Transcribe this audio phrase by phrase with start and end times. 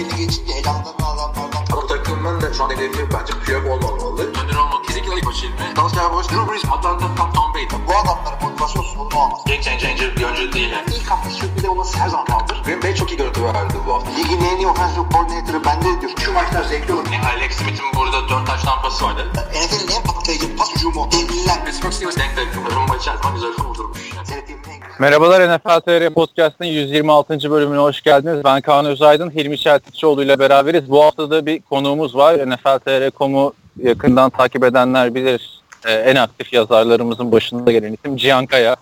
[0.00, 1.64] belli geçince elanlarını alanlardan.
[1.72, 4.22] Bu takımın da şu an hedefi bence Piyok olmamalı.
[4.22, 5.76] Önder olmak kesinlikle ilk başı ilmi.
[5.76, 7.86] Dalsya Boş, Drew Brees, Atlanta, Tom, Tom Brady.
[7.88, 9.40] Bu adamların motivasyon sorunu olmaz.
[9.46, 10.70] Game changer bir oyuncu değil.
[10.70, 10.84] Yani.
[10.96, 12.62] İlk hafta sürpriz olması her zaman kaldır.
[12.64, 14.10] Green Bay çok iyi görüntü verdi bu hafta.
[14.10, 16.12] Ligin en iyi offensive coordinator'ı bende diyor.
[16.24, 17.06] Şu maçlar zevkli olur.
[17.12, 19.32] Yani Alex Smith'in burada 4 taş tampası vardı.
[19.34, 21.08] NFL'in en patlayıcı pas hücumu.
[21.12, 21.64] Devliler.
[21.64, 22.74] Pittsburgh Steelers denk denk.
[22.74, 24.12] Rumba içerisinde güzel kurdurmuş.
[24.16, 24.59] Yani.
[25.00, 27.50] Merhabalar NFL TR Podcast'ın 126.
[27.50, 28.44] bölümüne hoş geldiniz.
[28.44, 30.90] Ben Kaan Özaydın, Hilmi Çeltikçioğlu ile beraberiz.
[30.90, 32.50] Bu hafta da bir konuğumuz var.
[32.50, 35.60] NFL TR.com'u yakından takip edenler bilir.
[35.86, 38.76] Ee, en aktif yazarlarımızın başında gelen isim Cihan Kaya.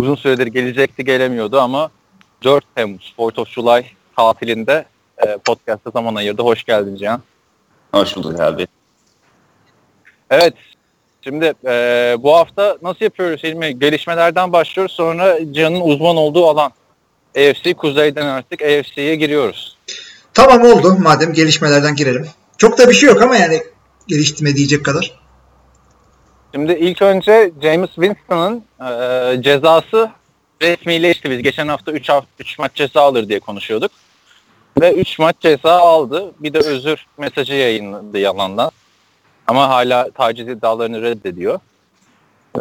[0.00, 1.90] Uzun süredir gelecekti gelemiyordu ama
[2.44, 3.84] 4 Temmuz 4 of July
[4.16, 4.84] tatilinde
[5.26, 6.42] e, podcast'a zaman ayırdı.
[6.42, 7.22] Hoş geldin Cihan.
[7.94, 8.66] Hoş bulduk abi.
[10.30, 10.54] Evet.
[11.24, 13.78] Şimdi e, bu hafta nasıl yapıyoruz Hilmi?
[13.78, 14.92] Gelişmelerden başlıyoruz.
[14.92, 16.72] Sonra Cihan'ın uzman olduğu alan.
[17.36, 19.76] AFC Kuzey'den artık AFC'ye giriyoruz.
[20.34, 22.26] Tamam oldu madem gelişmelerden girelim.
[22.58, 23.62] Çok da bir şey yok ama yani
[24.06, 25.12] geliştirme diyecek kadar.
[26.54, 30.10] Şimdi ilk önce James Winston'ın e, cezası
[30.62, 31.30] resmileşti.
[31.30, 33.90] Biz geçen hafta 3 hafta 3 maç ceza alır diye konuşuyorduk.
[34.80, 36.32] Ve 3 maç ceza aldı.
[36.40, 38.70] Bir de özür mesajı yayınladı yalandan.
[39.52, 41.58] Ama hala taciz iddialarını reddediyor.
[42.56, 42.60] E,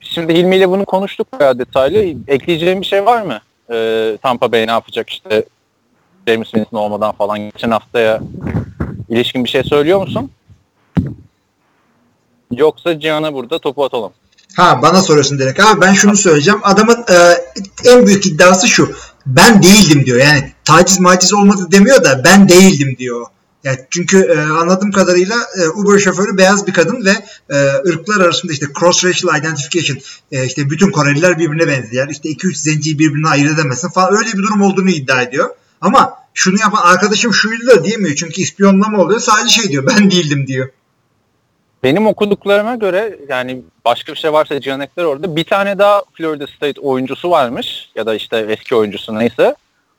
[0.00, 1.98] şimdi Hilmi ile bunu konuştuk bayağı detaylı.
[2.28, 3.40] Ekleyeceğim bir şey var mı?
[3.70, 5.44] E, Tampa Bay ne yapacak işte
[6.28, 8.20] James Winston olmadan falan geçen haftaya
[9.08, 10.30] ilişkin bir şey söylüyor musun?
[12.52, 14.12] Yoksa Cihan'a burada topu atalım.
[14.56, 15.60] Ha bana soruyorsun direkt.
[15.60, 16.60] Abi ben şunu söyleyeceğim.
[16.62, 17.16] Adamın e,
[17.90, 18.92] en büyük iddiası şu.
[19.26, 20.18] Ben değildim diyor.
[20.18, 23.26] Yani taciz maciz olmadı demiyor da ben değildim diyor.
[23.64, 27.10] Yani çünkü e, anladığım kadarıyla e, Uber şoförü beyaz bir kadın ve
[27.50, 27.56] e,
[27.88, 29.98] ırklar arasında işte cross racial identification
[30.32, 32.08] e, işte bütün Koreliler birbirine benziyor.
[32.08, 35.50] İşte 2-3 zenciyi birbirine ayırt edemezsin falan öyle bir durum olduğunu iddia ediyor.
[35.80, 38.16] Ama şunu yapan arkadaşım şuydu da diyemiyor.
[38.16, 39.20] Çünkü ispiyonlama oluyor.
[39.20, 39.86] Sadece şey diyor.
[39.86, 40.68] Ben değildim diyor.
[41.82, 45.36] Benim okuduklarıma göre yani başka bir şey varsa Cihan ekler orada.
[45.36, 49.54] Bir tane daha Florida State oyuncusu varmış ya da işte eski oyuncusu neyse.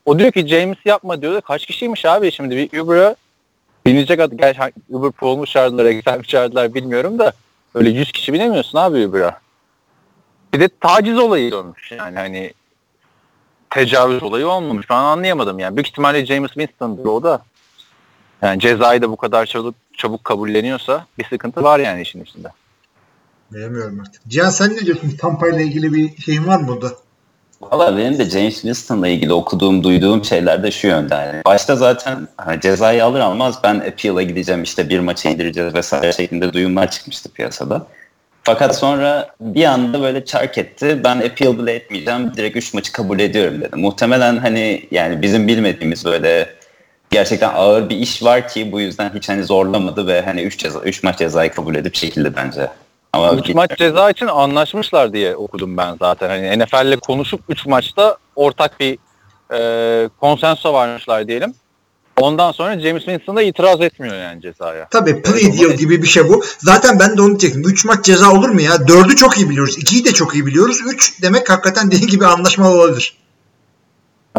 [0.06, 3.16] O diyor ki James yapma diyor da kaç kişiymiş abi şimdi bir Uber'a
[3.94, 4.36] binecek adı.
[4.36, 7.34] Gerçi Uber Pro mu çağırdılar, mi çağırdılar bilmiyorum da
[7.76, 9.40] öyle 100 kişi binemiyorsun abi Uber'a.
[10.54, 12.54] Bir de taciz olayı olmuş yani hani
[13.70, 14.90] tecavüz olayı olmamış.
[14.90, 15.76] Ben anlayamadım yani.
[15.76, 17.42] Büyük ihtimalle James Winston'dır o da.
[18.42, 22.48] Yani cezayı da bu kadar çabuk, çabuk kabulleniyorsa bir sıkıntı var yani işin içinde.
[23.52, 24.22] Bilemiyorum artık.
[24.28, 25.18] Cihan sen ne diyorsun?
[25.20, 26.92] Tampa ile ilgili bir şeyin var mı burada?
[27.62, 31.16] Valla benim de James Winston'la ilgili okuduğum, duyduğum şeyler de şu yönde.
[31.16, 36.14] Yani başta zaten hani cezayı alır almaz ben appeal'a gideceğim işte bir maça indireceğiz vesaire
[36.14, 37.88] şeklinde duyumlar çıkmıştı piyasada.
[38.44, 41.02] Fakat sonra bir anda böyle çark etti.
[41.04, 42.34] Ben appeal bile etmeyeceğim.
[42.38, 43.76] Direkt 3 maçı kabul ediyorum dedi.
[43.76, 46.50] Muhtemelen hani yani bizim bilmediğimiz böyle
[47.10, 50.80] gerçekten ağır bir iş var ki bu yüzden hiç hani zorlamadı ve hani 3 ceza
[50.80, 52.68] 3 maç cezayı kabul edip çekildi bence.
[53.14, 56.30] Ama 3 maç ceza için anlaşmışlar diye okudum ben zaten.
[56.30, 58.98] Hani NFL'le konuşup 3 maçta ortak bir
[59.54, 61.54] e, konsenso varmışlar diyelim.
[62.18, 64.88] Ondan sonra James Winston da itiraz etmiyor yani cezaya.
[64.90, 66.44] Tabii plea deal gibi bir şey bu.
[66.58, 67.64] Zaten ben de onu diyecektim.
[67.66, 68.72] 3 maç ceza olur mu ya?
[68.72, 69.78] 4'ü çok iyi biliyoruz.
[69.78, 70.78] 2'yi de çok iyi biliyoruz.
[70.88, 73.18] 3 demek hakikaten dediğin gibi anlaşmalı olabilir.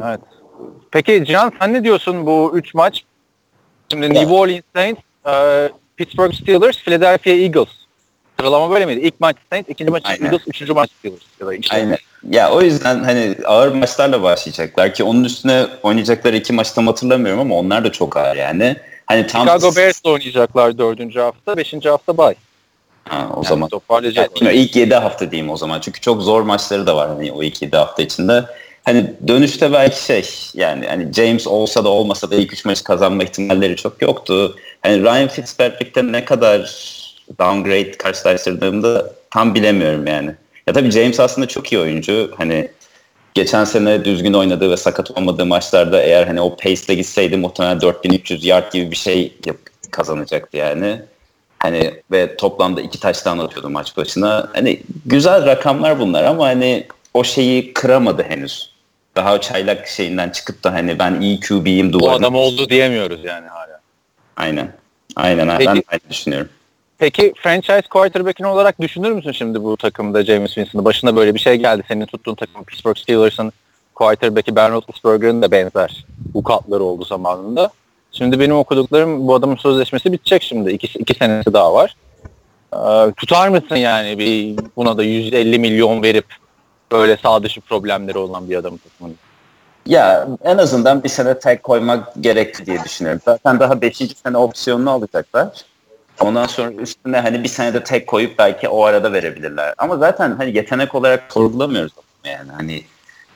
[0.02, 0.20] Evet.
[0.90, 3.04] Peki Cihan sen ne diyorsun bu 3 maç?
[3.92, 7.79] Şimdi New Orleans Saints, e, Pittsburgh Steelers, Philadelphia Eagles.
[8.40, 9.00] Sıralama böyle miydi?
[9.00, 10.02] İlk maç Saints, ikinci maç.
[10.10, 11.20] Eagles, üçüncü maç Steelers.
[11.40, 11.76] Ya da işte.
[11.76, 11.98] Aynen.
[12.30, 17.40] Ya o yüzden hani ağır maçlarla başlayacaklar ki onun üstüne oynayacakları iki maç tam hatırlamıyorum
[17.40, 18.76] ama onlar da çok ağır yani.
[19.06, 22.34] Hani tam Chicago Bears'la oynayacaklar dördüncü hafta, beşinci hafta bay.
[23.08, 24.42] Ha, o Yani zaman toparlayacak.
[24.42, 25.80] yani ilk 7 hafta diyeyim o zaman.
[25.80, 28.44] Çünkü çok zor maçları da var hani o ilk 7 hafta içinde.
[28.84, 30.24] Hani dönüşte belki şey
[30.54, 34.56] yani hani James olsa da olmasa da ilk 3 maçı kazanma ihtimalleri çok yoktu.
[34.82, 36.60] Hani Ryan Fitzpatrick'te ne kadar
[37.38, 40.34] downgrade karşılaştırdığımda tam bilemiyorum yani.
[40.66, 42.30] Ya tabii James aslında çok iyi oyuncu.
[42.36, 42.70] Hani
[43.34, 48.44] geçen sene düzgün oynadığı ve sakat olmadığı maçlarda eğer hani o pace'le gitseydi muhtemelen 4300
[48.44, 49.32] yard gibi bir şey
[49.90, 51.02] kazanacaktı yani.
[51.58, 54.48] Hani ve toplamda iki taştan atıyordu maç başına.
[54.54, 58.70] Hani güzel rakamlar bunlar ama hani o şeyi kıramadı henüz.
[59.16, 62.16] Daha o çaylak şeyinden çıkıp da hani ben iyi QB'yim Bu duvarına.
[62.16, 63.80] adam oldu diyemiyoruz yani hala.
[64.36, 64.72] Aynen.
[65.16, 65.48] Aynen.
[65.58, 66.48] Peki- Ben aynı düşünüyorum.
[67.00, 70.84] Peki franchise quarterback'in olarak düşünür müsün şimdi bu takımda James Winston'ı?
[70.84, 71.82] Başına böyle bir şey geldi.
[71.88, 73.52] Senin tuttuğun takım Pittsburgh Steelers'ın
[73.94, 77.70] quarterback'i Ben Roethlisberger'ın da benzer ukatları oldu zamanında.
[78.12, 80.72] Şimdi benim okuduklarım bu adamın sözleşmesi bitecek şimdi.
[80.72, 81.96] İki, iki senesi daha var.
[82.74, 86.26] Ee, tutar mısın yani bir buna da 150 milyon verip
[86.92, 89.14] böyle sağ dışı problemleri olan bir adamın takımını?
[89.86, 93.20] Ya en azından bir sene tek koymak gerekli diye düşünüyorum.
[93.24, 93.96] Zaten daha 5.
[93.96, 95.64] sene opsiyonunu alacaklar.
[96.20, 99.74] Ondan sonra üstüne hani bir senede tek koyup belki o arada verebilirler.
[99.78, 101.92] Ama zaten hani yetenek olarak sorgulamıyoruz
[102.24, 102.84] yani hani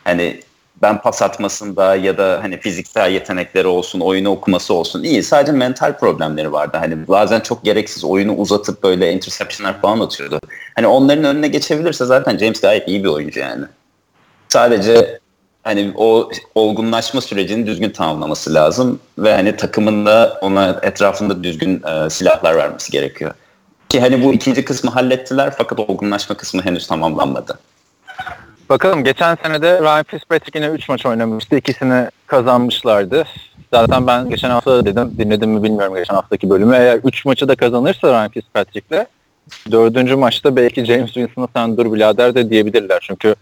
[0.05, 0.41] hani
[0.83, 5.23] ben pas atmasında ya da hani fiziksel yetenekleri olsun, oyunu okuması olsun iyi.
[5.23, 6.77] Sadece mental problemleri vardı.
[6.81, 10.41] Hani bazen çok gereksiz oyunu uzatıp böyle interceptionlar falan atıyordu.
[10.75, 13.65] Hani onların önüne geçebilirse zaten James gayet iyi bir oyuncu yani.
[14.49, 15.19] Sadece
[15.65, 22.11] hani o olgunlaşma sürecini düzgün tamamlaması lazım ve hani takımın da ona etrafında düzgün e,
[22.11, 23.35] silahlar vermesi gerekiyor.
[23.89, 27.59] Ki hani bu ikinci kısmı hallettiler fakat olgunlaşma kısmı henüz tamamlanmadı.
[28.69, 31.57] Bakalım geçen sene de Ryan Fitzpatrick yine 3 maç oynamıştı.
[31.57, 33.25] İkisini kazanmışlardı.
[33.75, 36.77] Zaten ben geçen hafta da dedim, dinledim mi bilmiyorum geçen haftaki bölümü.
[36.77, 39.07] Eğer 3 maçı da kazanırsa Ryan Fitzpatrick'le
[39.71, 42.99] dördüncü maçta belki James Winston'a sen dur birader de diyebilirler.
[43.03, 43.35] Çünkü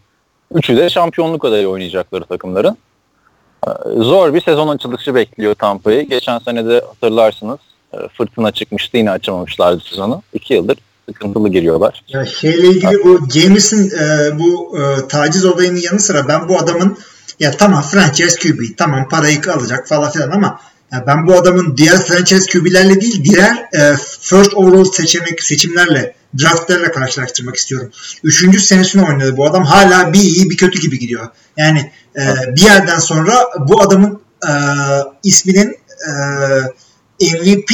[0.54, 2.76] üçü de şampiyonluk adayı oynayacakları takımların.
[3.96, 6.08] Zor bir sezon açılışı bekliyor Tampa'yı.
[6.08, 7.58] Geçen sene de hatırlarsınız
[7.92, 10.22] e, fırtına çıkmıştı yine açamamışlardı sezonu.
[10.34, 10.78] İki yıldır
[11.08, 12.04] sıkıntılı giriyorlar.
[12.08, 16.98] Ya şeyle ilgili bu James'in e, bu e, taciz olayının yanı sıra ben bu adamın
[17.40, 20.60] ya tamam franchise QB tamam parayı alacak falan filan ama
[20.92, 26.92] ya ben bu adamın diğer franchise QB'lerle değil diğer e, first overall seçenek seçimlerle draftlarla
[26.92, 27.90] karşılaştırmak istiyorum.
[28.24, 31.28] Üçüncü senesini oynadı bu adam hala bir iyi bir kötü gibi gidiyor.
[31.56, 32.22] Yani e,
[32.56, 33.34] bir yerden sonra
[33.68, 34.52] bu adamın e,
[35.24, 35.76] isminin
[36.08, 36.12] e,
[37.20, 37.70] MVP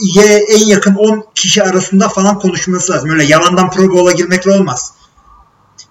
[0.00, 3.10] ye en yakın 10 kişi arasında falan konuşması lazım.
[3.10, 4.92] Öyle yalandan Pro Bowl'a girmekle olmaz.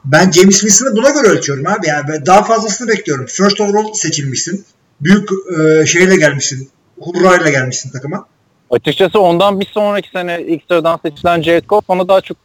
[0.05, 1.87] Ben James Winston'ı buna göre ölçüyorum abi.
[1.87, 3.25] Yani daha fazlasını bekliyorum.
[3.25, 4.65] First overall seçilmişsin.
[5.01, 5.29] Büyük
[5.59, 6.69] e, şeyle gelmişsin.
[7.01, 8.25] Hurrayla gelmişsin takıma.
[8.69, 12.37] Açıkçası ondan bir sonraki sene ilk sıradan seçilen Jared Goff ona daha çok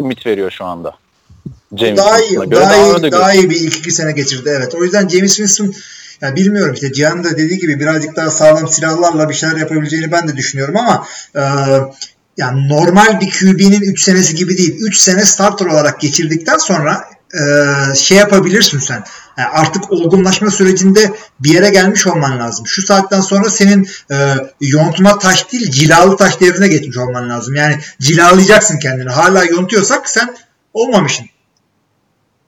[0.00, 0.94] ümit veriyor şu anda.
[1.76, 4.74] James daha iyi, daha, daha, iyi, daha iyi bir ilk iki sene geçirdi evet.
[4.74, 5.74] O yüzden James Winston
[6.20, 10.28] yani bilmiyorum işte Cihan da dediği gibi birazcık daha sağlam silahlarla bir şeyler yapabileceğini ben
[10.28, 11.06] de düşünüyorum ama
[11.36, 11.42] e,
[12.36, 14.76] yani normal bir QB'nin 3 senesi gibi değil.
[14.80, 19.04] 3 sene starter olarak geçirdikten sonra e, şey yapabilirsin sen.
[19.38, 22.66] Yani artık olgunlaşma sürecinde bir yere gelmiş olman lazım.
[22.66, 27.54] Şu saatten sonra senin e, yontma taş değil cilalı taş devrine geçmiş olman lazım.
[27.54, 29.10] Yani cilalayacaksın kendini.
[29.10, 30.36] Hala yontuyorsak sen
[30.74, 31.26] olmamışsın.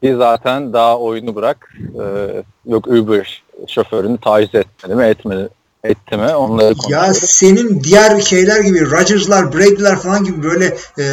[0.02, 1.72] Ki zaten daha oyunu bırak.
[1.78, 2.04] E,
[2.66, 5.48] yok Uber şoförünü taciz etmedi mi etmedi
[5.84, 7.06] etti mi onları konuşuyoruz.
[7.08, 10.64] Ya senin diğer şeyler gibi Rodgers'lar, Brady'ler falan gibi böyle
[10.98, 11.04] e,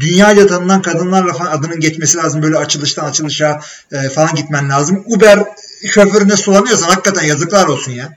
[0.00, 2.42] dünyaca tanınan kadınlarla falan adının geçmesi lazım.
[2.42, 3.60] Böyle açılıştan açılışa
[3.92, 5.04] e, falan gitmen lazım.
[5.06, 5.38] Uber
[5.86, 8.08] şoförüne sulanıyorsan hakikaten yazıklar olsun ya.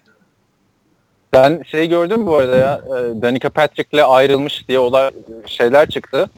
[1.33, 5.11] Ben şey gördüm bu arada ya e, Danica Patrick'le ayrılmış diye olay
[5.45, 6.29] şeyler çıktı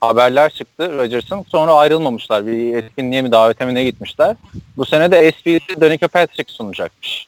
[0.00, 1.44] haberler çıktı Rodgers'ın.
[1.48, 2.46] Sonra ayrılmamışlar.
[2.46, 4.36] Bir etkinliğe mi davete mi ne gitmişler.
[4.76, 7.26] Bu sene de SVC Danica Patrick sunacakmış.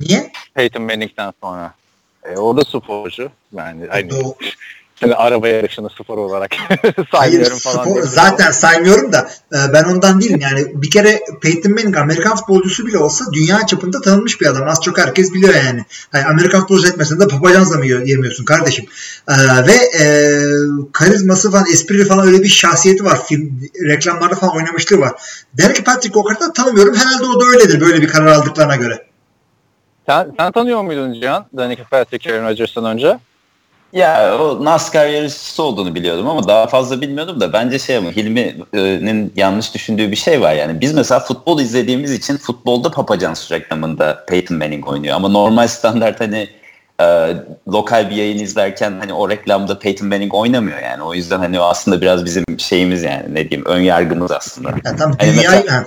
[0.00, 0.32] Niye?
[0.54, 1.74] Peyton Manning'den sonra.
[2.24, 3.30] E, o da sporcu.
[3.52, 4.10] Yani hani,
[5.00, 6.50] Şimdi araba yarışını spor olarak
[7.12, 7.84] saymıyorum Hayır, falan.
[7.84, 10.40] Spor, zaten saymıyorum da e, ben ondan değilim.
[10.42, 14.68] Yani bir kere Peyton Manning Amerikan futbolcusu bile olsa dünya çapında tanınmış bir adam.
[14.68, 15.84] Az çok herkes biliyor yani.
[16.14, 18.84] yani Amerikan futbolcu etmesen de papacanza mı yemiyorsun kardeşim?
[19.28, 20.04] Ee, ve e,
[20.92, 23.26] karizması falan, espri falan öyle bir şahsiyeti var.
[23.26, 25.12] Film, reklamlarda falan oynamışlığı var.
[25.54, 26.94] Derek Patrick o kadar tanımıyorum.
[26.94, 29.09] Herhalde o da öyledir böyle bir karar aldıklarına göre.
[30.10, 31.46] Sen, sen tanıyor muydun Cihan?
[31.56, 33.18] Danica Patrick Aaron Rodgers'tan önce?
[33.92, 39.32] Ya o NASCAR yarışçısı olduğunu biliyordum ama daha fazla bilmiyordum da bence şey ama Hilmi'nin
[39.36, 40.80] yanlış düşündüğü bir şey var yani.
[40.80, 46.48] Biz mesela futbol izlediğimiz için futbolda Papacans reklamında Peyton Manning oynuyor ama normal standart hani
[47.00, 47.36] e,
[47.68, 51.02] lokal bir yayın izlerken hani o reklamda Peyton Manning oynamıyor yani.
[51.02, 54.68] O yüzden hani o aslında biraz bizim şeyimiz yani ne diyeyim ön yargımız aslında.
[54.84, 55.84] Ya tam hani dünya mesela,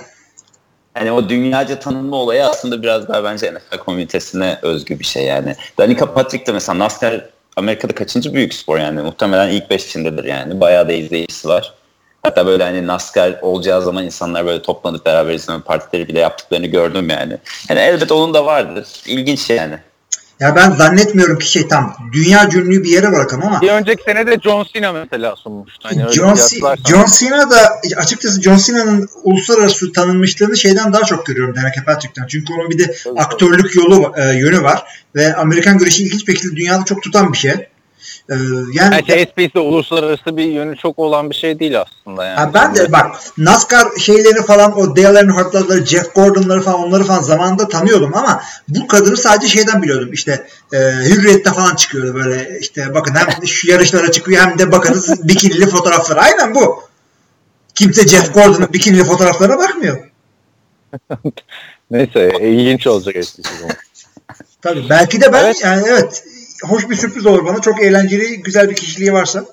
[0.93, 5.55] hani o dünyaca tanınma olayı aslında biraz daha bence NFL komünitesine özgü bir şey yani.
[5.77, 7.21] Danica Patrick de mesela NASCAR
[7.55, 11.73] Amerika'da kaçıncı büyük spor yani muhtemelen ilk beş içindedir yani bayağı da izleyicisi var.
[12.23, 17.09] Hatta böyle hani NASCAR olacağı zaman insanlar böyle toplanıp beraber izleme partileri bile yaptıklarını gördüm
[17.09, 17.37] yani.
[17.69, 18.87] Yani elbet onun da vardır.
[19.05, 19.79] İlginç yani.
[20.39, 23.61] Ya ben zannetmiyorum ki şey tam dünya cünlü bir yere bırakalım ama.
[23.61, 25.89] Bir önceki sene de John Cena mesela sunmuştu.
[25.89, 26.35] Hani John,
[26.89, 32.27] John Cena da açıkçası John Cena'nın uluslararası tanınmışlığını şeyden daha çok görüyorum Derek Patrick'ten.
[32.27, 34.83] Çünkü onun bir de aktörlük yolu e, yönü var
[35.15, 37.53] ve Amerikan güreşi ilginç bir şekilde dünyada çok tutan bir şey.
[38.29, 38.35] Ee,
[38.73, 42.35] yani SP'de uluslararası bir yönü çok olan bir şey değil aslında yani.
[42.35, 47.21] Ha ben de bak NASCAR şeyleri falan o Dale Earnhardt'ları, Jeff Gordon'ları falan onları falan
[47.21, 50.13] zamanında tanıyordum ama bu kadını sadece şeyden biliyordum.
[50.13, 55.27] İşte e, Hürriyet'te falan çıkıyordu böyle işte bakın hem şu yarışlara çıkıyor hem de bakınız
[55.27, 56.21] bikinili fotoğrafları.
[56.21, 56.83] Aynen bu.
[57.75, 60.09] Kimse Jeff Gordon'un bikinili fotoğraflarına bakmıyor.
[61.91, 63.69] Neyse ilginç olacak sezon.
[64.61, 65.61] Tabii belki de ben Evet.
[65.63, 66.23] yani evet
[66.63, 67.61] hoş bir sürpriz olur bana.
[67.61, 69.45] Çok eğlenceli, güzel bir kişiliği varsa.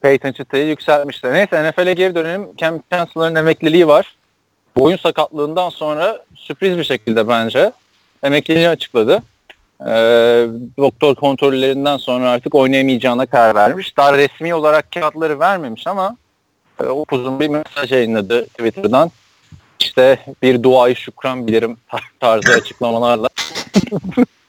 [0.00, 1.32] Peyton çıtayı yükseltmişler.
[1.32, 2.48] Neyse NFL'e geri dönelim.
[2.56, 4.16] Cam Chancellor'ın emekliliği var.
[4.76, 7.72] Boyun sakatlığından sonra sürpriz bir şekilde bence
[8.22, 9.22] emekliliğini açıkladı.
[9.86, 10.46] Ee,
[10.78, 13.96] doktor kontrollerinden sonra artık oynayamayacağına karar vermiş.
[13.96, 16.16] Daha resmi olarak kağıtları vermemiş ama
[16.80, 19.10] e, uzun bir mesaj yayınladı Twitter'dan.
[19.80, 21.76] İşte bir duayı şükran bilirim
[22.20, 23.28] tarzı açıklamalarla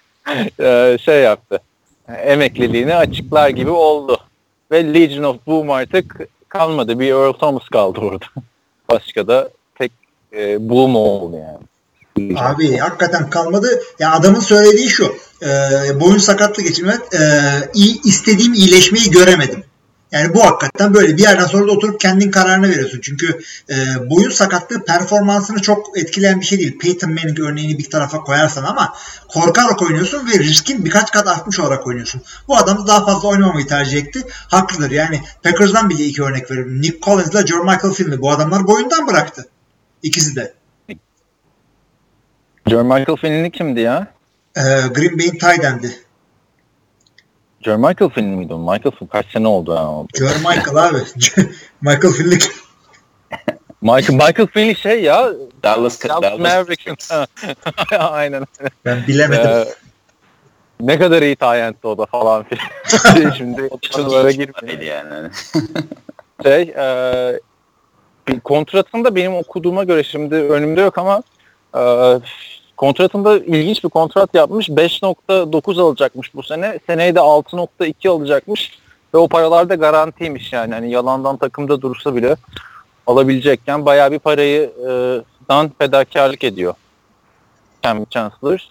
[0.98, 1.60] şey yaptı.
[2.08, 4.18] Emekliliğini açıklar gibi oldu.
[4.72, 6.18] Ve Legion of Boom artık
[6.50, 7.00] kalmadı.
[7.00, 8.26] Bir Earl Thomas kaldı orada.
[8.90, 9.92] Başka da tek
[10.34, 11.64] e, Boom oldu yani.
[12.40, 13.82] Abi hakikaten kalmadı.
[14.00, 15.16] Ya adamın söylediği şu.
[15.42, 15.50] E,
[16.00, 17.22] boyun sakatlığı geçirmek e,
[18.04, 19.64] istediğim iyileşmeyi göremedim.
[20.14, 23.00] Yani bu hakikaten böyle bir yerden sonra da oturup kendin kararını veriyorsun.
[23.02, 23.40] Çünkü
[23.70, 23.76] e,
[24.10, 26.80] boyun sakatlığı performansını çok etkileyen bir şey değil.
[26.80, 28.94] Peyton Manning örneğini bir tarafa koyarsan ama
[29.28, 32.22] korkarak oynuyorsun ve riskin birkaç kat artmış olarak oynuyorsun.
[32.48, 34.22] Bu adam da daha fazla oynamamayı tercih etti.
[34.32, 34.92] Haklıdır.
[34.92, 36.82] Yani Packers'dan bile iki örnek veririm.
[36.82, 38.22] Nick Collins ile Joe Michael Finley.
[38.22, 39.46] Bu adamlar boyundan bıraktı.
[40.04, 40.54] İkisi de.
[42.68, 44.08] John Michael Finley kimdi ya?
[44.56, 44.62] E,
[44.96, 46.04] Green Bay'in tight end'i.
[47.64, 48.60] John Michael Finley miydi o?
[48.60, 50.20] Michael Finley kaç sene oldu ya?
[50.20, 50.98] Joe Michael abi.
[51.82, 52.40] Michael Finley.
[53.82, 56.98] Michael, Michael Finley şey ya Dallas, Dallas Dallas Mavericks'in.
[58.00, 58.46] Aynen.
[58.86, 59.52] Ben bilemedim.
[59.52, 59.66] Ee,
[60.80, 63.32] ne kadar iyi tayentti o da falan filan.
[63.38, 64.28] Şimdi konulara.
[64.28, 65.30] Öyleydi yani.
[66.44, 67.40] şey e,
[68.28, 71.24] bir kontratında benim okuduğuma göre şimdi önümde yok ama
[71.76, 71.82] e,
[72.84, 74.70] kontratında ilginç bir kontrat yapmış.
[74.70, 76.80] 5.9 alacakmış bu sene.
[76.88, 78.80] Seneye de 6.2 alacakmış.
[79.14, 80.74] Ve o paralar da garantiymiş yani.
[80.74, 82.36] Hani yalandan takımda dursa bile
[83.08, 84.90] alabilecekken bayağı bir parayı e,
[85.50, 86.74] dan fedakarlık ediyor.
[87.84, 88.68] Cam Chancellor.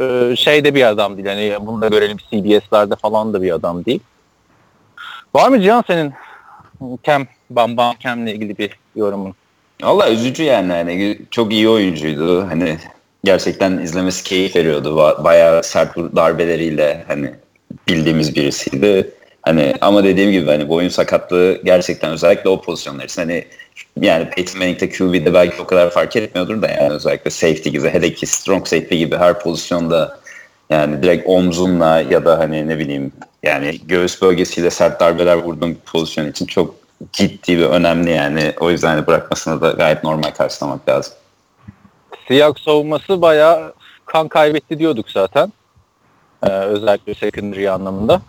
[0.00, 1.26] E, şey de bir adam değil.
[1.26, 4.00] Yani bunu da görelim CBS'lerde falan da bir adam değil.
[5.34, 6.12] Var mı Cihan senin
[7.02, 9.34] Cam, Bam Bam Cam'le ilgili bir yorumun?
[9.82, 12.46] Valla üzücü yani hani çok iyi oyuncuydu.
[12.48, 12.78] Hani
[13.26, 14.88] gerçekten izlemesi keyif veriyordu.
[14.88, 17.30] Ba- Bayağı sert darbeleriyle hani
[17.88, 19.10] bildiğimiz birisiydi.
[19.42, 23.44] Hani ama dediğim gibi hani boyun sakatlığı gerçekten özellikle o pozisyonlar için hani
[24.00, 28.14] yani Peyton Manning'de QB'de belki o kadar fark etmiyordur da yani özellikle safety gibi hele
[28.14, 30.18] ki strong safety gibi her pozisyonda
[30.70, 35.90] yani direkt omzunla ya da hani ne bileyim yani göğüs bölgesiyle sert darbeler vurduğun bir
[35.92, 36.74] pozisyon için çok
[37.12, 38.52] ciddi ve önemli yani.
[38.60, 41.14] O yüzden hani bırakmasını da gayet normal karşılamak lazım.
[42.28, 43.74] Seahawks savunması bayağı
[44.06, 45.52] kan kaybetti diyorduk zaten.
[46.42, 48.22] Ee, özellikle secondary anlamında.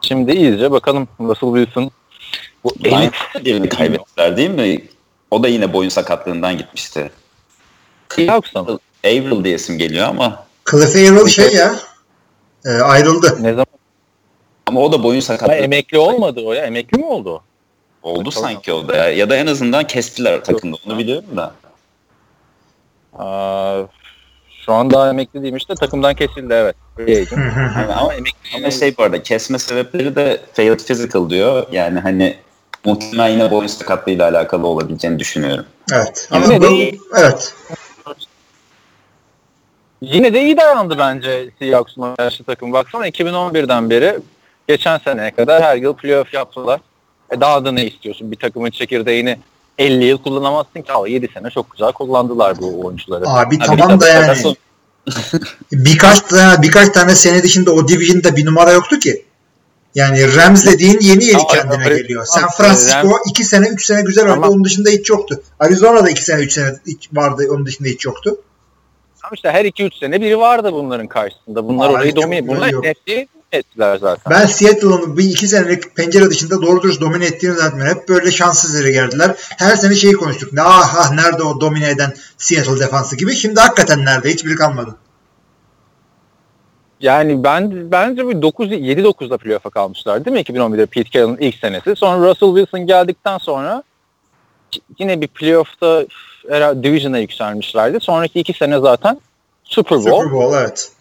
[0.00, 1.90] Şimdi iyice bakalım Russell Wilson
[2.64, 4.88] bu Lions'da birini kaybettiler değil mi?
[5.30, 7.10] O da yine boyun sakatlığından gitmişti.
[8.08, 8.78] Seahawks'a mı?
[9.04, 11.74] Averill diye isim geliyor ama Cliff Averill şey ya
[12.64, 13.36] e, ayrıldı.
[13.40, 13.66] Ne zaman?
[14.66, 16.66] ama o da boyun Ama sakatlığı emekli olmadı o ya.
[16.66, 17.42] Emekli mi oldu
[18.02, 19.08] oldu sanki o da ya.
[19.08, 21.54] Ya da en azından kestiler takımda onu biliyorum da.
[23.18, 23.82] Aa,
[24.66, 26.76] şu an daha emekli değilmiş de takımdan kesildi evet.
[26.98, 31.66] Yani ama emekli Ama şey bu arada kesme sebepleri de failed physical diyor.
[31.72, 32.36] Yani hani
[32.84, 35.64] muhtemelen yine boyun sakatlığıyla alakalı olabileceğini düşünüyorum.
[35.92, 36.28] Evet.
[36.30, 37.54] Ama Yine bu, de- evet.
[40.00, 42.72] Yine de iyi dayandı bence Seahawks'un yaşlı takım.
[42.72, 44.18] Baksana 2011'den beri
[44.68, 46.80] geçen seneye kadar her yıl playoff yaptılar.
[47.30, 48.30] E daha da ne istiyorsun?
[48.32, 49.38] Bir takımın çekirdeğini
[49.78, 50.92] 50 yıl kullanamazsın ki.
[50.92, 53.28] Ama 7 sene çok güzel kullandılar bu oyuncuları.
[53.28, 54.54] Abi Abi tamam da yani
[55.72, 59.24] birkaç tane birkaç tane sene dışında o division'da bir numara yoktu ki.
[59.94, 62.24] Yani Rams dediğin yeni yeni Ama- kendine ama- geliyor.
[62.26, 64.36] San Francisco Rams- 2 sene 3 sene güzel oynadı.
[64.38, 65.42] Ama- Onun dışında hiç yoktu.
[65.60, 67.42] Arizona'da 2 sene 3 sene hiç vardı.
[67.50, 68.36] Onun dışında hiç yoktu.
[69.22, 71.68] Ama işte her 2-3 sene biri vardı bunların karşısında.
[71.68, 74.30] Bunlar Aa, orayı domine, bunlar hepsi ettiler zaten.
[74.30, 77.96] Ben Seattle'ın bir iki senelik pencere dışında doğru dürüst domine ettiğini zannetmiyorum.
[77.96, 79.34] Hep böyle şanssız yere geldiler.
[79.38, 80.52] Her sene şeyi konuştuk.
[80.52, 83.34] Ne ah ah nerede o domine eden Seattle defansı gibi.
[83.34, 84.30] Şimdi hakikaten nerede?
[84.30, 84.96] Hiçbiri kalmadı.
[87.00, 91.54] Yani ben bence bir 9 7 9'da playoff'a kalmışlar değil mi 2011'de Pete Carroll'ın ilk
[91.54, 91.96] senesi.
[91.96, 93.82] Sonra Russell Wilson geldikten sonra
[94.98, 96.06] yine bir playoff'ta
[96.82, 98.00] division'a yükselmişlerdi.
[98.00, 99.20] Sonraki iki sene zaten
[99.64, 100.10] Super Bowl.
[100.10, 100.92] Super Bowl evet.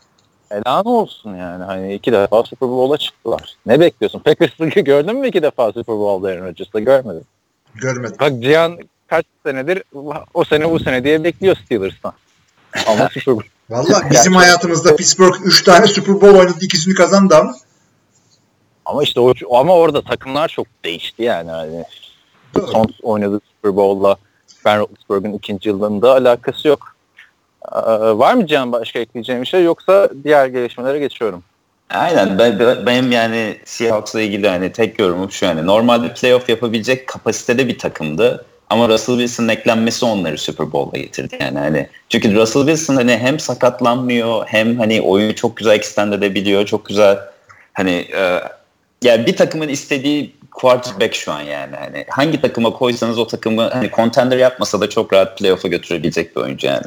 [0.49, 1.63] Helal olsun yani.
[1.63, 3.55] Hani iki defa Super Bowl'a çıktılar.
[3.65, 4.19] Ne bekliyorsun?
[4.19, 7.23] Packers'ı gördün mü iki defa Super Bowl'da Aaron Rodgers'la görmedim.
[7.75, 8.17] Görmedim.
[8.19, 9.83] Bak Cihan kaç senedir
[10.33, 12.13] o sene bu sene diye bekliyor Steelers'tan.
[12.87, 13.47] Ama Super Bowl.
[13.69, 16.57] Valla bizim hayatımızda Pittsburgh 3 tane Super Bowl oynadı.
[16.61, 17.55] ikisini kazandı ama.
[18.85, 21.51] Ama işte o, ama orada takımlar çok değişti yani.
[21.51, 21.83] Hani
[22.71, 24.15] son oynadığı Super Bowl'la
[24.65, 26.96] Ben Roethlisberger'ın ikinci yılında alakası yok.
[27.73, 27.79] Ee,
[28.17, 29.63] var mı Can başka ekleyeceğim bir şey?
[29.63, 31.43] Yoksa diğer gelişmelere geçiyorum.
[31.89, 32.39] Aynen.
[32.39, 35.65] Ben, ben- benim yani Seahawks'la ilgili hani tek yorumum şu yani.
[35.65, 38.45] Normalde playoff yapabilecek kapasitede bir takımdı.
[38.69, 41.59] Ama Russell Wilson'ın eklenmesi onları Super Bowl'a getirdi yani.
[41.59, 46.85] Hani çünkü Russell Wilson hani hem sakatlanmıyor hem hani oyunu çok güzel extend edebiliyor çok
[46.85, 47.19] güzel
[47.73, 48.39] hani e,
[49.01, 51.75] yani bir takımın istediği quarterback şu an yani.
[51.75, 56.41] Hani hangi takıma koysanız o takımı hani contender yapmasa da çok rahat playoff'a götürebilecek bir
[56.41, 56.85] oyuncu yani.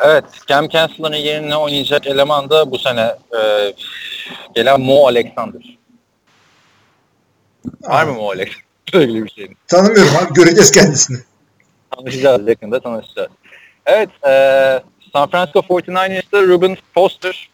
[0.00, 3.74] Evet, Cam Chancellor'ın yerine oynayacak eleman da bu sene e,
[4.54, 5.78] gelen Mo Alexander.
[7.82, 8.64] Var mı Mo Alexander?
[8.94, 9.48] Öyle bir şey.
[9.66, 11.18] Tanımıyorum abi göreceğiz kendisini.
[11.90, 13.30] Tanışacağız, yakında tanışacağız.
[13.86, 14.32] Evet, e,
[15.12, 17.50] San Francisco 49ers'ta Ruben Foster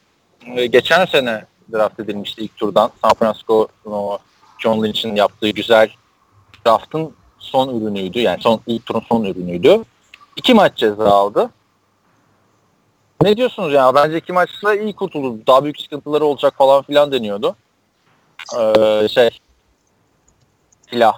[0.56, 2.90] e, geçen sene draft edilmişti ilk turdan.
[3.02, 4.18] San Francisco o
[4.58, 5.90] John Lynch'in yaptığı güzel
[6.66, 8.18] draftın son ürünüydü.
[8.18, 9.84] Yani son ilk turun son ürünüydü.
[10.36, 11.50] İki maç ceza aldı.
[13.22, 13.94] Ne diyorsunuz ya?
[13.94, 15.38] Bence iki maçta iyi kurtuldu.
[15.46, 17.56] Daha büyük sıkıntıları olacak falan filan deniyordu.
[18.58, 19.30] Ee, şey
[20.90, 21.14] silah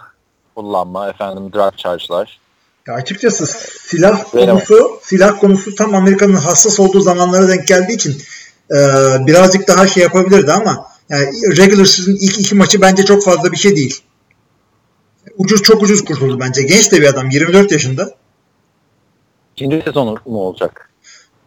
[0.55, 2.41] kullanma, efendim drug charge'lar.
[2.87, 3.47] Ya açıkçası
[3.89, 8.23] silah konusu silah konusu tam Amerika'nın hassas olduğu zamanlara denk geldiği için
[8.71, 8.77] e,
[9.27, 11.27] birazcık daha şey yapabilirdi ama yani
[11.57, 14.03] regular season ilk iki maçı bence çok fazla bir şey değil.
[15.39, 16.63] Ucuz çok ucuz kurtuldu bence.
[16.63, 18.15] Genç de bir adam 24 yaşında.
[19.57, 20.86] İkinci sezonu mu olacak?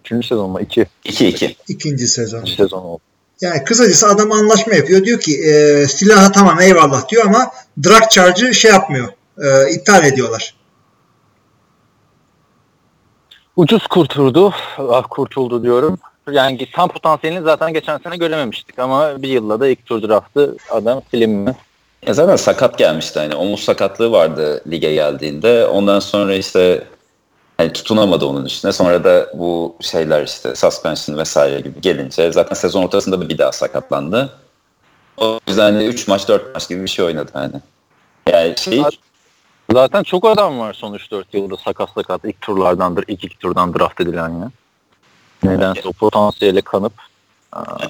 [0.06, 0.62] Üçüncü sezon mu?
[0.62, 0.86] İki.
[1.06, 1.56] 2-2.
[1.68, 2.40] ikinci sezon.
[2.40, 3.02] İkinci sezon oldu.
[3.42, 5.04] Yani kısacası adam anlaşma yapıyor.
[5.04, 7.52] Diyor ki e, silaha tamam eyvallah diyor ama
[7.84, 9.08] drug charge'ı şey yapmıyor.
[9.38, 10.56] E, iptal ediyorlar.
[13.56, 14.54] Ucuz kurtuldu.
[14.78, 16.00] Ah kurtuldu diyorum.
[16.32, 21.02] Yani tam potansiyelini zaten geçen sene görememiştik ama bir yılla da ilk tur draftı adam
[21.14, 21.56] mi?
[22.08, 25.66] Ya zaten sakat gelmişti hani omuz sakatlığı vardı lige geldiğinde.
[25.66, 26.84] Ondan sonra işte
[27.60, 28.72] hani tutunamadı onun üstüne.
[28.72, 33.52] Sonra da bu şeyler işte suspension vesaire gibi gelince zaten sezon ortasında da bir daha
[33.52, 34.30] sakatlandı.
[35.18, 37.56] O yüzden hani 3 maç 4 maç gibi bir şey oynadı hani.
[38.32, 38.84] Yani şey
[39.72, 44.02] Zaten çok adam var son 3-4 yılda sakat sakat ilk turlardandır, ilk iki turdan draft
[44.02, 44.52] edilen ya.
[45.44, 46.94] Nedense o potansiyele kanıp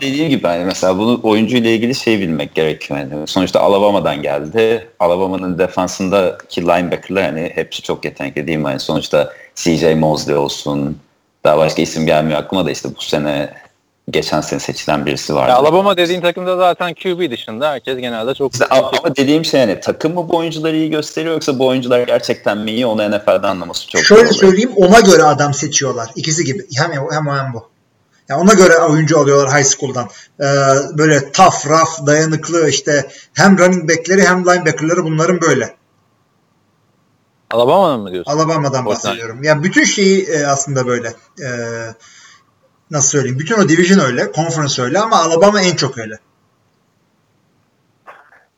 [0.01, 2.99] dediğim gibi hani mesela bunu oyuncuyla ilgili şey bilmek gerekiyor.
[2.99, 4.87] Yani sonuçta Alabama'dan geldi.
[4.99, 8.69] Alabama'nın defansındaki linebacker'lar hani hepsi çok yetenekli değil mi?
[8.69, 10.97] Yani sonuçta CJ Mosley olsun.
[11.43, 13.53] Daha başka isim gelmiyor aklıma da işte bu sene
[14.11, 15.49] geçen sene seçilen birisi vardı.
[15.49, 19.59] Ya Alabama dediğin takımda zaten QB dışında herkes genelde çok İşte ama ama dediğim şey
[19.59, 23.47] hani takım mı bu oyuncuları iyi gösteriyor yoksa bu oyuncular gerçekten mi iyi onu NFL'de
[23.47, 24.35] anlaması çok Şöyle zor.
[24.35, 26.09] söyleyeyim ona göre adam seçiyorlar.
[26.15, 26.65] İkisi gibi.
[26.77, 27.69] Hem o hem o hem bu.
[28.29, 30.09] Yani ona göre oyuncu alıyorlar high school'dan.
[30.39, 30.45] Ee,
[30.97, 35.75] böyle tough, rough, dayanıklı işte hem running back'leri hem linebacker'ları bunların böyle.
[37.51, 38.31] Alabama'nın mı diyorsun?
[38.31, 39.43] Alabama'dan bahsediyorum.
[39.43, 41.13] Yani bütün şeyi e, aslında böyle.
[41.41, 41.49] Ee,
[42.91, 43.39] nasıl söyleyeyim?
[43.39, 46.19] Bütün o division öyle, conference öyle ama Alabama en çok öyle.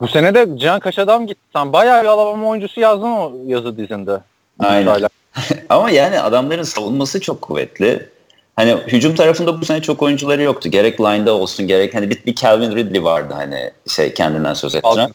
[0.01, 1.41] Bu sene de Can kaç adam gitti.
[1.53, 4.21] Sen bayağı bir Alabama oyuncusu yazdın o yazı dizinde.
[4.59, 5.09] Aynen.
[5.69, 8.09] Ama yani adamların savunması çok kuvvetli.
[8.55, 10.69] Hani hücum tarafında bu sene çok oyuncuları yoktu.
[10.69, 15.11] Gerek line'da olsun gerek hani bir, bir Calvin Ridley vardı hani şey kendinden söz ettiren.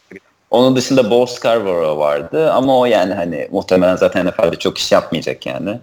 [0.50, 5.46] Onun dışında Bo Scarborough vardı ama o yani hani muhtemelen zaten NFL'de çok iş yapmayacak
[5.46, 5.78] yani.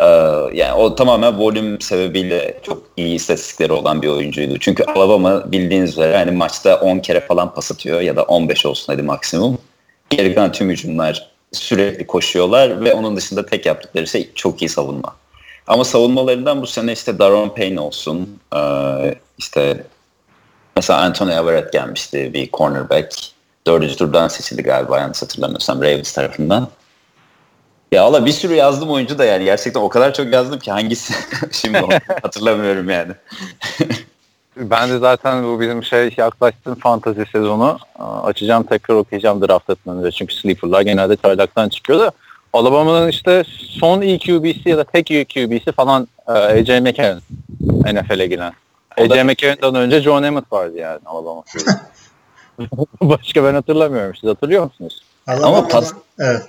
[0.00, 0.04] Ee,
[0.52, 4.58] yani o tamamen volüm sebebiyle çok iyi istatistikleri olan bir oyuncuydu.
[4.58, 8.92] Çünkü Alabama bildiğiniz üzere hani maçta 10 kere falan pas atıyor ya da 15 olsun
[8.92, 9.58] hadi maksimum.
[10.10, 15.16] Geri kalan tüm hücumlar sürekli koşuyorlar ve onun dışında tek yaptıkları şey çok iyi savunma.
[15.66, 19.84] Ama savunmalarından bu sene işte Daron Payne olsun, ee, işte
[20.76, 23.14] mesela Anthony Everett gelmişti bir cornerback.
[23.66, 26.68] Dördüncü turdan seçildi galiba yanlış hatırlamıyorsam Ravens tarafından.
[27.92, 31.14] Ya Allah bir sürü yazdım oyuncu da yani gerçekten o kadar çok yazdım ki hangisi
[31.52, 31.78] şimdi
[32.22, 33.12] hatırlamıyorum yani.
[34.56, 37.78] Ben de zaten bu bizim şey yaklaştığım fantazi sezonu
[38.24, 40.10] açacağım tekrar okuyacağım draft etmeden önce.
[40.10, 42.12] Çünkü sleeper'lar genelde çaylaktan çıkıyor da
[42.54, 47.20] Alabama'nın işte son iyi QB'si ya da tek iyi QB'si falan e, AJ McCarron
[47.92, 48.52] NFL'e giren.
[48.98, 51.42] AJ McCarron'dan önce John Emmett vardı yani Alabama.
[53.00, 54.14] Başka ben hatırlamıyorum.
[54.20, 55.02] Siz hatırlıyor musunuz?
[55.26, 56.42] Alabama'dan, pas- evet.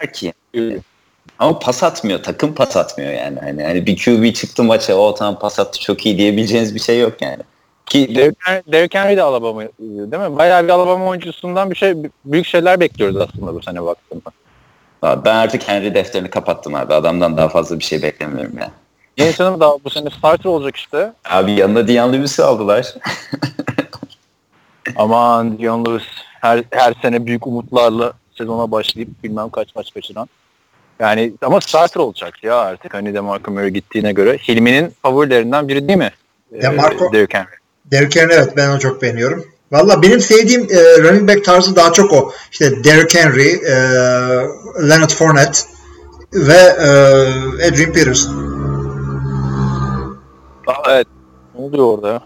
[1.39, 2.23] Ama pas atmıyor.
[2.23, 3.39] Takım pas atmıyor yani.
[3.39, 6.99] Hani, hani bir QB çıktı maça o tamam pas attı çok iyi diyebileceğiniz bir şey
[6.99, 7.43] yok yani.
[7.85, 10.37] Ki Derrick Henry, Derrick Henry de Alabama değil mi?
[10.37, 11.93] Bayağı bir Alabama oyuncusundan bir şey
[12.25, 14.31] büyük şeyler bekliyoruz aslında bu sene baktığımda.
[15.25, 16.93] Ben artık Henry defterini kapattım abi.
[16.93, 18.71] Adamdan daha fazla bir şey beklemiyorum yani.
[19.17, 21.13] Yeni canım daha bu sene starter olacak işte.
[21.29, 22.93] Abi yanına Dion Lewis'i aldılar.
[24.95, 26.03] Aman Dion Lewis
[26.41, 30.29] her, her sene büyük umutlarla sezona başlayıp bilmem kaç maç kaçıran.
[30.99, 34.37] Yani ama starter olacak ya artık hani DeMarco Murray gittiğine göre.
[34.37, 36.11] Hilmi'nin favorilerinden biri değil mi?
[36.53, 37.47] DeMarco- Ee, Derrick Henry.
[37.85, 39.45] Derrick Henry evet ben onu çok beğeniyorum.
[39.71, 42.31] Valla benim sevdiğim e, running back tarzı daha çok o.
[42.51, 43.73] İşte Derrick Henry, e,
[44.89, 45.59] Leonard Fournette
[46.33, 46.87] ve e,
[47.67, 48.55] Adrian Peterson.
[50.67, 51.07] Aa, evet.
[51.55, 52.21] Ne oluyor orada ya?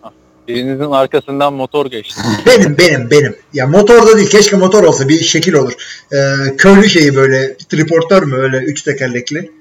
[0.48, 2.22] Birinizin arkasından motor geçti.
[2.46, 3.36] Benim benim benim.
[3.54, 5.74] Ya motorda değil keşke motor olsa bir şekil olur.
[6.12, 6.18] E,
[6.58, 9.52] köylü şeyi böyle triportör mü öyle üç tekerlekli.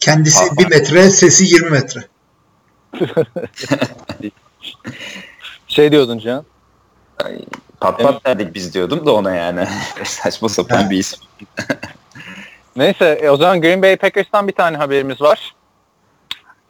[0.00, 0.44] Kendisi.
[0.58, 2.00] 1 metre, sesi 20 metre.
[5.72, 6.44] Şey diyordun Can.
[7.24, 7.38] Ay,
[7.80, 9.66] Pat pat derdik biz diyordum da ona yani.
[10.04, 11.18] Saçma sapan bir isim.
[12.76, 15.54] Neyse e, o zaman Green Bay Packers'tan bir tane haberimiz var.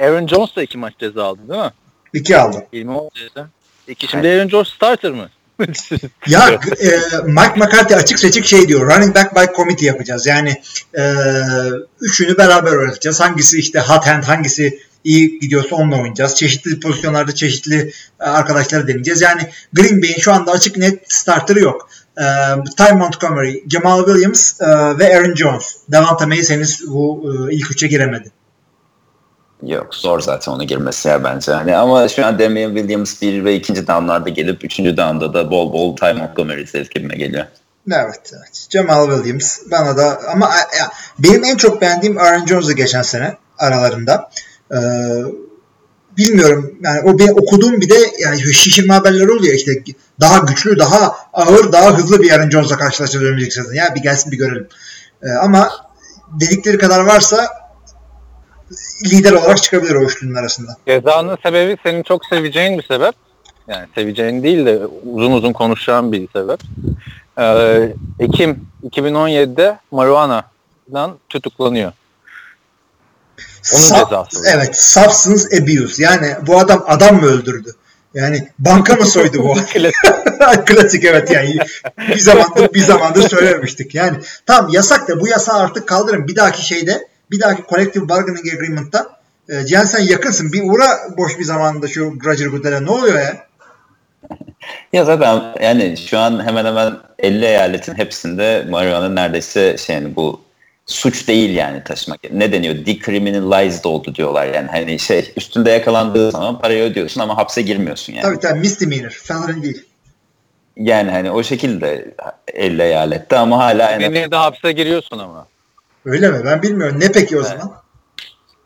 [0.00, 1.70] Aaron Jones da iki maç ceza aldı değil mi?
[2.12, 2.66] İki aldı.
[2.72, 3.48] İlmi oldu ceza.
[3.88, 5.28] İki şimdi Aaron Jones starter mı?
[6.26, 6.48] Ya
[6.80, 6.88] e,
[7.24, 8.94] Mike McCarthy açık seçik şey diyor.
[8.94, 10.26] Running back by committee yapacağız.
[10.26, 10.62] Yani
[10.98, 11.02] e,
[12.00, 13.20] üçünü beraber oynatacağız.
[13.20, 16.34] Hangisi işte hot hand, hangisi iyi gidiyorsa onunla oynayacağız.
[16.34, 19.20] Çeşitli pozisyonlarda çeşitli e, arkadaşları deneyeceğiz.
[19.20, 21.88] Yani Green Bay'in şu anda açık net starterı yok.
[22.18, 22.24] E,
[22.76, 24.66] Ty Montgomery, Jamal Williams e,
[24.98, 25.76] ve Aaron Jones.
[25.88, 28.30] Devonta Mays henüz bu e, ilk üçe giremedi.
[29.66, 31.52] Yok zor zaten ona girmesi ya bence.
[31.52, 35.72] Hani ama şu an Damian Williams bir ve ikinci downlarda gelip üçüncü downda da bol
[35.72, 37.46] bol Ty Montgomery gibime geliyor.
[37.90, 38.66] Evet, evet.
[38.70, 43.36] Jamal Williams bana da ama e, ya, benim en çok beğendiğim Aaron Jones'u geçen sene
[43.58, 44.30] aralarında.
[44.72, 44.78] Ee,
[46.16, 49.72] bilmiyorum yani o bir okuduğum bir de yani şişirme haberleri oluyor işte
[50.20, 53.74] daha güçlü, daha ağır, daha hızlı bir Aaron Jones'la karşılaşacağız önümüzdeki sezon.
[53.74, 54.68] Ya bir gelsin bir görelim.
[55.22, 55.70] Ee, ama
[56.40, 57.46] dedikleri kadar varsa
[59.04, 60.76] lider olarak çıkabilir o üçlünün arasında.
[60.88, 63.14] Cezanın sebebi senin çok seveceğin bir sebep.
[63.68, 64.80] Yani seveceğin değil de
[65.12, 66.60] uzun uzun konuşacağın bir sebep.
[67.38, 71.92] Ee, Ekim 2017'de marijuana'dan tutuklanıyor.
[73.72, 74.56] Onun Saf- cezası.
[74.56, 76.02] Evet, substance abuse.
[76.02, 77.74] Yani bu adam adam mı öldürdü?
[78.14, 79.54] Yani banka mı soydu bu?
[80.66, 81.58] Klasik evet yani
[82.08, 83.94] bir zamandır bir zamandır söylememiştik.
[83.94, 86.28] Yani tamam yasak da bu yasağı artık kaldırın.
[86.28, 90.52] Bir dahaki şeyde bir dahaki collective bargaining agreement'ta e, Cihan sen yakınsın.
[90.52, 92.84] Bir uğra boş bir zamanda şu Roger Goodell'e.
[92.84, 93.46] Ne oluyor ya?
[94.92, 100.40] Ya zaten yani şu an hemen hemen 50 eyaletin hepsinde marijuana neredeyse şey yani bu
[100.86, 102.32] suç değil yani taşımak.
[102.32, 102.74] Ne deniyor?
[102.86, 108.22] Decriminalized oldu diyorlar yani hani şey üstünde yakalandığı zaman parayı ödüyorsun ama hapse girmiyorsun yani.
[108.22, 109.10] Tabii tabii misdemeanor.
[109.10, 109.84] Felony değil.
[110.76, 112.14] Yani hani o şekilde
[112.54, 115.46] 50 eyalette ama hala en de hapse giriyorsun ama.
[116.04, 116.44] Öyle mi?
[116.44, 117.00] Ben bilmiyorum.
[117.00, 117.72] Ne peki o zaman?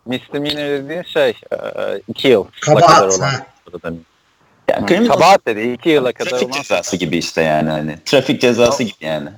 [0.06, 1.56] Misdemeanor dediğin şey e,
[2.08, 2.44] iki yıl.
[2.60, 3.20] Kabahat, kadar olan.
[3.20, 3.46] ha.
[4.68, 6.62] yani Kabahat dedi iki yıla kadar trafik olan.
[6.62, 9.28] cezası gibi işte yani hani trafik cezası gibi yani.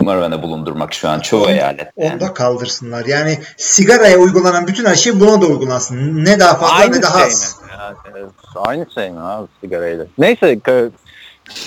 [0.00, 1.92] Marijuana bulundurmak şu an çoğu eyalet.
[1.96, 2.20] Onu Yani.
[2.20, 3.04] da kaldırsınlar.
[3.06, 6.24] Yani sigaraya uygulanan bütün her şey buna da uygulansın.
[6.24, 7.56] Ne daha fazla Aynı ne daha şey az.
[7.62, 7.68] mi?
[7.72, 8.24] Ya, e,
[8.56, 10.06] aynı şey mi abi sigarayla?
[10.18, 10.58] Neyse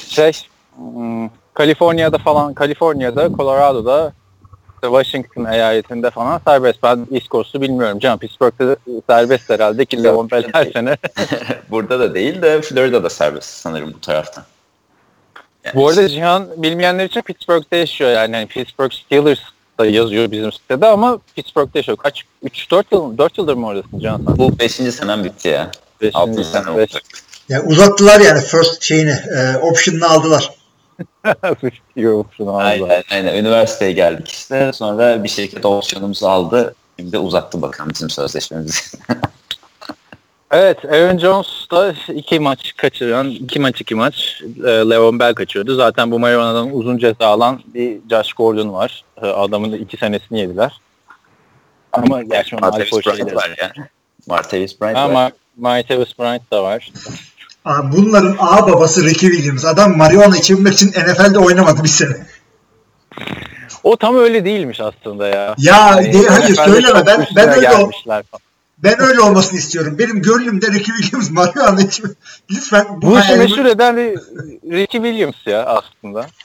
[0.07, 0.31] şey
[0.75, 4.13] hmm, Kaliforniya'da falan Kaliforniya'da Colorado'da
[4.81, 6.83] Washington eyaletinde falan serbest.
[6.83, 7.99] Ben East Coast'u bilmiyorum.
[7.99, 8.75] Can Pittsburgh'da
[9.09, 10.97] serbest herhalde ki Bell her sene.
[11.69, 14.43] Burada da değil de Florida'da serbest sanırım bu taraftan.
[15.65, 18.35] Yani Bu arada Cihan bilmeyenler için Pittsburgh'da yaşıyor yani.
[18.35, 19.39] yani Pittsburgh Steelers
[19.79, 21.97] da yazıyor bizim sitede ama Pittsburgh'da yaşıyor.
[21.97, 22.25] Kaç?
[22.45, 24.37] 3-4 yıl, 4 yıldır mı oradasın Cihan sen?
[24.37, 24.71] bu 5.
[24.71, 25.71] senem bitti ya.
[26.01, 27.03] Beşinci 6 sene olacak.
[27.49, 30.51] Yani uzattılar yani first şeyini, e, option'ını aldılar.
[31.95, 32.89] Yok şunu aldılar.
[32.89, 33.35] Aynen, aynen.
[33.35, 34.71] Üniversiteye geldik işte.
[34.73, 36.75] Sonra bir şirket opsiyonumuzu aldı.
[36.99, 38.97] Şimdi uzattı bakalım bizim sözleşmemizi.
[40.51, 45.75] Evet, Aaron Jones da iki maç kaçıran, iki maç iki maç e, Le'Veon Bell kaçırdı.
[45.75, 49.03] Zaten bu marijuana'dan uzun ceza alan bir Josh Gordon var.
[49.21, 50.71] E, Adamın da iki senesini yediler.
[51.93, 53.35] Ama gerçi onun şeyleri.
[53.35, 53.87] var yani.
[54.27, 55.29] Martavis Bryant Ha, var.
[55.29, 56.91] Ma- Martavis Bryant da var.
[57.65, 59.65] Aa, bunların ağ babası Ricky Williams.
[59.65, 62.13] Adam marijuana içebilmek için NFL'de oynamadı bir sene.
[63.83, 65.35] O tam öyle değilmiş aslında ya.
[65.35, 65.55] Ya
[65.97, 67.91] Yani de- hayır söyleme ben ben öyle falan.
[68.83, 69.95] Ben öyle olmasını istiyorum.
[69.99, 72.09] Benim gönlümde Ricky Williams marijuana içme.
[72.51, 74.15] Lütfen bu Bu işi hayalimi meşhur eden de
[74.71, 76.25] Ricky Williams ya aslında.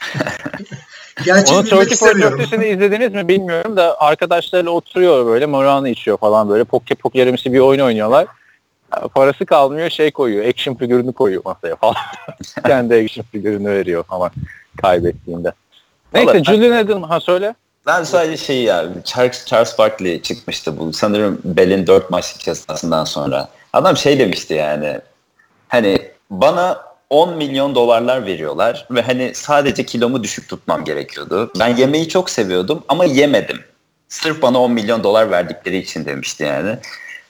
[1.25, 2.39] Gerçekleştirmek 34 istemiyorum.
[2.39, 7.59] 30'unu izlediniz mi bilmiyorum da arkadaşlarıyla oturuyor böyle marijuana içiyor falan böyle poke pokerimsi bir
[7.59, 8.27] oyun oynuyorlar.
[9.15, 11.95] Parası kalmıyor şey koyuyor action figürünü koyuyor masaya falan.
[12.67, 14.31] Kendi action figürünü veriyor falan
[14.81, 15.51] kaybettiğinde.
[16.13, 17.55] Neyse Julian Edelman ha söyle.
[17.87, 23.49] Ben sadece şey ya Charles, Charles Barkley çıkmıştı bu sanırım Bell'in 4 maçlık cezasından sonra.
[23.73, 24.99] Adam şey demişti yani
[25.67, 25.97] hani
[26.29, 31.51] bana 10 milyon dolarlar veriyorlar ve hani sadece kilomu düşük tutmam gerekiyordu.
[31.59, 33.59] Ben yemeği çok seviyordum ama yemedim.
[34.09, 36.77] Sırf bana 10 milyon dolar verdikleri için demişti yani.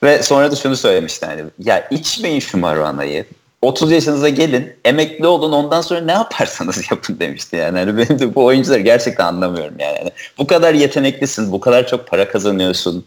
[0.03, 3.25] Ve sonra da şunu söylemişti hani ya içmeyin şu marihuanayı.
[3.61, 7.79] 30 yaşınıza gelin, emekli olun ondan sonra ne yaparsanız yapın demişti yani.
[7.79, 9.97] Hani benim de bu oyuncuları gerçekten anlamıyorum yani.
[9.97, 13.05] Hani bu kadar yeteneklisin, bu kadar çok para kazanıyorsun.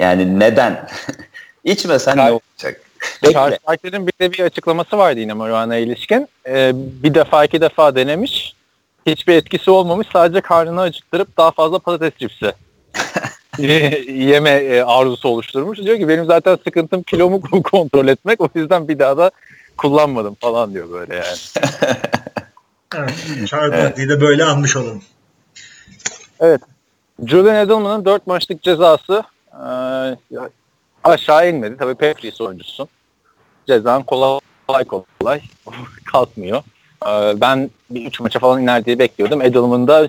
[0.00, 0.88] Yani neden?
[1.64, 2.80] İçmesen ne olacak?
[3.32, 6.28] Charles Barkley'nin bir de bir açıklaması vardı yine marihuana ilişkin.
[6.46, 8.54] Ee, bir defa iki defa denemiş.
[9.06, 10.08] Hiçbir etkisi olmamış.
[10.12, 12.52] Sadece karnını acıktırıp daha fazla patates cipsi
[13.58, 15.78] yeme e, arzusu oluşturmuş.
[15.78, 18.40] Diyor ki benim zaten sıkıntım kilomu kontrol etmek.
[18.40, 19.30] O yüzden bir daha da
[19.76, 21.26] kullanmadım falan diyor böyle yani.
[22.96, 25.02] evet, Charles Barkley'i de böyle anmış olalım.
[26.40, 26.60] Evet.
[27.26, 29.66] Julian Edelman'ın 4 maçlık cezası e,
[31.04, 31.76] aşağı inmedi.
[31.76, 32.88] Tabii Patriots oyuncusun.
[33.66, 35.40] Cezan kolay kolay
[36.12, 36.62] kalkmıyor.
[37.06, 39.42] E, ben bir 3 maça falan iner diye bekliyordum.
[39.42, 40.08] Edelman da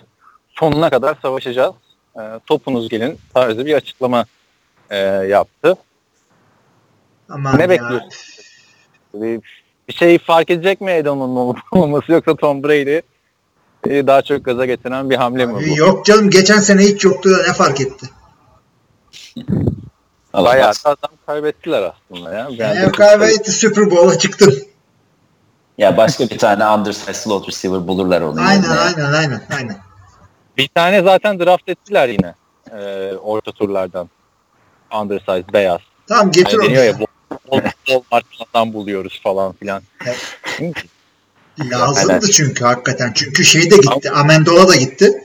[0.50, 1.74] sonuna kadar savaşacağız.
[2.16, 4.26] E, topunuz gelin tarzı bir açıklama
[4.90, 5.76] e, yaptı.
[7.30, 7.70] Aman ne ya.
[7.70, 8.10] bekliyorsun?
[9.22, 9.42] Bir,
[9.88, 13.00] bir şey fark edecek mi Edelman'ın olması yoksa Tom Brady
[13.90, 15.78] e, daha çok gaza getiren bir hamle mi bu?
[15.80, 18.06] Yok canım geçen sene hiç yoktu da ne fark etti?
[20.34, 22.50] Allah Bayağı da adam kaybettiler aslında ya.
[22.60, 24.54] Ben çok- kaybetti Super Bowl'a çıktın.
[25.78, 28.42] Ya başka bir tane undersized slot receiver bulurlar onu.
[28.42, 28.80] Aynen yerine.
[28.80, 29.78] aynen aynen aynen.
[30.58, 32.34] Bir tane zaten draft ettiler yine
[32.72, 34.10] e, orta turlardan.
[35.02, 35.80] Undersize beyaz.
[36.08, 36.74] Tamam getir Hani onu.
[36.86, 36.94] ya.
[37.90, 39.82] Bol markadan buluyoruz falan filan.
[41.72, 43.12] Lazımdı çünkü hakikaten.
[43.16, 44.12] Çünkü şey de gitti.
[44.12, 45.24] Amendola da gitti.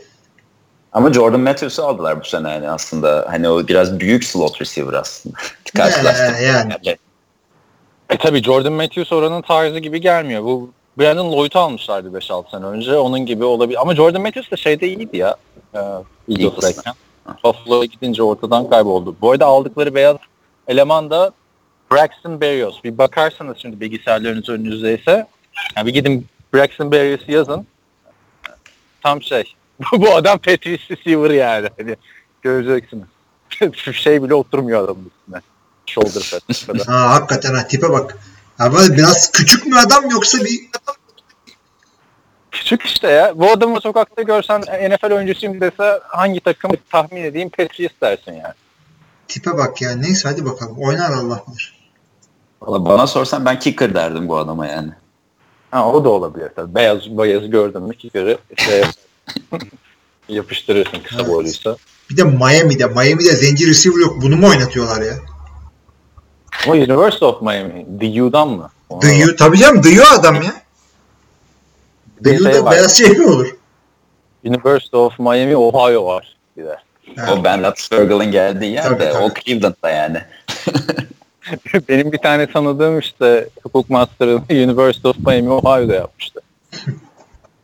[0.92, 3.26] Ama Jordan Matthews'u aldılar bu sene yani aslında.
[3.30, 5.36] Hani o biraz büyük slot receiver aslında.
[5.76, 6.38] Karşılaştırma.
[6.38, 6.72] Ee, yani.
[8.10, 10.44] E tabi Jordan Matthews oranın tarzı gibi gelmiyor.
[10.44, 12.96] Bu Brandon Lloyd'u almışlardı 5-6 sene önce.
[12.96, 13.78] Onun gibi olabilir.
[13.80, 15.36] Ama Jordan Matthews da şeyde iyiydi ya.
[15.74, 15.78] E,
[16.28, 16.94] Eagles'dayken.
[17.44, 19.16] Buffalo'ya gidince ortadan kayboldu.
[19.20, 20.16] Bu arada aldıkları beyaz
[20.68, 21.32] eleman da
[21.92, 22.84] Braxton Berrios.
[22.84, 25.26] Bir bakarsanız şimdi bilgisayarlarınız önünüzdeyse.
[25.76, 27.66] Yani bir gidin Braxton Berrios'u yazın.
[29.02, 29.54] Tam şey.
[29.92, 31.68] Bu adam Patrice receiver yani.
[31.78, 31.96] Hani
[32.42, 33.04] göreceksiniz.
[33.96, 35.40] şey bile oturmuyor adamın üstüne.
[35.86, 36.78] Shoulder pad.
[36.86, 38.18] Ha hakikaten ha tipe bak.
[38.60, 40.70] Böyle biraz küçük mü adam yoksa bir
[42.50, 43.38] Küçük işte ya.
[43.38, 48.54] Bu adamı sokakta görsen NFL oyuncusuyum dese hangi takımı tahmin edeyim Patriots dersin yani.
[49.28, 49.96] tipe bak ya.
[49.96, 50.76] Neyse hadi bakalım.
[50.78, 51.79] Oynar Allah bilir.
[52.66, 54.90] Bana sorsan ben kicker derdim bu adama yani.
[55.70, 56.74] Ha o da olabilir tabii.
[56.74, 58.82] Beyaz beyazı gördün mü kicker'ı şey
[60.28, 61.30] yapıştırırsın kısa Evet.
[61.30, 61.76] boyluysa.
[62.10, 62.86] Bir de Miami'de.
[62.86, 64.22] Miami'de zenci receiver yok.
[64.22, 65.14] Bunu mu oynatıyorlar ya?
[66.64, 67.86] Ama University of Miami.
[68.00, 68.70] DU'dan mı?
[68.88, 69.02] Ona bak.
[69.02, 69.36] Dıyıyor.
[69.36, 70.54] Tabii canım dıyıyor adam ya.
[72.20, 72.72] Bir şey Dıyıyor var.
[72.72, 73.56] beyaz şey mi olur?
[74.44, 76.76] University of Miami, Ohio var bir de.
[77.16, 77.34] Ha.
[77.34, 79.24] O Ben Roethlisberger'ın geldiği yer Tabii, de tabii.
[79.24, 80.18] o Cleveland'da yani.
[81.88, 86.40] Benim bir tane tanıdığım işte hukuk master'ını University of Miami, Ohio'da yapmıştı.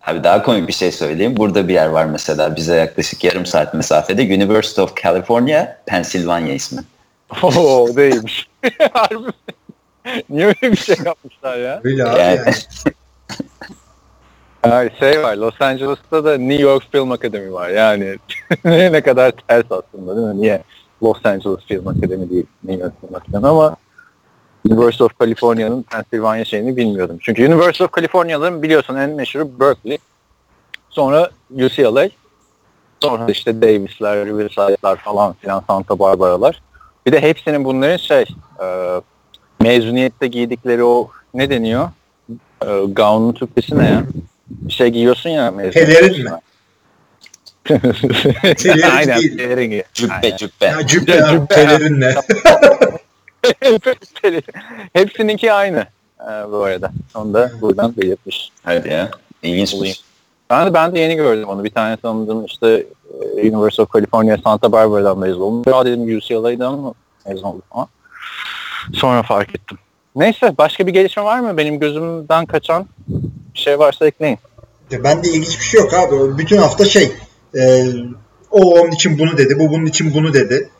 [0.06, 1.36] Abi daha komik bir şey söyleyeyim.
[1.36, 4.22] Burada bir yer var mesela bize yaklaşık yarım saat mesafede.
[4.22, 6.82] University of California, Pennsylvania ismi.
[7.42, 8.48] Oo değilmiş.
[8.92, 9.30] Harbi?
[10.30, 11.80] Niye öyle bir şey yapmışlar ya?
[11.84, 12.40] Öyle abi yani.
[14.66, 17.68] Yani şey var Los Angeles'ta da New York Film Academy var.
[17.68, 18.16] Yani
[18.64, 20.42] ne kadar ters aslında değil mi?
[20.42, 20.62] Niye
[21.02, 23.76] Los Angeles Film New York Film Academy ama
[24.70, 27.18] University of California'nın Pennsylvania şeyini bilmiyordum.
[27.20, 29.98] Çünkü University of California'nın biliyorsun en meşhuru Berkeley.
[30.90, 32.08] Sonra UCLA.
[33.02, 36.62] Sonra işte Davis'ler, Riverside'lar falan filan Santa Barbara'lar.
[37.06, 38.24] Bir de hepsinin bunların şey
[38.62, 38.66] e,
[39.60, 41.88] mezuniyette giydikleri o ne deniyor?
[42.62, 44.04] E, gown'un Türkçesi ne ya?
[44.48, 45.98] Bir şey giyiyorsun ya mezuniyette.
[45.98, 46.30] Pelerin mi?
[48.96, 49.82] Aynen pelerin giy.
[49.94, 50.64] Cübbe cübbe.
[50.66, 52.14] Ya cübbe Ya, cübbe pelerinle.
[54.22, 54.44] Pelerin.
[54.92, 55.86] Hepsininki aynı
[56.20, 56.90] e, bu arada.
[57.14, 58.50] Onu da buradan belirtmiş.
[58.62, 59.10] Hadi ya.
[59.42, 59.94] İlginç Olayım.
[59.94, 60.04] bir
[60.50, 61.64] Ben de ben de yeni gördüm onu.
[61.64, 62.86] Bir tane tanıdığım işte
[63.36, 65.72] e, University of California Santa Barbara'dan mezun oldum.
[65.72, 66.94] Ya dedim UCLA'dan mı
[67.26, 67.88] mezun oldum ama
[68.94, 69.78] sonra fark ettim.
[70.16, 71.56] Neyse başka bir gelişme var mı?
[71.56, 72.86] Benim gözümden kaçan
[73.54, 74.38] bir şey varsa ekleyin.
[74.90, 76.38] Ya Bende ilginç bir şey yok abi.
[76.38, 77.12] Bütün hafta şey
[77.54, 77.86] e,
[78.50, 80.70] o onun için bunu dedi, bu bunun için bunu dedi.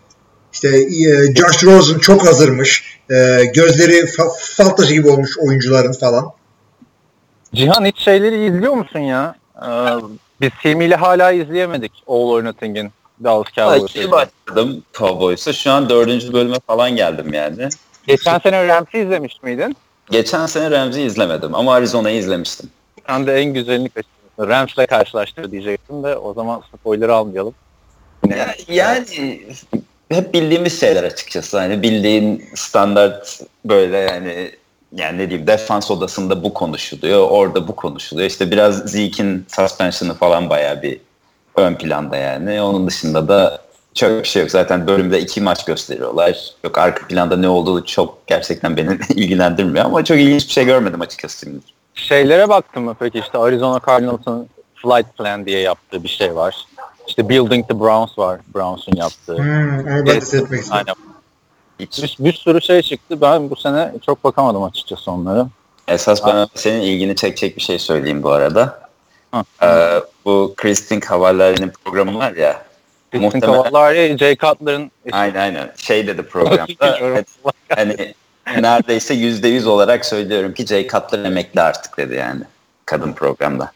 [0.52, 2.98] İşte e, Josh Rosen çok hazırmış.
[3.10, 6.32] E, gözleri fa- fal taşı gibi olmuş oyuncuların falan.
[7.54, 9.34] Cihan hiç şeyleri izliyor musun ya?
[9.62, 9.68] Ee,
[10.40, 12.90] biz Hilmi ile hala izleyemedik All or Nothing'in
[13.24, 13.98] Dallas Cowboys'ı.
[13.98, 15.52] İyi başladım Cowboys'a.
[15.52, 17.68] Şu an dördüncü bölüme falan geldim yani.
[18.06, 19.76] Geçen sene Rams'i izlemiş miydin?
[20.10, 22.70] Geçen sene Rams'i izlemedim ama Arizona'yı izlemiştim.
[23.08, 24.15] Ben de en güzelini kaçırdım.
[24.38, 27.54] Rams'le karşılaştır diyecektim de o zaman spoiler almayalım.
[28.28, 29.40] Ya, yani
[30.08, 31.58] hep bildiğimiz şeyler açıkçası.
[31.58, 34.50] Hani bildiğin standart böyle yani
[34.92, 38.30] yani ne diyeyim defans odasında bu konuşuluyor, orada bu konuşuluyor.
[38.30, 41.00] İşte biraz Zeke'in suspension'ı falan bayağı bir
[41.56, 42.62] ön planda yani.
[42.62, 44.50] Onun dışında da çok bir şey yok.
[44.50, 46.50] Zaten bölümde iki maç gösteriyorlar.
[46.64, 51.00] Yok arka planda ne olduğu çok gerçekten beni ilgilendirmiyor ama çok ilginç bir şey görmedim
[51.00, 51.58] açıkçası şimdi.
[51.96, 56.66] Şeylere baktım mı peki işte Arizona Cardinals'ın flight plan diye yaptığı bir şey var.
[57.08, 58.40] İşte Building the Browns var.
[58.54, 59.36] Browns'un yaptığı.
[59.38, 60.64] Hmm, onu ben istedim.
[60.70, 60.94] Aynen.
[61.80, 63.20] Hiç Bir, bir sürü şey çıktı.
[63.20, 65.48] Ben bu sene çok bakamadım açıkçası onlara.
[65.88, 68.86] Esas ben senin ilgini çekecek bir şey söyleyeyim bu arada.
[69.62, 72.62] Ee, bu Kristin Cavallari'nin programı var ya.
[73.12, 75.72] Kristin Muhtemelen- Cavallari, Jay Cutler'ın Aynen aynen.
[75.76, 76.66] Şey dedi programda.
[77.68, 78.14] hani
[78.46, 82.42] neredeyse yüzde yüz olarak söylüyorum ki Jay Cutler emekli artık dedi yani.
[82.86, 83.72] Kadın programda.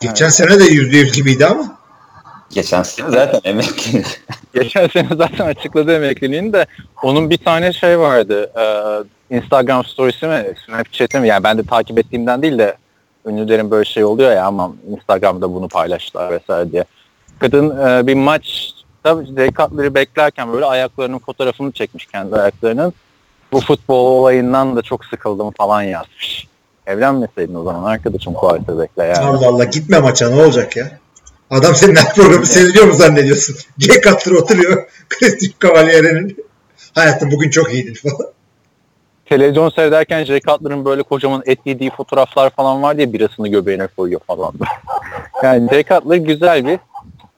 [0.00, 1.78] Geçen sene de yüzde yüz gibiydi ama.
[2.50, 4.04] Geçen sene zaten emekli.
[4.54, 6.66] Geçen sene zaten açıkladı emekliliğini de
[7.02, 8.50] onun bir tane şey vardı.
[9.30, 10.44] e, Instagram storiesi mi?
[10.66, 11.28] Snapchat'i mi?
[11.28, 12.76] Yani ben de takip ettiğimden değil de
[13.26, 16.84] ünlülerin böyle şey oluyor ya ama Instagram'da bunu paylaştılar vesaire diye.
[17.38, 22.92] Kadın e, bir maç tabii Jay Cutler'ı beklerken böyle ayaklarının fotoğrafını çekmiş kendi ayaklarının.
[23.52, 26.46] Bu futbol olayından da çok sıkıldım falan yazmış.
[26.86, 29.18] Evlenmeseydin o zaman arkadaşım quarterback'le yani.
[29.18, 30.98] Allah Allah gitme maça ne olacak ya?
[31.50, 33.56] Adam senin her programı seyrediyor mu zannediyorsun?
[33.78, 34.88] Jay Cutler oturuyor.
[35.08, 36.36] Christian Cavalier'in
[36.94, 38.32] hayatım bugün çok iyidir falan.
[39.26, 44.20] televizyon seyrederken Jay Cutler'ın böyle kocaman et yediği fotoğraflar falan var diye birasını göbeğine koyuyor
[44.26, 44.52] falan.
[45.42, 46.78] yani Jay Cutler güzel bir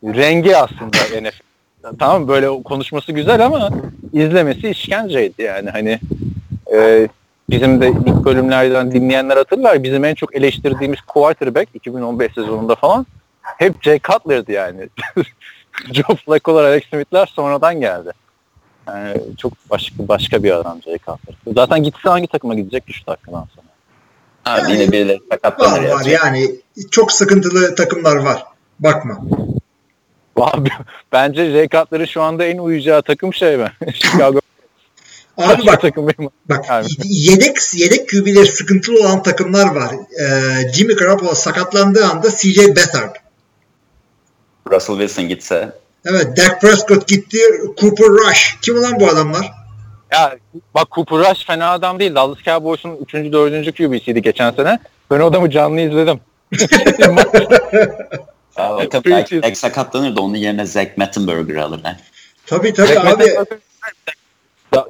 [0.05, 1.54] rengi aslında NFL.
[1.99, 3.71] Tamam böyle konuşması güzel ama
[4.13, 6.01] izlemesi işkenceydi yani hani
[6.75, 7.09] e,
[7.51, 13.07] bizim de ilk bölümlerden dinleyenler hatırlar bizim en çok eleştirdiğimiz quarterback 2015 sezonunda falan
[13.43, 14.89] hep Jay Cutler'dı yani.
[15.93, 18.11] Joe Flacco'lar, Alex Smith'ler sonradan geldi.
[18.89, 21.37] Yani çok başka başka bir adam Jay Cutler.
[21.55, 23.67] Zaten gitse hangi takıma gidecek ki şu dakikadan sonra?
[24.45, 25.95] Abi yine birileri sakatlanır Var ya.
[25.95, 26.51] var yani
[26.91, 28.45] çok sıkıntılı takımlar var.
[28.81, 29.21] Bakma.
[30.37, 30.71] Abi,
[31.13, 33.73] bence Jay Cutler'ın şu anda en uyacağı takım şey mi?
[33.95, 34.41] Chicago
[35.39, 36.31] Abi bak takım benim.
[36.49, 36.65] Bak
[37.05, 39.91] yedek yedek QB'leri sıkıntılı olan takımlar var.
[40.21, 43.17] Ee, Jimmy Garoppolo sakatlandığı anda CJ Beathard.
[44.71, 45.73] Russell Wilson gitse
[46.05, 47.39] Evet Dak Prescott gitti.
[47.81, 48.59] Cooper Rush.
[48.63, 49.53] Kim ulan bu adamlar?
[50.13, 50.37] Ya
[50.75, 52.15] bak Cooper Rush fena adam değil.
[52.15, 53.15] Dallas Cowboys'un 3.
[53.15, 53.77] 4.
[53.77, 54.79] QB'siydi geçen sene.
[55.11, 56.21] Ben o adamı canlı izledim.
[58.57, 61.97] Aa, tabii belki sakatlanır da onun yerine Zach Mettenberger alırlar.
[62.47, 63.35] Tabii tabii Zach abi.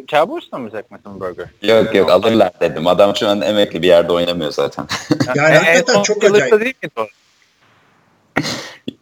[0.09, 1.47] Cowboys'ta mı Zach Mettenberger?
[1.63, 2.87] Yok yok alırlar dedim.
[2.87, 4.87] Adam şu an emekli bir yerde oynamıyor zaten.
[5.35, 6.61] Yani en hakikaten çok acayip.
[6.61, 7.07] değil miydi o?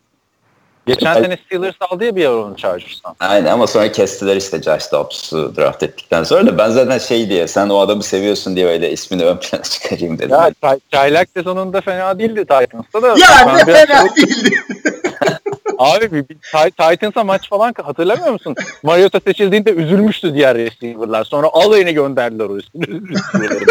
[0.86, 3.14] Geçen sene Steelers aldı ya bir ara onu Chargers'tan.
[3.20, 7.46] Aynen ama sonra kestiler işte Josh Dobbs'u draft ettikten sonra da ben zaten şey diye
[7.48, 10.30] sen o adamı seviyorsun diye öyle ismini ön plana çıkarayım dedim.
[10.30, 13.08] Ya çay- çaylak sezonunda fena değildi Titans'ta da.
[13.08, 14.56] Ya ne biraz- fena değildi.
[15.78, 18.54] Abi bir, bir Ti- Titans'a maç falan hatırlamıyor musun?
[18.82, 21.24] Mariota seçildiğinde üzülmüştü diğer receiver'lar.
[21.24, 23.64] Sonra alayını gönderdiler o receiver'ları.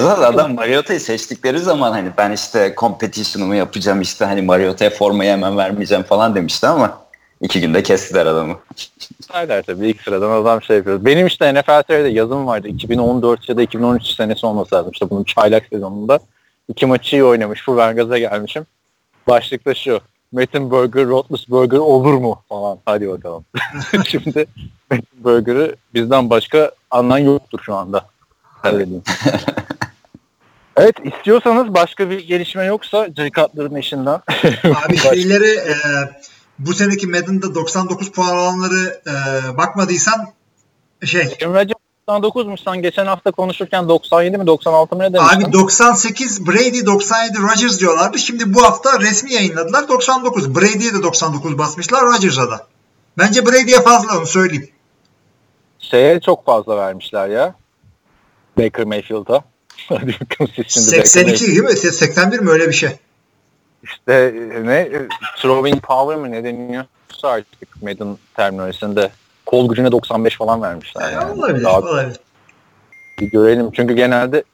[0.00, 5.56] Zaten adam Mariota'yı seçtikleri zaman hani ben işte competition'ımı yapacağım işte hani Mariota'ya formayı hemen
[5.56, 6.98] vermeyeceğim falan demişti ama
[7.40, 8.58] iki günde kestiler adamı.
[9.32, 11.04] Saylar tabii ilk sıradan adam şey yapıyor.
[11.04, 12.68] Benim işte NFL TV'de yazım vardı.
[12.68, 14.90] 2014 ya da 2013 senesi olması lazım.
[14.92, 16.18] İşte bunun çaylak sezonunda.
[16.68, 17.62] iki maçı iyi oynamış.
[17.64, 18.66] Full Vegas'a gelmişim.
[19.28, 20.00] Başlıkta şu.
[20.32, 22.78] Mettenberger, Roethlisberger olur mu falan.
[22.84, 23.44] Hadi bakalım.
[24.06, 24.46] Şimdi
[24.90, 28.06] Mettenberger'ı bizden başka anlan yoktur şu anda.
[28.64, 29.02] Öyle diyeyim.
[30.76, 34.20] evet istiyorsanız başka bir gelişme yoksa Jay Cutler'ın eşinden.
[34.86, 35.74] Abi şeyleri e,
[36.58, 39.12] bu seneki Madden'da 99 puan alanları e,
[39.56, 40.26] bakmadıysan
[41.04, 41.76] şey Emre'cim
[42.08, 45.40] 99'muş sen geçen hafta konuşurken 97 mi 96 mı ne demiştin?
[45.40, 48.18] Abi 98 Brady 97 Rodgers diyorlardı.
[48.18, 50.54] Şimdi bu hafta resmi yayınladılar 99.
[50.54, 52.66] Brady'ye de 99 basmışlar Rodgers'a da.
[53.18, 54.68] Bence Brady'ye fazla onu söyleyeyim.
[55.78, 57.54] şeye çok fazla vermişler ya.
[58.58, 59.44] Baker Mayfield'a.
[59.98, 61.48] Hadi bakalım siz şimdi Baker 82 Mayfield.
[61.48, 61.92] değil mi?
[61.92, 62.90] 81 mi öyle bir şey.
[63.82, 64.12] İşte
[64.54, 65.08] e, ne e,
[65.42, 66.84] throwing power mı ne deniyor?
[67.22, 69.10] Artık Madden terminolojisinde
[69.46, 71.02] kol gücüne 95 falan vermişler.
[71.02, 71.32] Yani Yani.
[71.32, 72.20] olabilir, Daha olabilir.
[73.20, 73.70] bir görelim.
[73.72, 74.44] Çünkü genelde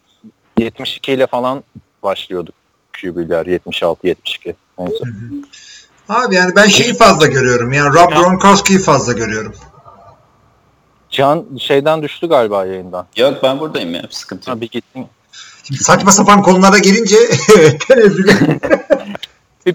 [0.58, 1.64] 72 ile falan
[2.02, 2.54] başlıyorduk
[3.00, 4.54] QB'ler 76 72.
[4.78, 5.04] Neyse.
[6.08, 7.72] Abi yani ben şeyi fazla görüyorum.
[7.72, 9.54] Yani Rob Gronkowski'yi fazla görüyorum.
[11.10, 13.06] Can şeyden düştü galiba yayından.
[13.16, 14.02] Yok ben buradayım ya.
[14.10, 14.56] Sıkıntı yok.
[14.56, 15.06] Ha, bir gittin.
[15.66, 17.16] Şimdi saçma sapan konulara gelince
[17.88, 18.28] tenezzül.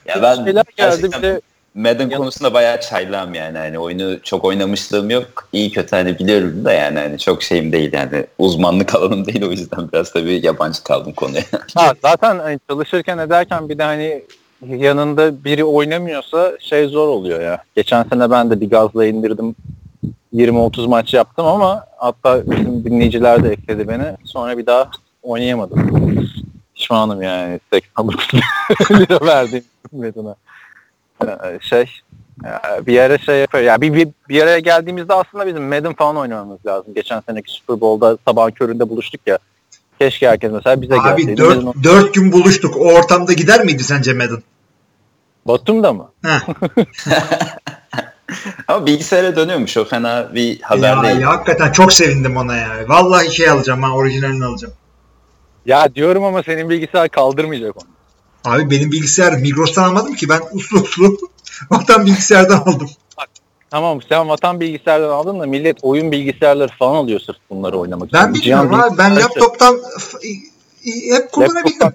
[0.05, 1.41] Ya ben şeyler geldi bir de
[1.75, 3.57] Madden konusunda bayağı çaylağım yani.
[3.57, 5.47] Hani oyunu çok oynamışlığım yok.
[5.53, 8.25] İyi kötü hani biliyorum da yani hani çok şeyim değil yani.
[8.39, 11.43] Uzmanlık alanım değil o yüzden biraz tabii yabancı kaldım konuya.
[11.75, 14.23] ha, zaten hani çalışırken ederken bir de hani
[14.67, 17.63] yanında biri oynamıyorsa şey zor oluyor ya.
[17.75, 19.55] Geçen sene ben de bir gazla indirdim.
[20.33, 24.17] 20-30 maç yaptım ama hatta bizim dinleyiciler de ekledi beni.
[24.25, 24.91] Sonra bir daha
[25.23, 26.25] oynayamadım.
[26.75, 27.59] Pişmanım yani.
[27.73, 28.27] 89
[28.91, 30.35] lira verdiğim Madden'a.
[31.25, 31.85] Ee, Şey
[32.45, 33.63] e, bir yere şey yapıyor.
[33.63, 36.93] Ya bir, bir, bir araya geldiğimizde aslında bizim Madden falan oynamamız lazım.
[36.93, 39.37] Geçen seneki Super Bowl'da sabahın köründe buluştuk ya.
[39.99, 41.41] Keşke herkes mesela bize Abi gelseydi.
[41.41, 42.77] Madden- 4, 4 gün buluştuk.
[42.77, 44.43] O ortamda gider miydi sence Madden?
[45.47, 46.11] Batum'da mı?
[48.67, 51.19] Ama bilgisayara dönüyormuş o fena bir haber Ya, değil.
[51.19, 52.69] ya, hakikaten çok sevindim ona ya.
[52.87, 54.73] Vallahi şey alacağım ben orijinalini alacağım.
[55.65, 57.91] Ya diyorum ama senin bilgisayar kaldırmayacak onu.
[58.55, 61.17] Abi benim bilgisayar Migros'tan almadım ki ben uslu uslu
[61.71, 62.89] vatan bilgisayardan aldım.
[63.71, 68.31] Tamam sen vatan bilgisayardan aldın da millet oyun bilgisayarları falan alıyor sırf bunları oynamak Ben
[68.31, 68.41] için.
[68.41, 69.79] Cihan bilmiyorum abi ben laptoptan
[70.83, 71.93] hep kullanabildim.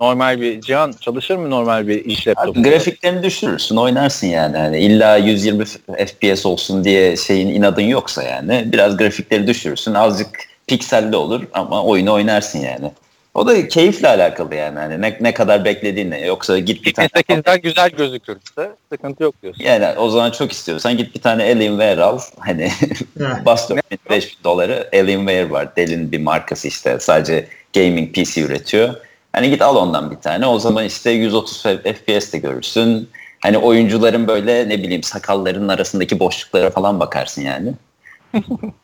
[0.00, 2.62] Normal bir Cihan çalışır mı normal bir iş laptopu?
[2.62, 4.56] Grafiklerini düşürürsün oynarsın yani.
[4.56, 5.64] Hani illa 120
[6.06, 10.28] FPS olsun diye şeyin inadın yoksa yani biraz grafikleri düşürürsün azıcık
[10.68, 12.90] pikselli olur ama oyunu oynarsın yani.
[13.34, 17.60] O da keyifle alakalı yani hani ne, ne kadar beklediğinle yoksa git bir tane 8'den
[17.60, 19.64] güzel gözükürse sıkıntı yok diyorsun.
[19.64, 22.70] yani o zaman çok istiyorsan git bir tane Alienware al hani
[23.44, 28.94] bas 4000 5000 doları Alienware var Dell'in bir markası işte sadece gaming PC üretiyor.
[29.32, 33.08] Hani git al ondan bir tane o zaman işte 130 FPS de görürsün.
[33.40, 37.74] Hani oyuncuların böyle ne bileyim sakallarının arasındaki boşluklara falan bakarsın yani.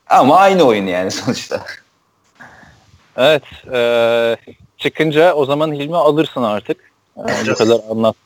[0.07, 1.64] Ama aynı oyun yani sonuçta.
[3.16, 3.42] Evet.
[3.72, 4.36] eee,
[4.78, 6.76] çıkınca o zaman Hilmi alırsın artık.
[7.16, 8.16] Bu kadar anlat.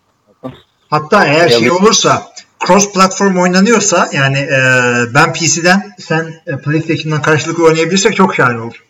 [0.91, 2.23] Hatta eğer şey olursa
[2.67, 4.61] cross platform oynanıyorsa yani e,
[5.15, 8.85] ben PC'den sen e, PlayStation'dan karşılıklı oynayabilirsek çok şahane olur.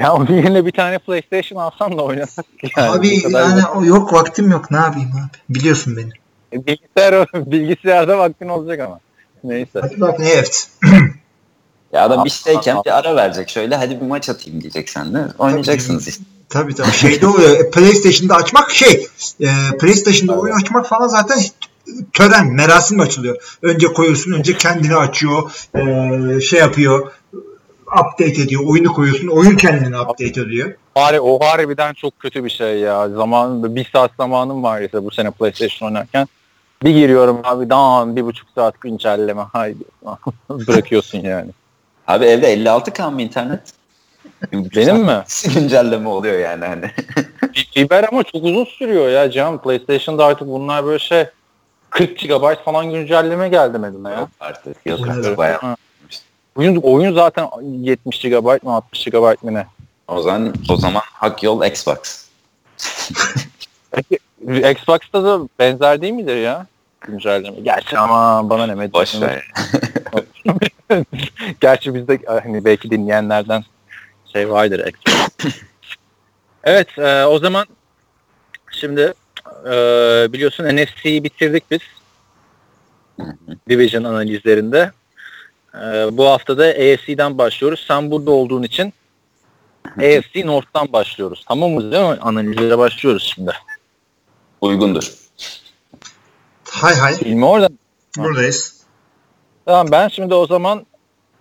[0.00, 2.46] Ya onun yerine bir tane PlayStation alsan da oynasak.
[2.76, 5.58] Yani abi yani o yok vaktim yok ne yapayım abi.
[5.58, 6.10] Biliyorsun beni.
[6.66, 9.00] Bilgisayar, bilgisayarda vaktin olacak ama.
[9.44, 9.80] Neyse.
[9.80, 10.68] Hadi bak ne evet.
[11.92, 15.26] Ya adam işteyken bir ara verecek şöyle hadi bir maç atayım diyecek sen de.
[15.38, 16.24] Oynayacaksınız işte.
[16.48, 17.60] Tabii tabii şeyde oluyor.
[17.60, 19.06] E, PlayStation'da açmak şey
[19.40, 19.48] e,
[19.80, 21.38] PlayStation'da oyun açmak falan zaten
[22.12, 23.58] tören, merasim açılıyor.
[23.62, 27.12] Önce koyuyorsun, önce kendini açıyor, e, şey yapıyor,
[27.86, 28.62] update ediyor.
[28.66, 30.74] Oyunu koyuyorsun, oyun kendini update ediyor.
[30.96, 33.08] Bari, o harbiden çok kötü bir şey ya.
[33.08, 36.28] Zaman, bir saat zamanım var ise bu sene PlayStation oynarken.
[36.82, 39.42] Bir giriyorum abi daha bir buçuk saat güncelleme.
[39.42, 39.84] Haydi.
[40.50, 41.50] Bırakıyorsun yani.
[42.06, 43.60] Abi evde 56 kan mı internet?
[44.52, 45.24] Benim mi?
[45.54, 46.84] Güncelleme oluyor yani hani.
[47.40, 49.62] Fi- Fiber ama çok uzun sürüyor ya Can.
[49.62, 51.24] PlayStation'da artık bunlar böyle şey
[51.90, 54.18] 40 GB falan güncelleme geldi elime ya.
[54.20, 54.76] Yok artık.
[54.86, 55.76] Yok artık bayağı.
[56.56, 59.66] Oyun, oyun zaten 70 GB mı 60 GB mı ne?
[60.08, 62.26] O zaman o zaman hak yol Xbox.
[64.70, 66.66] Xbox'ta da benzer değil midir ya?
[67.00, 67.60] Güncelleme.
[67.60, 69.52] Gerçi ama bana ne Boş ver.
[71.60, 73.64] Gerçi bizde hani belki dinleyenlerden
[74.32, 74.80] şey vardır
[76.64, 77.66] evet e, o zaman
[78.70, 79.14] şimdi
[79.66, 79.72] e,
[80.32, 81.80] biliyorsun NFC'yi bitirdik biz.
[83.68, 84.92] Division analizlerinde.
[85.74, 85.78] E,
[86.12, 87.84] bu hafta da AFC'den başlıyoruz.
[87.88, 88.92] Sen burada olduğun için
[89.84, 91.44] AFC North'tan başlıyoruz.
[91.48, 92.18] Tamam mı değil mi?
[92.20, 93.52] Analizlere başlıyoruz şimdi.
[94.60, 95.29] Uygundur.
[96.70, 97.68] Hay hay, İlmi orada.
[98.18, 98.80] buradayız.
[99.64, 100.86] Tamam ben şimdi o zaman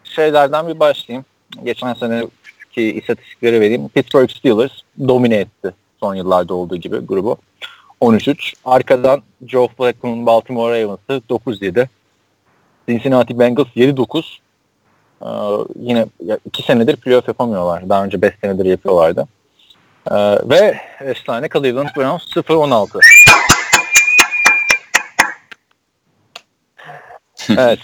[0.04, 1.26] şeylerden bir başlayayım.
[1.64, 3.90] Geçen seneki istatistikleri vereyim.
[3.90, 4.72] Pittsburgh Steelers
[5.08, 7.38] domine etti son yıllarda olduğu gibi grubu.
[8.02, 8.54] 13-3.
[8.66, 11.88] Arkadan Joe Flacco'nun Baltimore Ravens'ı 9-7.
[12.90, 14.24] Cincinnati Bengals 7-9.
[15.22, 15.26] Ee,
[15.80, 17.90] yine ya iki senedir playoff yapamıyorlar.
[17.90, 19.28] Daha önce 5 senedir yapıyorlardı.
[20.12, 20.16] Ee,
[20.50, 23.00] ve efsane Cleveland Browns 0-16.
[27.58, 27.80] Evet.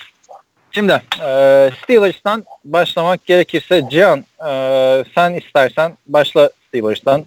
[0.71, 7.25] Şimdi e, Steelers'tan başlamak gerekirse Cihan e, sen istersen başla Steelers'tan.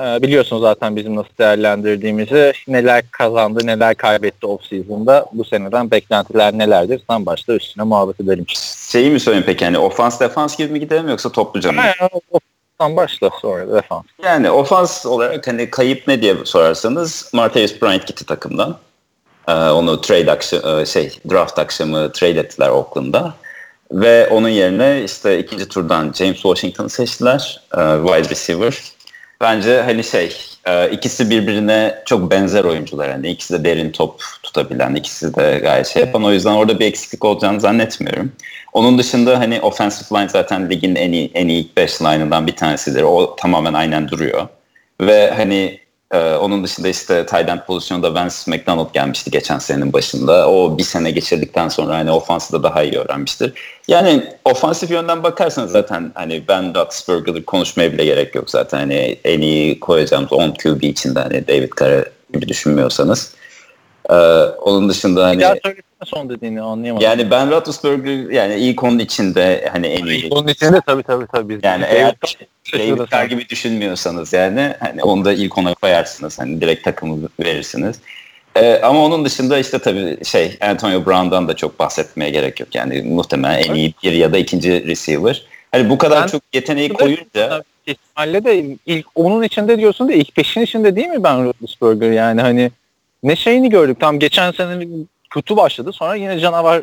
[0.00, 5.26] E, biliyorsun zaten bizim nasıl değerlendirdiğimizi, neler kazandı, neler kaybetti off-season'da.
[5.32, 7.00] Bu seneden beklentiler nelerdir?
[7.10, 8.44] Sen başla üstüne muhabbet edelim.
[8.90, 11.82] Şeyi mi söyleyeyim peki hani ofans defans gibi mi gidelim yoksa topluca mı?
[12.80, 14.04] Sen başla sonra defans.
[14.24, 18.78] Yani ofans olarak hani kayıp ne diye sorarsanız Martavis Bryant gitti takımdan.
[19.48, 23.34] Ee, onu trade akşamı, şey draft akşamı trade ettiler Oakland'da.
[23.92, 27.60] Ve onun yerine işte ikinci turdan James Washington'ı seçtiler.
[27.74, 28.82] E, wide receiver.
[29.40, 30.36] Bence hani şey
[30.66, 33.10] e, ikisi birbirine çok benzer oyuncular.
[33.10, 36.24] Hani ikisi de derin top tutabilen, ikisi de gayet şey yapan.
[36.24, 38.32] O yüzden orada bir eksiklik olacağını zannetmiyorum.
[38.72, 42.56] Onun dışında hani offensive line zaten ligin en iyi, en iyi ilk 5 line'ından bir
[42.56, 43.02] tanesidir.
[43.02, 44.48] O tamamen aynen duruyor.
[45.00, 45.80] Ve hani
[46.12, 50.50] ee, onun dışında işte tight end pozisyonunda Vance McDonald gelmişti geçen senenin başında.
[50.50, 53.52] O bir sene geçirdikten sonra hani ofansı da daha iyi öğrenmiştir.
[53.88, 58.78] Yani ofansif yönden bakarsanız zaten hani ben Roethlisberger'ı konuşmaya bile gerek yok zaten.
[58.78, 63.34] Hani en iyi koyacağımız 10 QB içinde hani David Carr gibi düşünmüyorsanız.
[64.10, 65.42] Ee, onun dışında hani...
[65.42, 67.04] Ya söylesene son dediğini anlayamadım.
[67.06, 70.24] Yani ben Roethlisberger yani ilk onun içinde hani en iyi.
[70.24, 71.58] İlk onun içinde tabii tabii tabii.
[71.62, 72.14] Yani eğer
[72.72, 76.38] David Carr gibi düşünmüyorsanız yani hani onu da ilk ona koyarsınız.
[76.38, 78.00] Hani direkt takımı verirsiniz.
[78.56, 82.74] Ee, ama onun dışında işte tabii şey Antonio Brown'dan da çok bahsetmeye gerek yok.
[82.74, 85.42] Yani muhtemelen en iyi bir ya da ikinci receiver.
[85.72, 90.36] Hani bu kadar Ben- çok yeteneği koyunca ihtimalle de ilk onun içinde diyorsun da ilk
[90.36, 92.70] beşin içinde değil mi ben Roethlisberger yani hani
[93.22, 94.86] ne şeyini gördük tam geçen sene
[95.30, 96.82] kötü başladı sonra yine canavar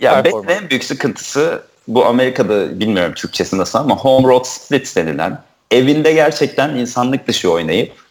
[0.00, 0.62] ya performans.
[0.62, 6.70] en büyük sıkıntısı bu Amerika'da bilmiyorum Türkçesi nasıl ama home road split denilen evinde gerçekten
[6.70, 8.04] insanlık dışı oynayıp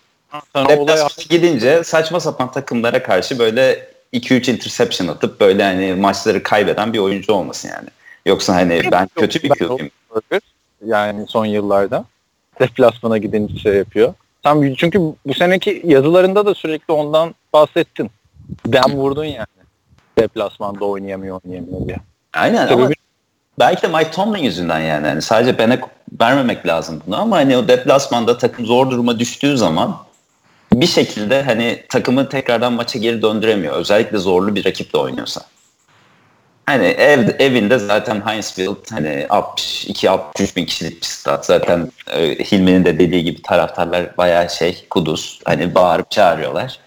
[0.55, 6.99] Deplasmana gidince saçma sapan takımlara karşı böyle 2-3 interception atıp böyle hani maçları kaybeden bir
[6.99, 7.89] oyuncu olmasın yani.
[8.25, 9.91] Yoksa hani ben kötü bir QB'yim.
[10.85, 12.05] Yani son yıllarda
[12.59, 14.13] deplasmana gidince şey yapıyor.
[14.43, 18.11] Tam çünkü bu seneki yazılarında da sürekli ondan bahsettin.
[18.65, 19.47] Ben vurdun yani.
[20.23, 21.97] Deplasmanda oynayamıyor oynayamıyor diye.
[22.33, 22.89] Aynen ama
[23.59, 25.07] belki de Mike Tomlin yüzünden yani.
[25.07, 25.77] yani sadece bana
[26.21, 29.97] vermemek lazım bunu ama hani o deplasmanda takım zor duruma düştüğü zaman
[30.73, 33.75] bir şekilde hani takımı tekrardan maça geri döndüremiyor.
[33.75, 35.41] Özellikle zorlu bir rakiple oynuyorsa.
[36.65, 41.45] Hani ev, evinde zaten Heinz Field hani 62-63 bin kişilik bir stat.
[41.45, 45.39] Zaten e, Hilmi'nin de dediği gibi taraftarlar bayağı şey kuduz.
[45.45, 46.79] Hani bağırıp çağırıyorlar.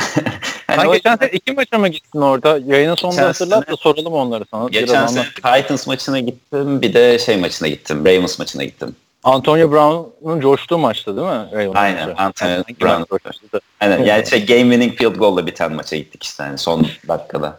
[0.66, 2.58] Sen o geçen sene iki maça mı gittin orada?
[2.66, 4.68] Yayının sonunda hatırlat da soralım onları sana.
[4.68, 5.62] Geçen Biraz sene anlat.
[5.62, 6.82] Titans maçına gittim.
[6.82, 8.04] Bir de şey maçına gittim.
[8.04, 8.96] Ravens maçına gittim.
[9.24, 11.48] Antonio Brown'un coştuğu maçtı değil mi?
[11.52, 12.14] Ravens Aynen.
[12.16, 13.02] Antonio Brown.
[13.10, 13.60] coşmuştu?
[13.82, 17.58] Yani, yani şey game winning field goal'la biten maça gittik işte yani son dakikada.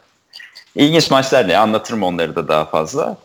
[0.76, 1.58] İlginç maçlar ne?
[1.58, 3.18] Anlatırım onları da daha fazla.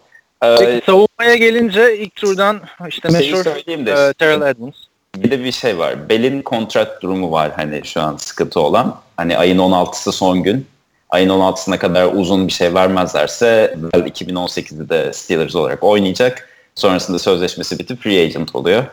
[0.45, 4.13] Ee, savunmaya gelince ilk turdan işte meşhur e.
[4.13, 4.77] Terrell Edmonds.
[5.17, 6.09] Bir de bir şey var.
[6.09, 9.01] Bell'in kontrat durumu var hani şu an sıkıntı olan.
[9.17, 10.67] Hani ayın 16'sı son gün.
[11.11, 16.49] Ayın 16'sına kadar uzun bir şey vermezlerse Bell 2018'de de Steelers olarak oynayacak.
[16.75, 18.85] Sonrasında sözleşmesi bitip free agent oluyor.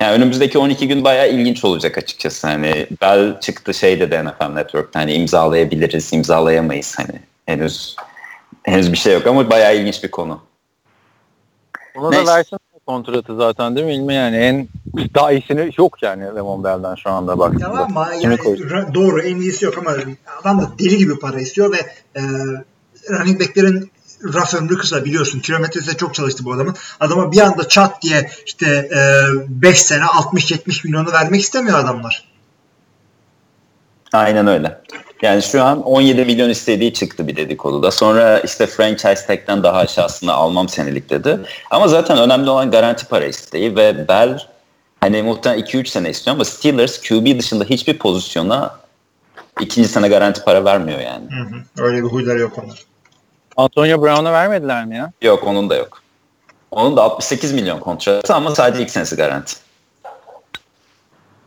[0.00, 2.46] Yani önümüzdeki 12 gün bayağı ilginç olacak açıkçası.
[2.46, 7.20] Hani Bell çıktı şey dedi NFL Network'ta hani imzalayabiliriz, imzalayamayız hani.
[7.46, 7.96] Henüz
[8.62, 10.40] henüz bir şey yok ama bayağı ilginç bir konu.
[11.96, 12.32] Ona da Neyse.
[12.32, 13.94] versin kontratı zaten değil mi?
[13.94, 14.68] İlmi yani en
[15.14, 17.54] daha iyisini yok yani Lemon Bell'den şu anda bak.
[17.60, 19.96] Tamam ama yani ra- doğru en iyisi yok ama
[20.40, 21.76] adam da deli gibi para istiyor ve
[22.20, 22.22] e,
[23.10, 23.90] running backlerin
[24.34, 25.40] raf ömrü kısa biliyorsun.
[25.40, 26.74] Kilometresi de çok çalıştı bu adamın.
[27.00, 28.90] Adama bir anda çat diye işte
[29.48, 32.28] 5 sene 60-70 milyonu vermek istemiyor adamlar.
[34.12, 34.80] Aynen öyle.
[35.24, 37.90] Yani şu an 17 milyon istediği çıktı bir dedikoduda.
[37.90, 41.40] Sonra işte franchise tag'den daha aşağısını almam senelik dedi.
[41.70, 44.38] Ama zaten önemli olan garanti para isteği ve Bell
[45.00, 48.76] hani muhtemelen 2-3 sene istiyor ama Steelers QB dışında hiçbir pozisyona
[49.60, 51.24] ikinci sene garanti para vermiyor yani.
[51.30, 51.84] Hı hı.
[51.86, 52.84] Öyle bir huyları yok onlar.
[53.56, 55.12] Antonio Brown'a vermediler mi ya?
[55.22, 56.02] Yok onun da yok.
[56.70, 59.63] Onun da 68 milyon kontratı ama sadece ilk senesi garanti.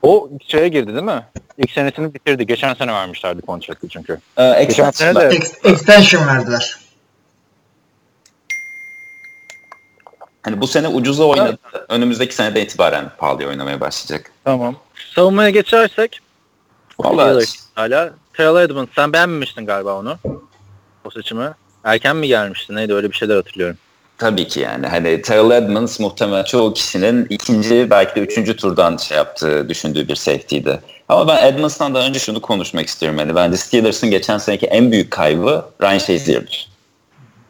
[0.01, 1.25] O şeye girdi değil mi?
[1.57, 2.47] İlk senesini bitirdi.
[2.47, 4.19] Geçen sene vermişlerdi kontratı çünkü.
[4.37, 6.77] Ee, Geçen sene de Ex- extension verdiler.
[10.43, 11.57] Hani bu sene ucuza oynadı.
[11.89, 14.31] Önümüzdeki senede itibaren pahalıya oynamaya başlayacak.
[14.43, 14.75] tamam.
[15.15, 16.19] Savunmaya geçersek
[16.99, 17.45] Vallahi
[17.75, 20.17] hala Terrell Edmonds sen beğenmemiştin galiba onu.
[21.05, 21.49] O seçimi.
[21.83, 22.75] Erken mi gelmişti?
[22.75, 23.77] Neydi öyle bir şeyler hatırlıyorum.
[24.17, 24.87] Tabii ki yani.
[24.87, 30.15] Hani Terrell Edmonds muhtemelen çoğu kişinin ikinci belki de üçüncü turdan şey yaptığı düşündüğü bir
[30.15, 30.79] safety'ydi.
[31.09, 33.19] Ama ben Edmonds'tan da önce şunu konuşmak istiyorum.
[33.19, 36.69] Yani bence Steelers'ın geçen seneki en büyük kaybı Ryan Shazier'dir.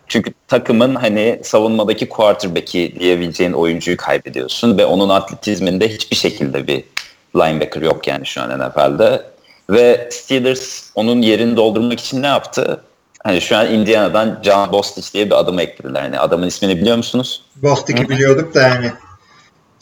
[0.08, 6.84] Çünkü takımın hani savunmadaki quarterback'i diyebileceğin oyuncuyu kaybediyorsun ve onun atletizminde hiçbir şekilde bir
[7.36, 9.24] linebacker yok yani şu an NFL'de.
[9.70, 12.82] Ve Steelers onun yerini doldurmak için ne yaptı?
[13.28, 16.02] Hani şu an Indiana'dan John Bostich diye bir adamı eklediler.
[16.02, 17.42] Hani adamın ismini biliyor musunuz?
[17.56, 18.92] Bostik'i biliyorduk da yani.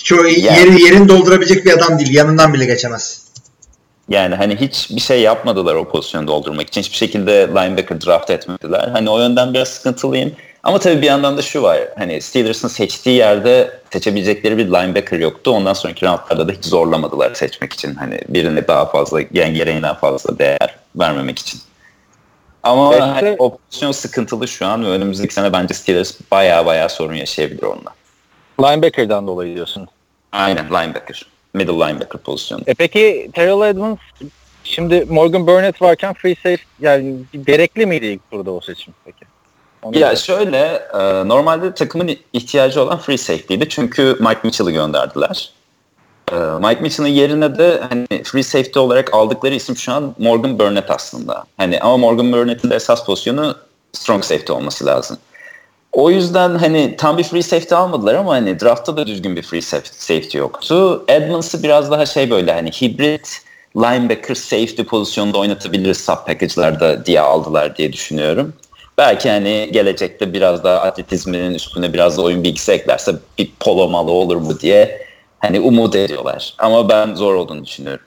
[0.04, 2.14] Şu Yani- yeri, yerini doldurabilecek bir adam değil.
[2.14, 3.22] Yanından bile geçemez.
[4.10, 6.82] Yani hani hiç bir şey yapmadılar o pozisyonu doldurmak için.
[6.82, 8.88] Hiçbir şekilde linebacker draft etmediler.
[8.88, 10.32] Hani o yönden biraz sıkıntılıyım.
[10.64, 11.80] Ama tabii bir yandan da şu var.
[11.98, 15.52] Hani Steelers'ın seçtiği yerde seçebilecekleri bir linebacker yoktu.
[15.52, 17.96] Ondan sonraki roundlarda da hiç zorlamadılar seçmek için.
[17.96, 21.60] Hani birine daha fazla, yani gereğinden fazla değer vermemek için.
[22.66, 27.14] Ama Beste- hani o pozisyon sıkıntılı şu an önümüzdeki sene bence Steelers baya baya sorun
[27.14, 27.94] yaşayabilir onunla.
[28.60, 29.88] Linebacker'dan dolayı diyorsun.
[30.32, 31.26] Aynen linebacker.
[31.54, 32.62] Middle linebacker pozisyonu.
[32.68, 34.00] E peki Terrell Edmonds
[34.64, 37.16] şimdi Morgan Burnett varken free safe yani
[37.48, 39.26] gerekli miydi ilk turda o seçim peki?
[39.84, 43.70] Onu Ya da- şöyle e, normalde takımın ihtiyacı olan free safety'ydi.
[43.70, 45.52] Çünkü Mike Mitchell'ı gönderdiler.
[46.32, 50.92] E, Mike Mitchell'ın yerine de hani free safety olarak aldıkları isim şu an Morgan Burnett
[50.92, 51.44] aslında.
[51.58, 53.56] Hani ama Morgan Burnett'in de esas pozisyonu
[53.94, 55.18] strong safety olması lazım.
[55.94, 59.60] O yüzden hani tam bir free safety almadılar ama hani draftta da düzgün bir free
[59.62, 61.04] saf- safety yoktu.
[61.08, 63.42] Edmonds'ı biraz daha şey böyle hani hibrit
[63.78, 68.54] linebacker safety pozisyonda oynatabiliriz sub package'larda diye aldılar diye düşünüyorum.
[68.98, 74.12] Belki hani gelecekte biraz daha atletizminin üstüne biraz da oyun bilgisi eklerse bir polo malı
[74.12, 75.05] olur mu diye
[75.40, 76.54] hani umut ediyorlar.
[76.58, 78.06] Ama ben zor olduğunu düşünüyorum.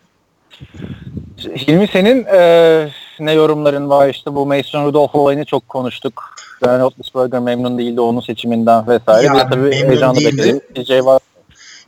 [1.38, 2.88] Hilmi senin e,
[3.20, 6.24] ne yorumların var işte bu Mason Rudolph olayını çok konuştuk.
[6.64, 9.26] Ben Roethlisberger memnun değildi onun seçiminden vesaire.
[9.26, 10.24] Ya, Bir tabii değildi.
[10.24, 10.76] bekledik.
[10.76, 11.20] DJ var.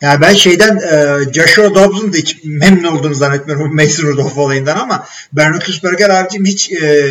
[0.02, 4.76] Yani ben şeyden e, Joshua Dobbs'un da hiç memnun olduğunu zannetmiyorum bu Mason Rudolph olayından
[4.78, 7.10] ama Ben Roethlisberger abicim hiç e,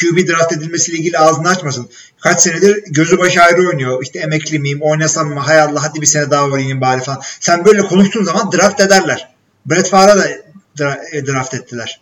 [0.00, 1.88] QB draft edilmesiyle ilgili ağzını açmasın.
[2.20, 4.02] Kaç senedir gözü başı ayrı oynuyor.
[4.02, 7.20] İşte emekli miyim, oynasam mı, hay Allah hadi bir sene daha oynayayım bari falan.
[7.40, 9.28] Sen böyle konuştuğun zaman draft ederler.
[9.66, 10.26] Brett Favre'a da
[10.78, 12.00] dra- e, draft ettiler.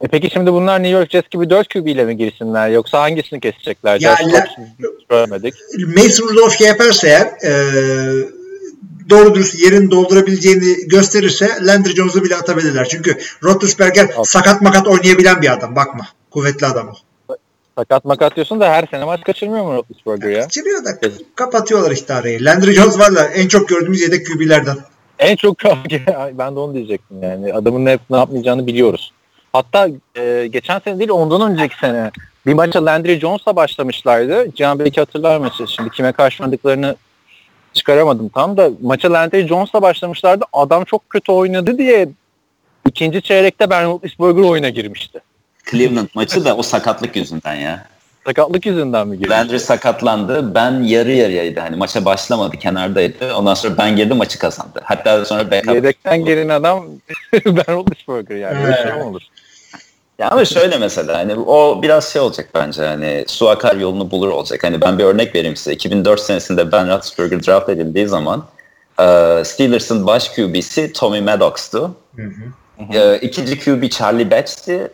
[0.00, 3.40] E peki şimdi bunlar New York Jets gibi 4 QB ile mi girsinler yoksa hangisini
[3.40, 4.00] kesecekler?
[4.00, 4.46] Ya, Josh la-
[4.82, 5.54] Dobbs görmedik.
[5.96, 7.52] Mason Rudolph yaparsa eğer e,
[9.10, 12.88] doğru dürüst yerini doldurabileceğini gösterirse Landry Jones'u bile atabilirler.
[12.88, 14.24] Çünkü Roethlisberger Al.
[14.24, 15.76] sakat makat oynayabilen bir adam.
[15.76, 16.06] Bakma.
[16.34, 16.92] Kuvvetli adam o.
[17.78, 20.42] Sakat makat diyorsun da her sene maç kaçırmıyor mu Roethlisberger ya?
[20.42, 20.90] Kaçırıyor da
[21.34, 22.44] kapatıyorlar işte arayı.
[22.44, 24.76] Landry Jones var da en çok gördüğümüz yedek QB'lerden.
[25.18, 25.56] En çok
[26.32, 27.54] ben de onu diyecektim yani.
[27.54, 29.12] Adamın ne, ne yapmayacağını biliyoruz.
[29.52, 32.10] Hatta e, geçen sene değil ondan önceki sene
[32.46, 34.54] bir maça Landry Jones'la başlamışlardı.
[34.54, 35.66] Cihan belki hatırlar maçı.
[35.68, 36.96] Şimdi kime karşı oynadıklarını
[37.72, 40.44] çıkaramadım tam da maça Landry Jones'la başlamışlardı.
[40.52, 42.08] Adam çok kötü oynadı diye
[42.88, 45.20] ikinci çeyrekte Ben Roethlisberger oyuna girmişti.
[45.70, 47.86] Cleveland maçı da o sakatlık yüzünden ya.
[48.26, 49.30] Sakatlık yüzünden mi girmişti?
[49.30, 50.54] Landry sakatlandı.
[50.54, 51.60] Ben yarı yarıyaydı.
[51.60, 52.56] Hani maça başlamadı.
[52.56, 53.34] Kenardaydı.
[53.34, 54.80] Ondan sonra ben girdim maçı kazandı.
[54.84, 55.74] Hatta sonra backup.
[55.74, 56.84] Yedekten giren adam
[57.32, 58.64] Ben Roethlisberger yani.
[58.64, 59.22] Böyle şey olur?
[60.18, 64.28] Ya ama şöyle mesela hani o biraz şey olacak bence hani su akar yolunu bulur
[64.28, 64.64] olacak.
[64.64, 65.72] Hani ben bir örnek vereyim size.
[65.72, 68.44] 2004 senesinde Ben Roethlisberger draft edildiği zaman
[69.44, 71.96] Steelers'ın baş QB'si Tommy Maddox'tu.
[72.92, 74.88] E, ikinci QB Charlie Batch'ti.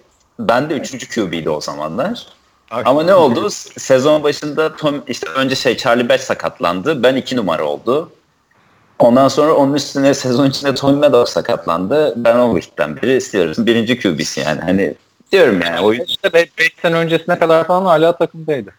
[0.48, 2.26] Ben de üçüncü QB'ydi o zamanlar.
[2.70, 3.50] Ama ne oldu?
[3.50, 7.02] Sezon başında Tom işte önce şey Charlie Batch sakatlandı.
[7.02, 8.10] Ben iki numara oldu.
[8.98, 12.14] Ondan sonra onun üstüne sezon içinde Tommy Maddox sakatlandı.
[12.16, 14.60] Ben o ligden biri Steelers'ın birinci QB'si yani.
[14.60, 14.94] Hani
[15.32, 16.48] diyorum yani oyun İşte 5
[16.82, 18.70] sene öncesine kadar falan hala takımdaydı.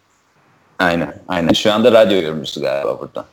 [0.79, 1.13] Aynen.
[1.27, 1.53] Aynen.
[1.53, 3.25] Şu anda radyo yorumcusu galiba burada.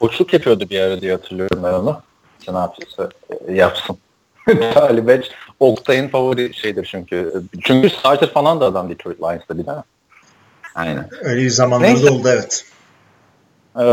[0.00, 2.00] Boşluk yapıyordu bir ara diye hatırlıyorum ben onu.
[3.48, 3.98] E, yapsın.
[4.74, 5.26] Talib Edge
[5.60, 7.42] Oktay'ın favori şeydir çünkü.
[7.64, 9.70] Çünkü starter falan da adam Detroit Lions'ta bir de.
[10.74, 11.08] Aynen.
[11.22, 12.10] Öyle bir zamanlarda Neyse.
[12.10, 12.64] oldu evet.
[13.80, 13.84] Ee,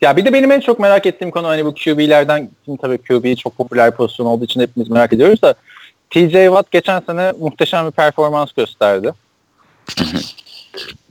[0.00, 3.36] ya bir de benim en çok merak ettiğim konu hani bu QB'lerden şimdi tabii QB
[3.36, 5.54] çok popüler pozisyon olduğu için hepimiz merak ediyoruz da
[6.10, 9.12] TJ Watt geçen sene muhteşem bir performans gösterdi.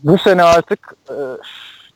[0.04, 1.16] bu sene artık e,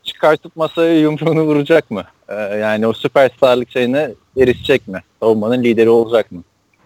[0.04, 2.04] çıkartıp masaya yumruğunu vuracak mı?
[2.30, 5.04] E, yani o süperstarlık şeyine erişecek mi?
[5.20, 6.44] Savunmanın lideri olacak mı?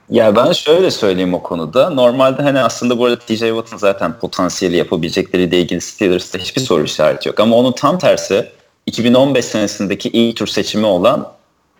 [0.10, 1.90] Ya ben şöyle söyleyeyim o konuda.
[1.90, 7.30] Normalde hani aslında bu arada TJ Watt'ın zaten potansiyeli yapabilecekleriyle ilgili Steelers'ta hiçbir soru işareti
[7.30, 7.40] yok.
[7.40, 8.52] Ama onun tam tersi
[8.86, 11.32] 2015 senesindeki ilk tur seçimi olan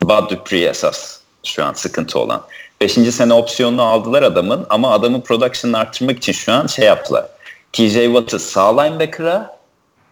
[0.04, 2.42] Bud Dupree esas şu an sıkıntı olan.
[2.82, 7.26] Beşinci sene opsiyonunu aldılar adamın ama adamın production'ını arttırmak için şu an şey yaptılar.
[7.74, 9.58] TJ Watt'ı sağ linebacker'a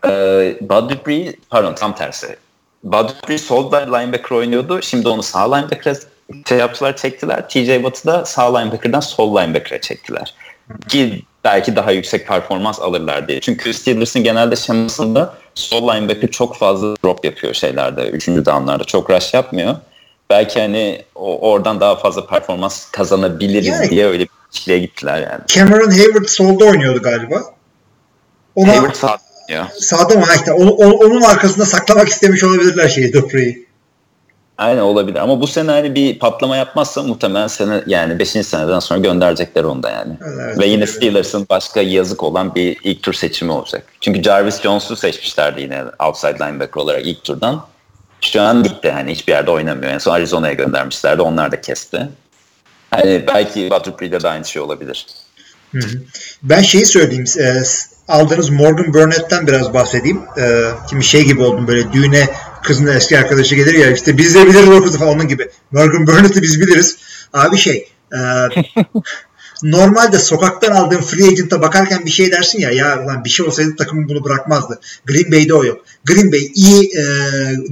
[0.05, 0.09] e,
[0.61, 2.37] Bud Dupree pardon tam tersi.
[2.83, 4.81] Bud Dupree sol linebacker oynuyordu.
[4.81, 5.95] Şimdi onu sağ linebacker'a
[6.49, 7.49] şey yaptılar çektiler.
[7.49, 10.33] TJ Watt'ı da sağ linebacker'dan sol linebacker'a çektiler.
[10.89, 13.41] Ki belki daha yüksek performans alırlar diye.
[13.41, 18.09] Çünkü Steelers'ın genelde şemasında sol linebacker çok fazla drop yapıyor şeylerde.
[18.09, 19.75] Üçüncü downlarda çok rush yapmıyor.
[20.29, 25.41] Belki hani o, oradan daha fazla performans kazanabiliriz Yani- diye öyle bir çiftliğe gittiler yani.
[25.47, 27.43] Cameron Hayward solda oynuyordu galiba.
[28.55, 29.17] Ona Hayward sağ
[29.49, 29.67] ya.
[29.79, 30.25] sağda mı?
[30.35, 33.64] İşte onu- onu- onun arkasında saklamak istemiş olabilirler şeyi Dupree'yi.
[34.57, 38.29] Aynen olabilir ama bu sene hani bir patlama yapmazsa muhtemelen sene yani 5.
[38.29, 40.17] seneden sonra gönderecekler onu da yani.
[40.21, 40.89] Evet, Ve yine evet.
[40.89, 43.83] Steelers'ın başka yazık olan bir ilk tur seçimi olacak.
[44.01, 47.65] Çünkü Jarvis Jones'u seçmişlerdi yine outside linebacker olarak ilk turdan.
[48.21, 49.91] Şu an gitti hani hiçbir yerde oynamıyor.
[49.91, 51.21] En son Arizona'ya göndermişlerdi.
[51.21, 52.09] Onlar da kesti.
[52.91, 55.05] Hani belki Butterfield'de de aynı şey olabilir.
[55.71, 56.01] Hı hı.
[56.43, 57.25] Ben şeyi söyleyeyim.
[57.39, 57.61] e,
[58.07, 60.21] aldığınız Morgan Burnett'ten biraz bahsedeyim.
[60.37, 62.29] E, şimdi şey gibi oldum böyle düğüne
[62.65, 65.49] kızın eski arkadaşı gelir ya işte biz de biliriz o kızı falan onun gibi.
[65.71, 66.97] Morgan Burnett'i biz biliriz.
[67.33, 68.19] Abi şey e,
[69.63, 73.75] normalde sokaktan aldığın free agent'a bakarken bir şey dersin ya ya lan bir şey olsaydı
[73.75, 74.79] takım bunu bırakmazdı.
[75.05, 75.85] Green Bay'de o yok.
[76.05, 77.03] Green Bay iyi e,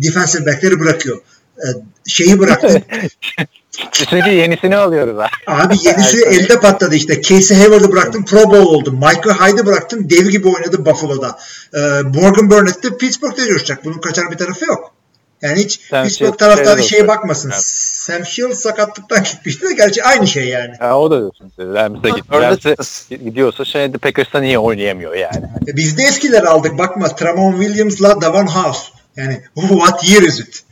[0.03, 1.17] defensive back'leri bırakıyor.
[1.57, 1.67] E,
[2.07, 2.83] şeyi bıraktı.
[3.91, 5.27] Çünkü yenisini alıyoruz ha.
[5.47, 6.31] Abi yenisi Erken.
[6.31, 7.21] elde patladı işte.
[7.21, 8.91] Casey Hayward'ı bıraktın Pro Bowl oldu.
[8.91, 11.39] Michael Hyde'ı bıraktın dev gibi oynadı Buffalo'da.
[11.73, 13.85] Ee, Morgan Burnett de Pittsburgh'te coşacak.
[13.85, 14.93] Bunun kaçar bir tarafı yok.
[15.41, 17.07] Yani hiç Sam Pittsburgh taraftarı şeye olacak.
[17.17, 17.49] bakmasın.
[17.53, 17.63] Evet.
[17.65, 20.73] Sam Shields sakatlıktan gitmişti de gerçi aynı şey yani.
[20.79, 21.51] Ha, o da diyorsun.
[21.59, 22.23] Rams'e git.
[22.31, 25.45] Orada- Rams'e gidiyorsa şeyde Packers'ta niye oynayamıyor yani?
[25.67, 26.77] E biz de eskileri aldık.
[26.77, 28.81] Bakma Tramon Williams'la Davon House.
[29.15, 30.63] Yani what year is it?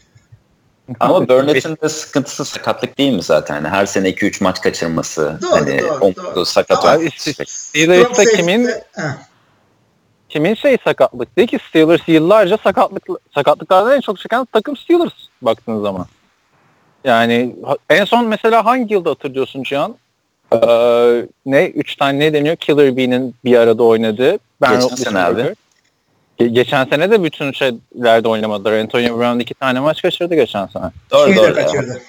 [1.00, 3.56] Ama Burnett'in de sıkıntısı sakatlık değil mi zaten?
[3.56, 5.40] Hani her sene 2-3 maç kaçırması.
[5.42, 6.46] Doğru, hani doğru, doğru.
[6.46, 8.70] sakat Ama işte- Strong Steelers'ta kimin
[10.30, 13.04] kimin şey sakatlık değil ki Steelers yıllarca sakatlık
[13.36, 16.06] sakatlıklardan en çok çeken takım Steelers baktığın zaman.
[17.04, 17.56] Yani
[17.90, 19.96] en son mesela hangi yılda hatırlıyorsun Cihan?
[20.54, 21.66] Ee, ne?
[21.66, 22.56] Üç tane ne deniyor?
[22.56, 24.38] Killer Bee'nin bir arada oynadığı.
[24.62, 25.56] Ben Geçen sene abi.
[26.42, 28.74] Ge- geçen sene de bütün şeylerde oynamadılar.
[28.80, 30.92] Antonio Brown iki tane maç kaçırdı geçen sene.
[31.12, 31.54] Doğru Şeyi doğru.
[31.54, 32.02] kaçırdı.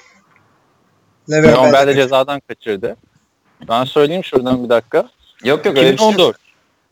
[1.31, 2.97] Le'Veon Bell de cezadan kaçırdı.
[3.69, 5.09] Ben söyleyeyim şuradan bir dakika.
[5.45, 6.37] Yok yok öyle bir şey yok.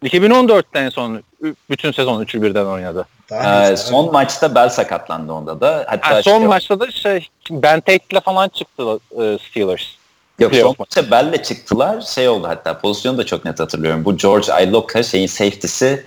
[0.04, 0.50] 2014.
[0.52, 1.22] 2014'te en son
[1.70, 3.06] bütün sezon üçü birden oynadı.
[3.32, 5.84] Ee, son maçta bel sakatlandı onda da.
[5.88, 9.82] Hatta Ha, son şey- maçta da şey Ben Tate'le falan çıktı e, Steelers.
[10.38, 12.00] Yok son maçta belle çıktılar.
[12.00, 14.04] Şey oldu hatta pozisyonu da çok net hatırlıyorum.
[14.04, 16.04] Bu George Iloka şeyin safety'si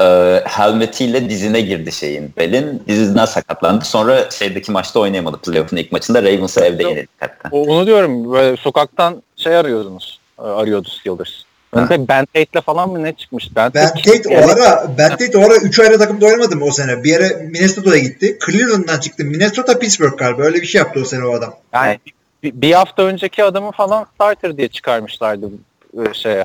[0.00, 0.04] e,
[0.44, 2.32] helmetiyle dizine girdi şeyin.
[2.36, 3.84] Belin dizinden sakatlandı.
[3.84, 6.22] Sonra şeydeki maçta oynayamadı playoff'un ilk maçında.
[6.22, 7.48] Ravens'a evde yenildik hatta.
[7.50, 10.20] Onu diyorum böyle sokaktan şey arıyordunuz.
[10.38, 11.30] e, Arıyordu Steelers.
[11.76, 13.56] Ben, de ben Tate'le falan mı ne çıkmış?
[13.56, 16.70] Ben, Ben Tate o ara Ben Tate o ara 3 ayrı takımda oynamadı mı o
[16.70, 17.04] sene?
[17.04, 18.38] Bir yere Minnesota'ya gitti.
[18.46, 19.24] Cleveland'dan çıktı.
[19.24, 20.42] Minnesota Pittsburgh galiba.
[20.42, 21.54] Öyle bir şey yaptı o sene o adam.
[21.72, 21.98] Yani
[22.42, 25.50] bir, bir hafta önceki adamı falan starter diye çıkarmışlardı
[25.98, 26.44] e, şeye.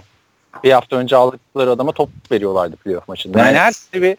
[0.64, 3.40] Bir hafta önce aldıkları adama top veriyorlardı playoff maçında.
[3.40, 4.18] Yani her türlü bir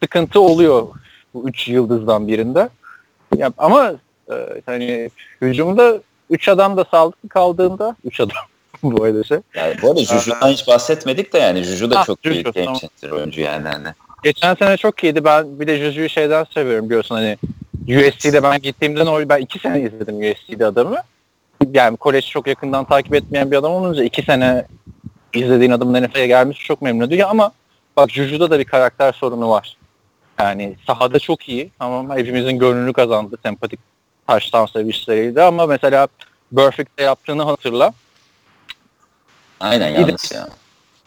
[0.00, 0.88] sıkıntı oluyor
[1.34, 2.68] bu üç yıldızdan birinde.
[3.36, 3.94] Ya, ama
[4.30, 4.34] e,
[4.66, 5.10] hani
[5.40, 5.98] hücumda
[6.30, 8.36] üç adam da sağlıklı kaldığında üç adam
[8.82, 9.38] bu öyle şey.
[9.54, 12.64] Yani bu arada Juju'dan hiç bahsetmedik de yani Juju da Ha, çok Juju, büyük game
[12.64, 12.80] tamam.
[12.80, 13.68] changer oyuncu yani.
[13.68, 13.88] Hani.
[14.22, 15.24] Geçen sene çok iyiydi.
[15.24, 17.38] Ben bir de Juju'yu şeyden seviyorum biliyorsun hani
[17.88, 20.96] USC'de ben gittiğimden o ben iki sene izledim USC'de adamı.
[21.72, 24.66] Yani kolej çok yakından takip etmeyen bir adam olunca iki sene
[25.34, 27.52] izlediğin adamın NFL'ye gelmesi çok memnun ediyor ama
[27.96, 29.76] bak Juju'da da bir karakter sorunu var.
[30.38, 33.36] Yani sahada çok iyi ama hepimizin gönlünü kazandı.
[33.42, 33.80] Sempatik
[34.26, 36.08] taştan sevişleriydi ama mesela
[36.56, 37.92] Perfect'te yaptığını hatırla.
[39.60, 40.48] Aynen yanlış ya.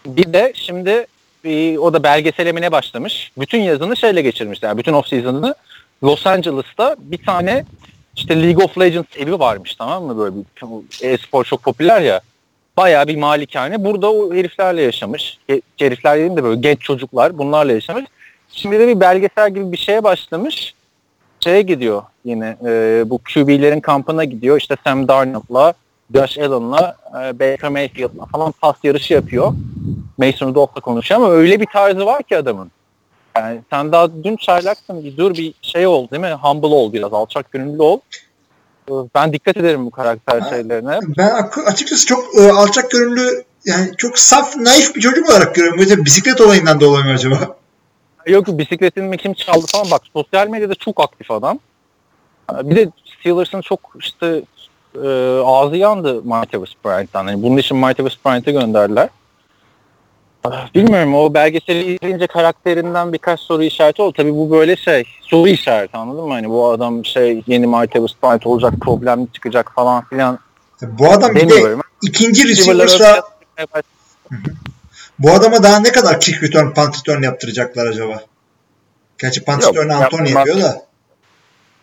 [0.05, 1.07] Bir de şimdi
[1.43, 3.32] bir, o da belgeselemine başlamış.
[3.38, 4.63] Bütün yazını şeyle geçirmiş.
[4.63, 5.55] Yani bütün off season'ını
[6.03, 7.65] Los Angeles'ta bir tane
[8.15, 10.17] işte League of Legends evi varmış tamam mı?
[10.17, 10.45] Böyle bir
[11.01, 12.21] e-spor çok popüler ya.
[12.78, 13.84] Bayağı bir malikane.
[13.84, 15.38] Burada o heriflerle yaşamış.
[15.78, 18.05] Herifler dediğim de böyle genç çocuklar bunlarla yaşamış.
[18.49, 20.73] Şimdi de bir belgesel gibi bir şeye başlamış.
[21.39, 24.57] Şeye gidiyor yine e, bu QB'lerin kampına gidiyor.
[24.57, 25.73] İşte Sam Darnold'la
[26.15, 29.53] Josh Allen'la e, Baker Mayfield'la falan pas yarışı yapıyor.
[30.17, 32.71] Mason Rudolph'la konuşuyor ama öyle bir tarzı var ki adamın.
[33.38, 36.34] Yani sen daha dün çaylaksın bir dur bir şey ol değil mi?
[36.41, 37.99] Humble ol biraz alçak gönüllü ol.
[39.16, 40.50] Ben dikkat ederim bu karakter Ha.
[40.50, 41.00] şeylerine.
[41.18, 45.80] Ben açıkçası çok e, alçak gönüllü yani çok saf, naif bir çocuk olarak görüyorum.
[45.80, 47.58] Mesela bisiklet olayından dolayı mı acaba?
[48.28, 51.60] Yok bisikletini kim çaldı falan bak sosyal medyada çok aktif adam.
[52.64, 54.42] Bir de Steelers'ın çok işte
[55.04, 55.08] e,
[55.46, 57.28] ağzı yandı Martavis Bryant'tan.
[57.28, 59.10] Yani bunun için Martavis Bryant'ı gönderdiler.
[60.76, 64.14] Bilmiyorum o belgeseli izleyince karakterinden birkaç soru işareti oldu.
[64.18, 66.34] Tabii bu böyle şey soru işareti anladın mı?
[66.34, 70.40] Hani bu adam şey yeni Martavis Bryant olacak problemli çıkacak falan filan
[70.82, 73.22] Bu adam bir de ikinci receiver'sa
[75.20, 78.22] bu adama daha ne kadar kick return, punt return yaptıracaklar acaba?
[79.18, 80.30] Gerçi punt Anthony yapmaz.
[80.30, 80.88] yapıyor da.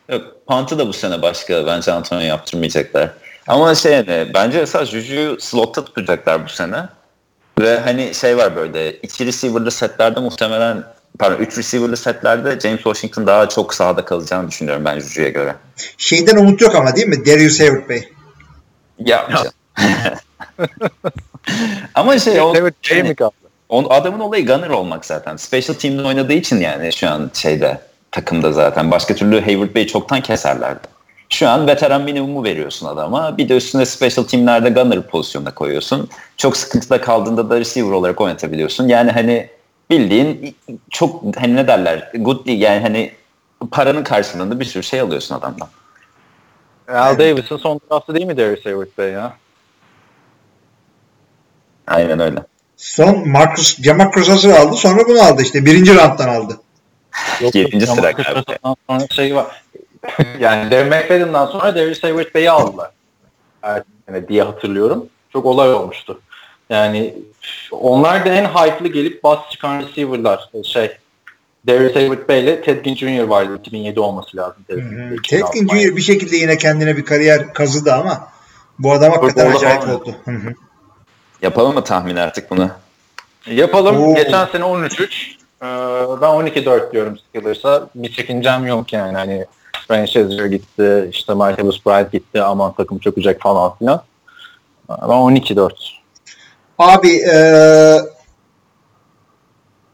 [0.09, 1.67] Yok Pant'ı da bu sene başka.
[1.67, 3.11] Bence Antonio yaptırmayacaklar.
[3.47, 6.89] Ama şey hani bence esas Juju'yu slotta tutacaklar bu sene.
[7.61, 10.85] Ve hani şey var böyle iki receiver'lı setlerde muhtemelen
[11.19, 15.55] pardon 3 receiver'lı setlerde James Washington daha çok sahada kalacağını düşünüyorum ben Juju'ya göre.
[15.99, 17.27] Şeyden umut yok ama değil mi?
[17.27, 18.09] Darius Hayward Bey.
[18.99, 19.29] Ya.
[21.95, 23.35] Ama şey o, Evet, şey mi kaldı?
[23.69, 25.37] o adamın olayı gunner olmak zaten.
[25.37, 27.81] Special team'de oynadığı için yani şu an şeyde
[28.13, 28.91] takımda zaten.
[28.91, 30.94] Başka türlü Hayward Bey'i çoktan keserlerdi.
[31.29, 33.39] Şu an veteran minimumu veriyorsun adama.
[33.39, 36.09] Bir de üstüne special teamlerde gunner pozisyonuna koyuyorsun.
[36.37, 38.89] Çok sıkıntıda kaldığında da receiver olarak oynatabiliyorsun.
[38.89, 39.51] Yani hani
[39.91, 40.57] bildiğin
[40.91, 43.13] çok hani ne derler good yani hani
[43.71, 45.69] paranın karşılığında bir sürü şey alıyorsun adamdan.
[46.89, 49.37] Al Davis'in son draftı değil mi Darius Hayward Bey ya?
[51.87, 52.43] Aynen öyle.
[52.77, 54.77] Son Marcus, Jamarcus Russell aldı.
[54.77, 55.67] Sonra bunu aldı işte.
[55.67, 56.61] Birinci rounddan aldı.
[57.41, 58.45] Yok, Yedinci sıra galiba.
[58.89, 59.63] Sonra şey var.
[60.41, 62.91] yani Darren McFadden'dan sonra Darius Hayward Bey'i aldılar.
[64.09, 65.07] Yani diye hatırlıyorum.
[65.33, 66.21] Çok olay olmuştu.
[66.71, 67.15] Yani
[67.71, 70.51] onlar da en hype'lı gelip bas çıkan receiver'lar.
[70.65, 70.97] Şey,
[71.67, 73.23] Darius Hayward Bey ile Ted Ginn Jr.
[73.23, 73.59] vardı.
[73.61, 74.63] 2007 olması lazım.
[74.69, 75.17] Ted Ginn'de.
[75.29, 75.97] Ted Ginn Jr.
[75.97, 78.29] bir şekilde yine kendine bir kariyer kazıdı ama
[78.79, 80.15] bu adam hakikaten acayip oldu.
[80.25, 80.55] Hı hı.
[81.43, 82.71] Yapalım mı tahmin artık bunu?
[83.47, 84.03] Yapalım.
[84.03, 84.15] Oo.
[84.15, 85.35] Geçen sene 13-3.
[85.63, 85.67] Ee,
[86.21, 87.89] ben 12-4 diyorum Steelers'a.
[87.95, 89.17] Bir çekincem yok yani.
[89.17, 89.47] Hani
[89.89, 94.03] Shazier gitti, işte Marcellus Bryant gitti, aman takım çökecek falan filan.
[94.89, 95.71] Ben 12-4.
[96.79, 98.01] Abi eee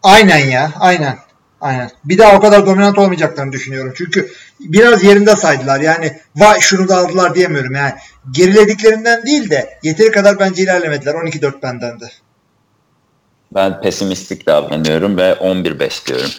[0.02, 0.72] aynen ya.
[0.80, 1.18] Aynen.
[1.60, 1.90] Aynen.
[2.04, 3.92] Bir daha o kadar dominant olmayacaklarını düşünüyorum.
[3.96, 4.30] Çünkü
[4.60, 5.80] biraz yerinde saydılar.
[5.80, 7.74] Yani vay şunu da aldılar diyemiyorum.
[7.74, 7.92] Yani
[8.30, 11.14] gerilediklerinden değil de yeteri kadar bence ilerlemediler.
[11.14, 12.04] 12-4 benden de.
[13.54, 16.30] Ben pesimistik davranıyorum ve 11-5 diyorum.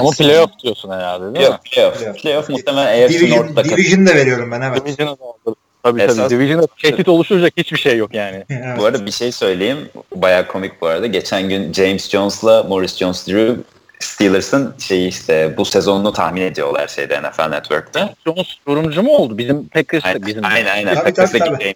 [0.00, 1.98] Ama playoff diyorsun herhalde değil Yok playoff.
[1.98, 2.22] Playoff.
[2.22, 3.76] Playoff muhtemelen AFC Division, North'ta kalır.
[3.76, 4.66] Division da veriyorum ben mi?
[4.70, 4.86] evet.
[4.86, 5.54] Division'a da.
[5.82, 6.30] Tabii Esas- tabii.
[6.30, 8.44] Division'da tehdit oluşturacak hiçbir şey yok yani.
[8.50, 8.78] Evet.
[8.78, 9.78] Bu arada bir şey söyleyeyim.
[10.14, 11.06] Bayağı komik bu arada.
[11.06, 13.56] Geçen gün James Jones'la Morris Jones-Drew
[14.00, 18.14] Steelers'ın şeyi işte bu sezonunu tahmin ediyorlar şeyde NFL Network'te.
[18.26, 19.38] Jones yorumcu mu oldu?
[19.38, 20.44] Bizim Packers'ta Aynen bizim.
[20.44, 20.66] aynen.
[20.74, 20.94] aynen.
[21.04, 21.74] Packers'taki.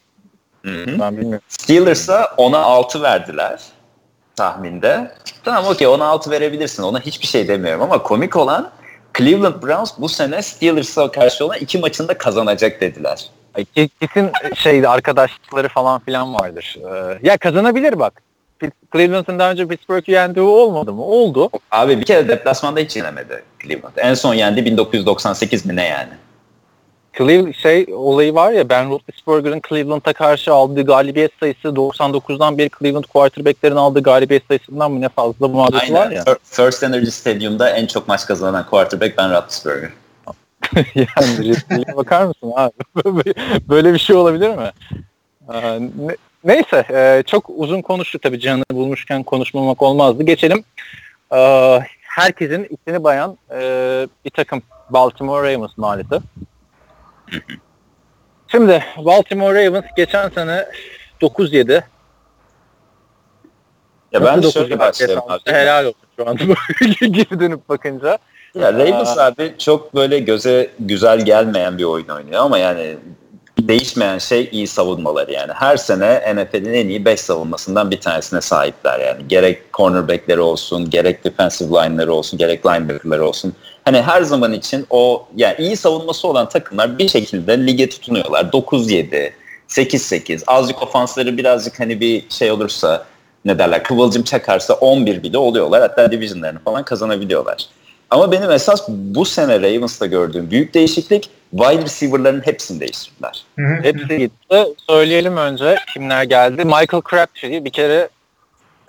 [1.48, 3.60] Steelers'a 10'a 6 verdiler
[4.40, 5.10] tahminde.
[5.44, 6.82] Tamam okey 10'a 6 verebilirsin.
[6.82, 8.70] Ona hiçbir şey demiyorum ama komik olan
[9.18, 13.28] Cleveland Browns bu sene Steelers'a karşı olan iki maçında kazanacak dediler.
[13.74, 16.78] Kesin şeydi arkadaşlıkları falan filan vardır.
[16.78, 18.22] Ee, ya kazanabilir bak.
[18.92, 21.02] Cleveland'ın daha önce Pittsburgh'ü yendiği olmadı mı?
[21.02, 21.50] Oldu.
[21.70, 23.96] Abi bir kere deplasmanda hiç yenemedi Cleveland.
[23.96, 26.12] En son yendi 1998 mi ne yani?
[27.18, 33.04] Cleveland şey olayı var ya Ben Roethlisberger'ın Cleveland'a karşı aldığı galibiyet sayısı 99'dan beri Cleveland
[33.04, 36.22] quarterback'lerin aldığı galibiyet sayısından mı ne fazla muhabbeti var ya.
[36.22, 39.90] Fir- First Energy Stadium'da en çok maç kazanan quarterback Ben Roethlisberger.
[40.94, 41.54] yani
[41.96, 42.72] bakar mısın abi?
[43.68, 44.70] Böyle bir şey olabilir mi?
[45.54, 50.22] Ee, ne- neyse e, çok uzun konuştuk tabii Can'ı bulmuşken konuşmamak olmazdı.
[50.22, 50.64] Geçelim.
[51.34, 53.58] Ee, herkesin içini bayan e,
[54.24, 56.22] bir takım Baltimore Ravens maalesef.
[58.48, 60.66] Şimdi Baltimore Ravens geçen sene
[61.20, 61.82] 9-7.
[64.12, 65.40] Ya ben Nasıl şöyle 9-7 başlayayım abi.
[65.46, 66.42] Helal olsun şu anda
[67.06, 68.18] geri dönüp bakınca.
[68.54, 72.96] Ya Ravens abi çok böyle göze güzel gelmeyen bir oyun oynuyor ama yani
[73.58, 75.52] değişmeyen şey iyi savunmaları yani.
[75.52, 79.28] Her sene NFL'in en iyi 5 savunmasından bir tanesine sahipler yani.
[79.28, 83.54] Gerek cornerbackleri olsun, gerek defensive line'ları olsun, gerek linebacker'ları olsun.
[83.90, 88.44] Hani her zaman için o yani iyi savunması olan takımlar bir şekilde lige tutunuyorlar.
[88.44, 89.30] 9-7,
[89.68, 90.42] 8-8.
[90.46, 93.06] Azıcık ofansları birazcık hani bir şey olursa
[93.44, 95.80] ne derler kıvılcım çakarsa 11 bile oluyorlar.
[95.80, 97.66] Hatta divisionlarını falan kazanabiliyorlar.
[98.10, 103.44] Ama benim esas bu sene Ravens'ta gördüğüm büyük değişiklik wide receiver'ların hepsini değiştirdiler.
[103.82, 104.64] Hepsi gitti.
[104.88, 106.64] Söyleyelim önce kimler geldi.
[106.64, 108.08] Michael Crabtree bir kere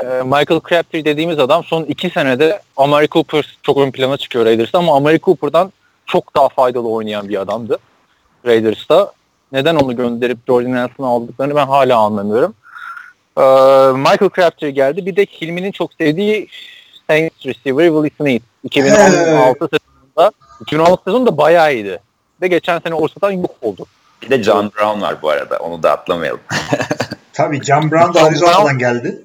[0.03, 4.95] Michael Crabtree dediğimiz adam son iki senede Amari Cooper çok ön plana çıkıyor Raiders'ta ama
[4.95, 5.71] Amari Cooper'dan
[6.05, 7.77] çok daha faydalı oynayan bir adamdı
[8.45, 9.11] Raiders'ta.
[9.51, 12.53] Neden onu gönderip Jordan Nelson'ı aldıklarını ben hala anlamıyorum.
[13.37, 13.41] E,
[13.97, 15.05] Michael Crabtree geldi.
[15.05, 16.47] Bir de Hilmi'nin çok sevdiği
[17.07, 18.41] Saints receiver Willie Snead.
[18.63, 20.31] 2016 sezonunda
[20.61, 21.99] 2016 sezonunda bayağı iyiydi.
[22.41, 23.85] Ve geçen sene ortadan yok oldu.
[24.21, 25.57] Bir de John Brown var bu arada.
[25.57, 26.41] Onu da atlamayalım.
[27.33, 29.23] Tabii John Brown da Arizona'dan geldi.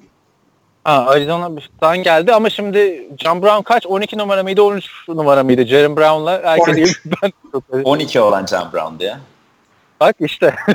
[0.87, 3.85] Ha, Arizona'dan geldi ama şimdi John Brown kaç?
[3.85, 4.63] 12 numara mıydı?
[4.63, 5.65] 13 numara mıydı?
[5.65, 7.03] Jeremy Brown'la herkes 13.
[7.03, 9.17] gibi ben çok 12 olan John Brown diye.
[9.99, 10.55] Bak işte.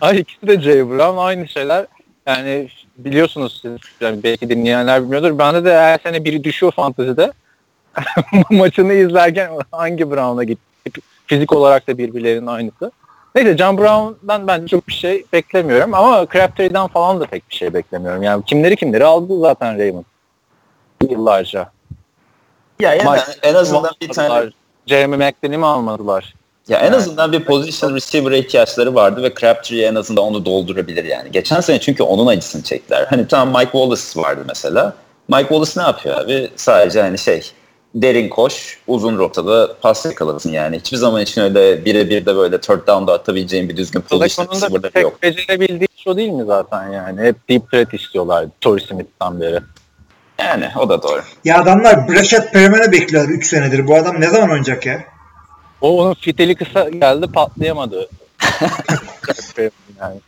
[0.00, 1.86] Ay ikisi de Jay Brown aynı şeyler.
[2.26, 5.38] Yani biliyorsunuz siz yani belki dinleyenler bilmiyordur.
[5.38, 7.32] Bende de her sene biri düşüyor fantezide.
[8.50, 11.00] Maçını izlerken hangi Brown'a gitti?
[11.26, 12.92] Fizik olarak da birbirlerinin aynısı.
[13.34, 17.74] Neyse John Brown'dan ben çok bir şey beklemiyorum ama Crabtree'den falan da pek bir şey
[17.74, 18.22] beklemiyorum.
[18.22, 20.04] Yani kimleri kimleri aldı zaten Raymond
[21.10, 21.70] yıllarca.
[22.80, 24.50] Ya en, Mike en azından bir tane.
[24.86, 26.34] Jeremy McLean'i mi almadılar?
[26.68, 31.04] Ya en Yani- azından bir position receiver'a ihtiyaçları vardı ve Crabtree en azından onu doldurabilir
[31.04, 31.30] yani.
[31.30, 33.06] Geçen sene çünkü onun acısını çektiler.
[33.10, 34.94] Hani tamam Mike Wallace vardı mesela.
[35.28, 36.50] Mike Wallace ne yapıyor abi?
[36.56, 37.52] Sadece hani şey
[37.94, 40.78] derin koş, uzun rotada pas yakalasın yani.
[40.78, 45.02] Hiçbir zaman için öyle birebir de böyle third down'da atabileceğin bir düzgün Telefonunda receiver'ları tek
[45.02, 45.22] yok.
[45.22, 47.20] becerebildiği şu değil mi zaten yani?
[47.20, 49.60] Hep deep threat istiyorlar Torrey Smith'ten beri.
[50.38, 51.22] Yani o da doğru.
[51.44, 53.86] Ya adamlar Brashad Perriman'ı bekliyorlar 3 senedir.
[53.86, 55.04] Bu adam ne zaman oynayacak ya?
[55.80, 58.08] O onun fiteli kısa geldi patlayamadı.
[60.00, 60.20] yani.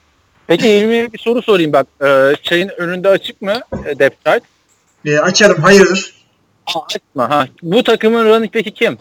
[0.46, 1.86] Peki Hilmi'ye bir soru sorayım bak.
[2.04, 4.42] Ee, çayın önünde açık mı e, depth chart?
[5.04, 6.21] E, açarım hayırdır?
[6.66, 7.46] Açma ha.
[7.62, 8.98] Bu takımın running back'i kim?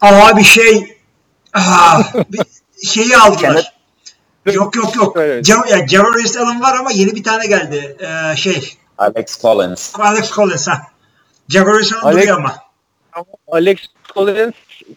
[0.00, 0.96] Abi şey
[1.54, 2.40] aa, bir
[2.86, 3.72] şeyi aldılar.
[4.52, 5.16] Yok yok yok.
[5.16, 7.96] Ya, Javarius Allen var ama yeni bir tane geldi.
[8.00, 9.94] Ee, şey Alex Collins.
[10.00, 10.82] Alex Collins ha.
[11.48, 12.56] Javarius Allen Alex- duruyor ama.
[13.12, 13.78] Ama Alex
[14.14, 14.54] Collins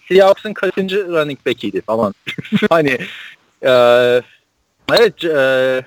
[0.07, 2.13] Seahawks'ın kaçıncı running back'iydi falan.
[2.69, 2.97] hani
[3.61, 3.71] e,
[4.93, 5.83] evet e,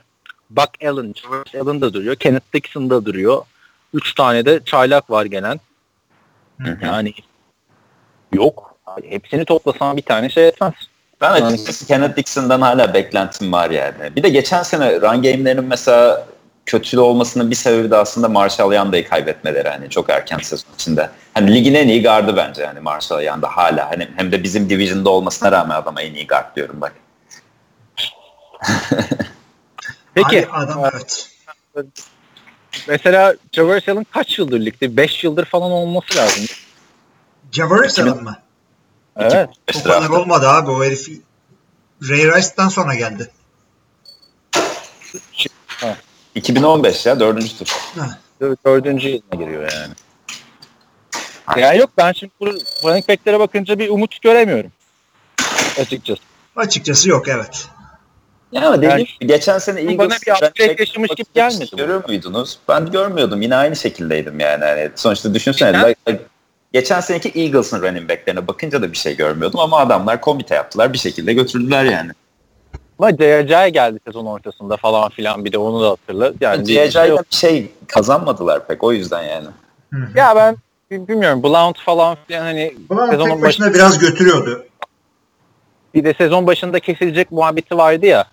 [0.50, 2.16] Buck Allen, George Allen da duruyor.
[2.16, 3.42] Kenneth Dixon da duruyor.
[3.92, 5.60] Üç tane de çaylak var gelen.
[6.82, 7.14] Yani
[8.32, 8.74] yok.
[8.86, 10.72] Abi Hepsini toplasan bir tane şey etmez.
[11.20, 14.16] Ben açıkçası Kenneth Dixon'dan hala beklentim var yani.
[14.16, 16.26] Bir de geçen sene run game'lerinin mesela
[16.66, 21.10] kötü olmasının bir sebebi de aslında Marshall Yanda'yı kaybetmeleri hani çok erken sezon içinde.
[21.34, 25.10] Hani ligin en iyi gardı bence hani Marshall Yanda hala hani hem de bizim division'da
[25.10, 26.92] olmasına rağmen adama en iyi guard diyorum bak.
[30.14, 31.28] Peki Abi adam evet.
[32.88, 34.96] Mesela Javarius Allen kaç yıldır ligde?
[34.96, 36.44] 5 yıldır falan olması lazım.
[37.52, 38.36] Javarius Allen mı?
[39.16, 39.48] Evet.
[39.78, 41.08] O kadar olmadı abi o herif
[42.08, 43.30] Ray Rice'dan sonra geldi.
[46.34, 47.66] 2015 ya dördüncü tur.
[47.98, 48.18] Ha.
[48.64, 49.94] Dördüncü yılına giriyor yani.
[51.56, 52.46] Yani yok ben şimdi bu
[52.84, 54.72] running back'lere bakınca bir umut göremiyorum.
[55.80, 56.22] Açıkçası.
[56.56, 57.68] Açıkçası yok evet.
[58.52, 61.76] Ya ama dediğim Yani- gibi geçen sene Bana Eagles bir upgrade yaşamış gibi gelmedi.
[61.76, 62.58] Görüyor muydunuz?
[62.68, 63.42] Ben görmüyordum.
[63.42, 64.64] Yine aynı şekildeydim yani.
[64.64, 65.70] Hani sonuçta düşünsene.
[65.78, 66.20] Geçen- like-
[66.72, 70.92] Geçen seneki Eagles'ın running back'lerine bakınca da bir şey görmüyordum ama adamlar komite yaptılar.
[70.92, 72.10] Bir şekilde götürdüler yani.
[72.98, 73.68] Ama J.J.
[73.68, 76.32] geldi sezon ortasında falan filan bir de onu da hatırla.
[76.40, 79.46] Yani bir şey bir şey kazanmadılar pek o yüzden yani.
[79.92, 80.18] Hı hı.
[80.18, 80.56] Ya ben
[80.90, 84.64] bi- bilmiyorum Blount falan filan hani Buna sezonun tek başına başında biraz götürüyordu.
[85.94, 88.24] bir de sezon başında kesilecek muhabbeti vardı ya.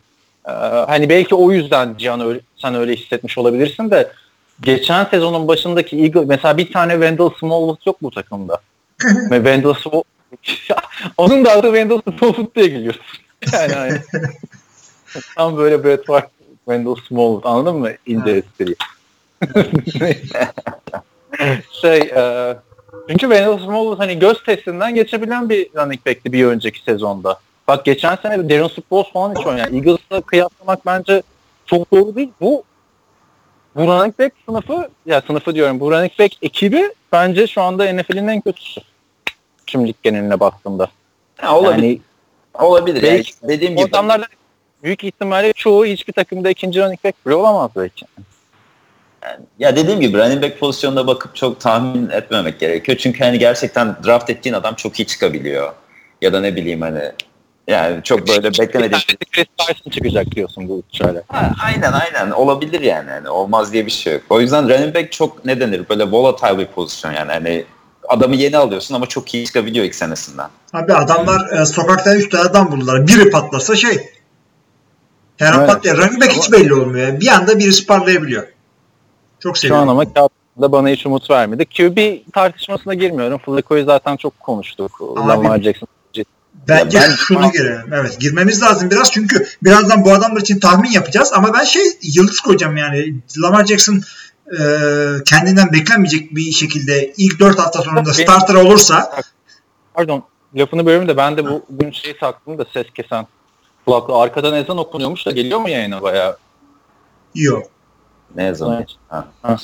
[0.47, 0.51] Ee,
[0.87, 4.11] hani belki o yüzden Cihan öyle, sen öyle hissetmiş olabilirsin de
[4.61, 8.57] geçen sezonun başındaki Eagle mesela bir tane Wendell Smallwood yok bu takımda.
[9.31, 10.03] Ve Wendell Smallwood
[11.17, 12.95] onun da adı Wendell Smallwood diye geliyor.
[13.53, 14.01] yani hani.
[15.35, 16.27] Tam böyle Brett Favre
[16.65, 17.89] Wendell Smallwood anladın mı?
[18.29, 18.75] Espri.
[21.81, 22.55] şey e,
[23.09, 27.39] çünkü Wendell Smallwood hani göz testinden geçebilen bir running back'ti bir önceki sezonda.
[27.69, 29.73] Bak geçen sene Darren Sproles falan hiç oynayan.
[29.73, 31.23] Eagles'la kıyaslamak bence
[31.65, 32.29] çok doğru değil.
[32.41, 32.63] Bu
[33.75, 38.27] bu running back sınıfı ya sınıfı diyorum bu running back ekibi bence şu anda NFL'in
[38.27, 38.81] en kötüsü.
[39.65, 40.89] Şimdilik geneline baktığımda.
[41.37, 41.87] Ha, olabilir.
[41.87, 41.99] Yani
[42.53, 43.03] olabilir.
[43.03, 43.89] Yani belki dediğim o gibi.
[43.89, 44.27] adamlardan
[44.83, 48.05] büyük ihtimalle çoğu hiçbir takımda ikinci running back bile olamaz belki.
[49.59, 52.97] Ya dediğim gibi running back pozisyonuna bakıp çok tahmin etmemek gerekiyor.
[52.97, 55.73] Çünkü hani gerçekten draft ettiğin adam çok iyi çıkabiliyor.
[56.21, 57.11] Ya da ne bileyim hani
[57.69, 61.23] yani çok böyle tanesi Chris Tyson çıkacak diyorsun bu şöyle.
[61.27, 63.09] Ha, aynen aynen olabilir yani.
[63.09, 64.21] yani olmaz diye bir şey yok.
[64.29, 67.65] O yüzden running back çok ne denir böyle volatile bir pozisyon yani hani
[68.07, 70.49] adamı yeni alıyorsun ama çok iyi çıkabiliyor ilk senesinden.
[70.73, 73.07] Abi adamlar e, sokakta 3 tane adam buldular.
[73.07, 74.09] Biri patlasa şey.
[75.37, 75.69] Her an Evet.
[75.69, 75.97] patlıyor.
[75.97, 77.19] Running back hiç belli olmuyor.
[77.19, 78.47] Bir anda birisi parlayabiliyor.
[79.39, 79.83] Çok Şu seviyorum.
[79.89, 81.65] an ama kağıtta bana hiç umut vermedi.
[81.65, 83.37] QB tartışmasına girmiyorum.
[83.45, 85.01] Flacco'yu zaten çok konuştuk.
[85.01, 85.87] Abi- Lamar Jackson.
[86.69, 87.93] Bence Ya ben- şunu girelim.
[87.93, 92.39] Evet girmemiz lazım biraz çünkü birazdan bu adamlar için tahmin yapacağız ama ben şey yıldız
[92.39, 93.15] koyacağım yani.
[93.37, 94.01] Lamar Jackson
[94.51, 94.59] e,
[95.25, 99.11] kendinden beklenmeyecek bir şekilde ilk 4 hafta sonunda Benim- starter olursa
[99.93, 100.23] Pardon
[100.55, 103.27] lafını bölüyorum da ben de bu bugün şeyi taktım da ses kesen
[103.85, 104.15] kulaklığı.
[104.15, 106.37] Arkadan ezan okunuyormuş da geliyor mu yayına bayağı?
[107.35, 107.63] yok.
[108.35, 108.43] Ne?
[108.43, 108.89] Evet.
[109.09, 109.27] Ha.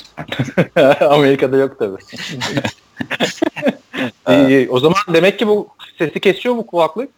[1.00, 1.96] Amerika'da yok tabii.
[4.30, 4.70] İyi.
[4.70, 5.68] O zaman demek ki bu
[5.98, 7.08] sesi kesiyor bu kulaklık.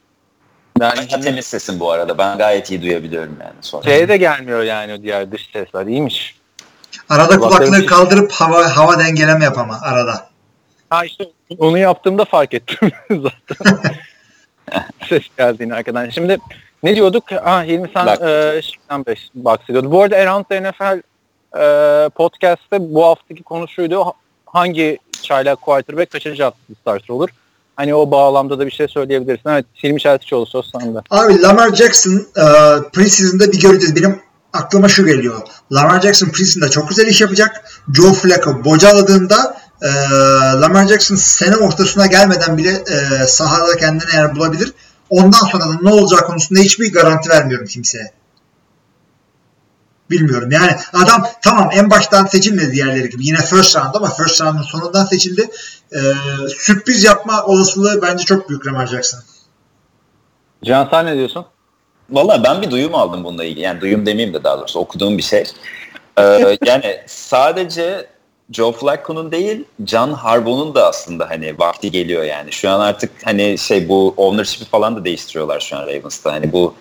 [0.80, 2.18] Yani Ben temiz sesim bu arada.
[2.18, 3.82] Ben gayet iyi duyabiliyorum yani sonra.
[3.84, 5.86] şeye de gelmiyor yani o diğer dış sesler.
[5.86, 6.38] İyiymiş.
[7.08, 10.28] Arada Kulaklarım kulaklığı kaldırıp hava hava dengeleme yap ama arada.
[10.90, 11.24] Ha işte
[11.58, 13.78] onu yaptığımda fark ettim zaten.
[15.08, 16.10] Ses geldiğini arkadan.
[16.10, 16.38] Şimdi
[16.82, 17.32] Ne diyorduk?
[17.32, 18.20] Ha, Hilmi sen Bak.
[18.20, 18.24] e,
[19.06, 19.90] beş- bahsediyordun.
[19.92, 21.00] Bu arada Around the NFL
[21.58, 24.06] e, podcast'te bu haftaki konu şuydu.
[24.06, 24.12] Ha-
[24.52, 27.28] Hangi çaylak quarterback kaçıncı hafta starter olur?
[27.76, 29.48] Hani o bağlamda da bir şey söyleyebilirsin.
[29.48, 30.98] Evet Hilmi Çeltikçioğlu söz sende.
[31.10, 32.44] Abi Lamar Jackson e,
[32.92, 33.96] preseason'da bir göreceğiz.
[33.96, 34.20] Benim
[34.52, 35.42] aklıma şu geliyor.
[35.72, 37.64] Lamar Jackson preseason'da çok güzel iş yapacak.
[37.94, 39.88] Joe Flacco bocaladığında e,
[40.60, 44.72] Lamar Jackson sene ortasına gelmeden bile e, sahada kendine yer bulabilir.
[45.10, 48.12] Ondan sonra da ne olacağı konusunda hiçbir garanti vermiyorum kimseye.
[50.10, 50.50] Bilmiyorum.
[50.50, 53.26] Yani adam tamam en baştan seçilmedi diğerleri gibi.
[53.26, 55.50] Yine first round ama first round'ın sonundan seçildi.
[55.92, 55.98] E,
[56.58, 59.20] sürpriz yapma olasılığı bence çok büyük Lamar Jackson.
[60.64, 61.46] Can sen ne diyorsun?
[62.10, 63.60] Valla ben bir duyum aldım bununla ilgili.
[63.60, 65.44] Yani duyum demeyeyim de daha doğrusu okuduğum bir şey.
[66.18, 68.06] Ee, yani sadece
[68.52, 72.52] Joe Flacco'nun değil John Harbaugh'un da aslında hani vakti geliyor yani.
[72.52, 76.32] Şu an artık hani şey bu ownership'i falan da değiştiriyorlar şu an Ravens'ta.
[76.32, 76.74] Hani bu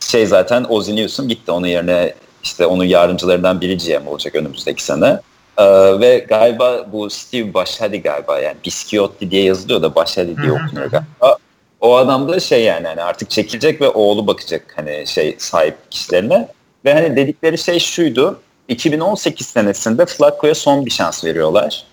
[0.00, 1.52] şey zaten Ozzie Newsome gitti.
[1.52, 5.20] Onun yerine işte onun yardımcılarından biri GM olacak önümüzdeki sene.
[5.58, 5.64] Ee,
[6.00, 11.38] ve galiba bu Steve Başhadi galiba yani Biskiotti diye yazılıyor da Başhadi diye okunuyor galiba.
[11.80, 16.48] O adam da şey yani hani artık çekilecek ve oğlu bakacak hani şey sahip kişilerine.
[16.84, 18.40] Ve hani dedikleri şey şuydu.
[18.68, 21.84] 2018 senesinde Flacco'ya son bir şans veriyorlar.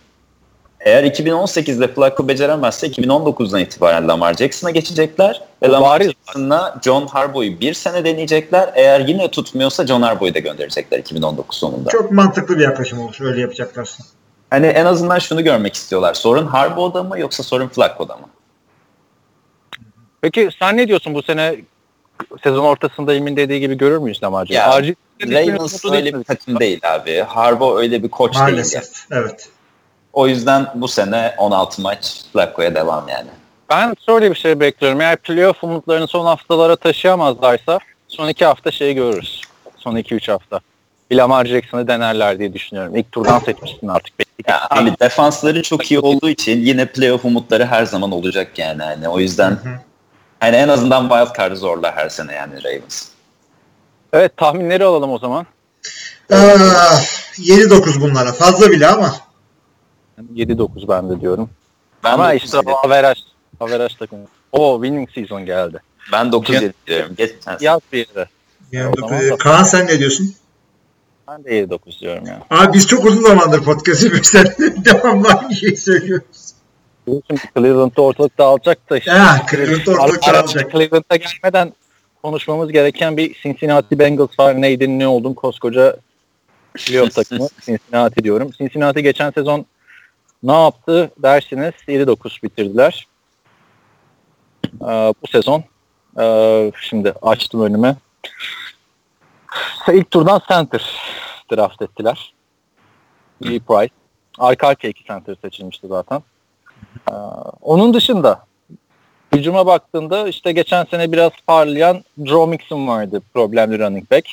[0.79, 5.41] Eğer 2018'de Flacco beceremezse 2019'dan itibaren Lamar Jackson'a geçecekler.
[5.63, 6.01] Ve Lamar.
[6.01, 8.69] Jackson'la John Harbaugh'u bir sene deneyecekler.
[8.75, 11.89] Eğer yine tutmuyorsa John Harbaugh'u da gönderecekler 2019 sonunda.
[11.89, 13.17] Çok mantıklı bir yaklaşım olur.
[13.21, 14.03] Öyle yapacaklarsa.
[14.49, 16.13] Hani en azından şunu görmek istiyorlar.
[16.13, 18.27] Sorun Harbaugh'da mı yoksa sorun Flacco'da mı?
[20.21, 21.55] Peki sen ne diyorsun bu sene
[22.43, 24.19] sezon ortasında Hilmi'nin dediği gibi görür müyüz?
[24.49, 27.19] Ya, Acil Ravens öyle bir takım değil abi.
[27.27, 28.41] Harbaugh öyle bir koç değil.
[28.43, 28.51] yani.
[28.51, 28.85] Maalesef.
[29.11, 29.49] Evet.
[30.13, 33.27] O yüzden bu sene 16 maç Flacco'ya devam yani.
[33.69, 35.01] Ben şöyle bir şey bekliyorum.
[35.01, 39.41] Eğer playoff umutlarını son haftalara taşıyamazlarsa son iki hafta şeyi görürüz.
[39.77, 40.59] Son iki üç hafta.
[41.11, 42.95] Lamar Jackson'ı denerler diye düşünüyorum.
[42.95, 44.13] İlk turdan seçmişsin artık.
[44.47, 48.83] Ya abi defansları çok iyi olduğu için yine playoff umutları her zaman olacak yani.
[48.83, 49.59] Hani o yüzden
[50.39, 53.05] hani en azından wild card'ı zorlar her sene yani Ravens.
[54.13, 55.45] Evet tahminleri alalım o zaman.
[56.33, 57.01] Ah,
[57.37, 58.33] 7-9 bunlara.
[58.33, 59.15] Fazla bile ama.
[60.35, 61.49] 7-9 ben de diyorum.
[62.03, 63.19] Ben Ama 9 işte o averaj.
[63.59, 64.25] Averaj takımı.
[64.51, 65.79] O winning season geldi.
[66.13, 67.15] ben 9 7 diyorum.
[67.17, 67.57] Geç sen.
[67.61, 68.27] Yaz bir yere.
[68.71, 68.95] Yani
[69.39, 70.35] Kaan sen ne diyorsun?
[71.27, 72.41] Ben de 7-9 diyorum ya.
[72.49, 74.33] Abi biz çok uzun zamandır podcast yapıyoruz.
[74.85, 76.53] Devamlı aynı şeyi söylüyoruz.
[77.57, 79.11] Cleveland'da ortalık dağılacak da işte.
[79.11, 80.71] Ha, Cleveland'da ortalık dağılacak.
[80.71, 81.73] Cleveland'a gelmeden
[82.23, 84.61] konuşmamız gereken bir Cincinnati Bengals var.
[84.61, 85.97] Neydi ne oldun koskoca
[86.73, 88.51] playoff takımı Cincinnati diyorum.
[88.57, 89.65] Cincinnati geçen sezon
[90.43, 93.07] ne yaptı dersiniz 7-9 bitirdiler.
[94.81, 95.63] Ee, bu sezon
[96.19, 97.95] ee, şimdi açtım önüme.
[99.93, 100.95] İlk turdan center
[101.51, 102.33] draft ettiler.
[103.45, 103.93] Lee Price.
[104.39, 106.23] Arka arkaya iki center seçilmişti zaten.
[107.09, 107.13] Ee,
[107.61, 108.45] onun dışında
[109.33, 114.29] hücuma baktığında işte geçen sene biraz parlayan Joe Mixon vardı problemli running back.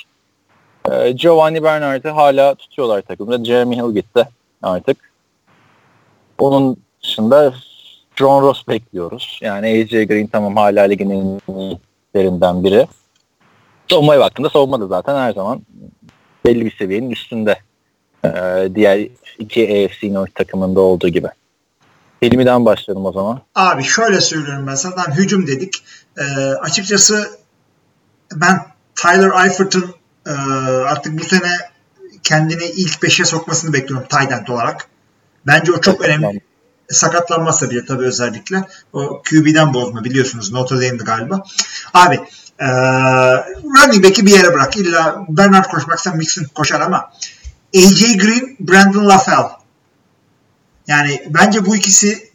[0.90, 3.44] Ee, Giovanni Bernard'ı hala tutuyorlar takımda.
[3.44, 4.28] Jeremy Hill gitti
[4.62, 5.15] artık.
[6.38, 7.54] Onun dışında
[8.16, 9.38] John Ross bekliyoruz.
[9.42, 12.86] Yani AJ Green tamam hala ligin en iyilerinden biri.
[13.90, 15.62] Savunmaya baktığında savunma da zaten her zaman
[16.44, 17.58] belli bir seviyenin üstünde.
[18.24, 19.08] Ee, diğer
[19.38, 21.28] iki AFC North takımında olduğu gibi.
[22.22, 23.40] Hilmi'den başlayalım o zaman.
[23.54, 25.74] Abi şöyle söylüyorum ben zaten hücum dedik.
[26.18, 26.22] Ee,
[26.60, 27.30] açıkçası
[28.34, 29.94] ben Tyler Eifert'ın
[30.26, 30.30] e,
[30.86, 31.50] artık bu sene
[32.22, 34.88] kendini ilk 5'e sokmasını bekliyorum tight olarak.
[35.46, 36.40] Bence o çok önemli.
[36.90, 38.64] Sakatlanmazsa bile tabii özellikle.
[38.92, 40.52] O QB'den bozma biliyorsunuz.
[40.52, 41.42] Notre Dame'di galiba.
[41.94, 42.20] Abi
[42.58, 42.66] e,
[43.64, 44.76] running back'i bir yere bırak.
[44.76, 47.12] İlla Bernard koşmaksa Mixon koşar ama
[47.76, 49.44] AJ Green, Brandon LaFell.
[50.86, 52.30] Yani bence bu ikisi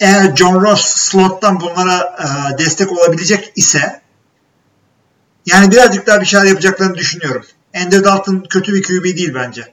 [0.00, 4.02] eğer John Ross slottan bunlara e, destek olabilecek ise
[5.46, 7.44] yani birazcık daha bir şeyler yapacaklarını düşünüyorum.
[7.72, 9.72] Ender Dalton kötü bir QB değil bence.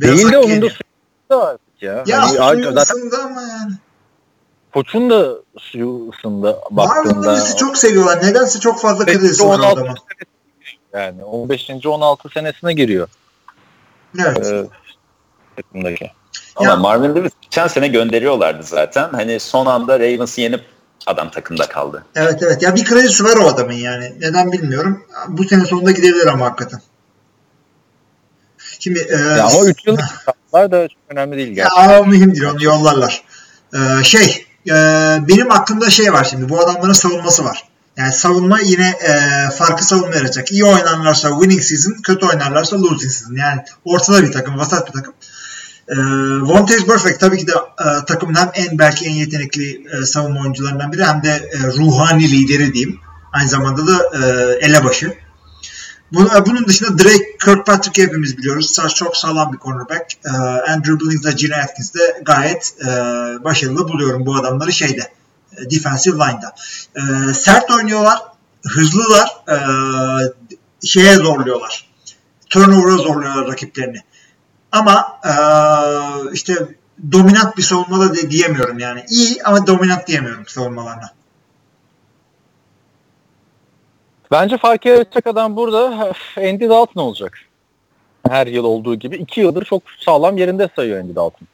[0.00, 0.80] Biraz Değil de onun da suyu
[1.30, 2.04] da artık ya.
[2.06, 3.72] Ya Hani suyu zaten ısındı ama yani.
[4.74, 7.56] koçun da suyu ısındı baktığında.
[7.56, 8.22] çok seviyorlar.
[8.22, 9.98] Nedense çok fazla kredisi var 16 adamın.
[10.92, 11.70] yani 15.
[11.86, 13.08] 16 senesine giriyor.
[14.18, 14.46] Evet.
[14.46, 14.64] Ee,
[15.56, 16.10] takımdaki.
[16.56, 19.08] Ama Ya- Marvin Lewis geçen sene gönderiyorlardı zaten.
[19.08, 20.64] Hani son anda Ravens'ı yenip
[21.06, 22.04] adam takımda kaldı.
[22.16, 22.62] Evet evet.
[22.62, 24.12] Ya bir kredisi var o adamın yani.
[24.20, 25.04] Neden bilmiyorum.
[25.28, 26.80] Bu sene sonunda gidebilir ama hakikaten.
[28.84, 32.02] Şimdi e, Ya o 3 yıllık şartlar da çok önemli değil Ya gerçekten.
[32.02, 33.22] o mühim değil onu yollarlar.
[33.74, 34.72] Ee, şey e,
[35.28, 36.48] benim aklımda şey var şimdi.
[36.48, 37.64] Bu adamların savunması var.
[37.96, 40.52] Yani savunma yine e, farkı savunma yaratacak.
[40.52, 43.36] İyi oynarlarsa winning season, kötü oynarlarsa losing season.
[43.36, 45.14] Yani ortada bir takım, vasat bir takım.
[45.88, 45.96] E,
[46.40, 50.92] Vontaze Perfect tabii ki de e, takımın hem en belki en yetenekli e, savunma oyuncularından
[50.92, 53.00] biri hem de e, ruhani lideri diyeyim.
[53.32, 55.23] Aynı zamanda da e, elebaşı.
[56.14, 58.78] Bunun, dışında Drake Kirkpatrick'i hepimiz biliyoruz.
[58.94, 60.14] Çok sağlam bir cornerback.
[60.24, 60.30] E,
[60.72, 62.88] Andrew Billings ve Gene Atkins de gayet e,
[63.44, 65.12] başarılı buluyorum bu adamları şeyde.
[65.56, 66.54] E, defensive line'da.
[66.96, 68.18] E, sert oynuyorlar.
[68.66, 69.28] Hızlılar.
[69.48, 69.56] E,
[70.86, 71.90] şeye zorluyorlar.
[72.50, 74.02] Turnover'a zorluyorlar rakiplerini.
[74.72, 75.20] Ama
[76.32, 76.68] işte
[77.12, 79.04] dominant bir savunmada de diyemiyorum yani.
[79.08, 81.10] İyi ama dominant diyemiyorum savunmalarına.
[84.34, 87.38] Bence fark yaratacak adam burada Andy Dalton olacak.
[88.28, 89.16] Her yıl olduğu gibi.
[89.16, 91.48] iki yıldır çok sağlam yerinde sayıyor Andy Dalton.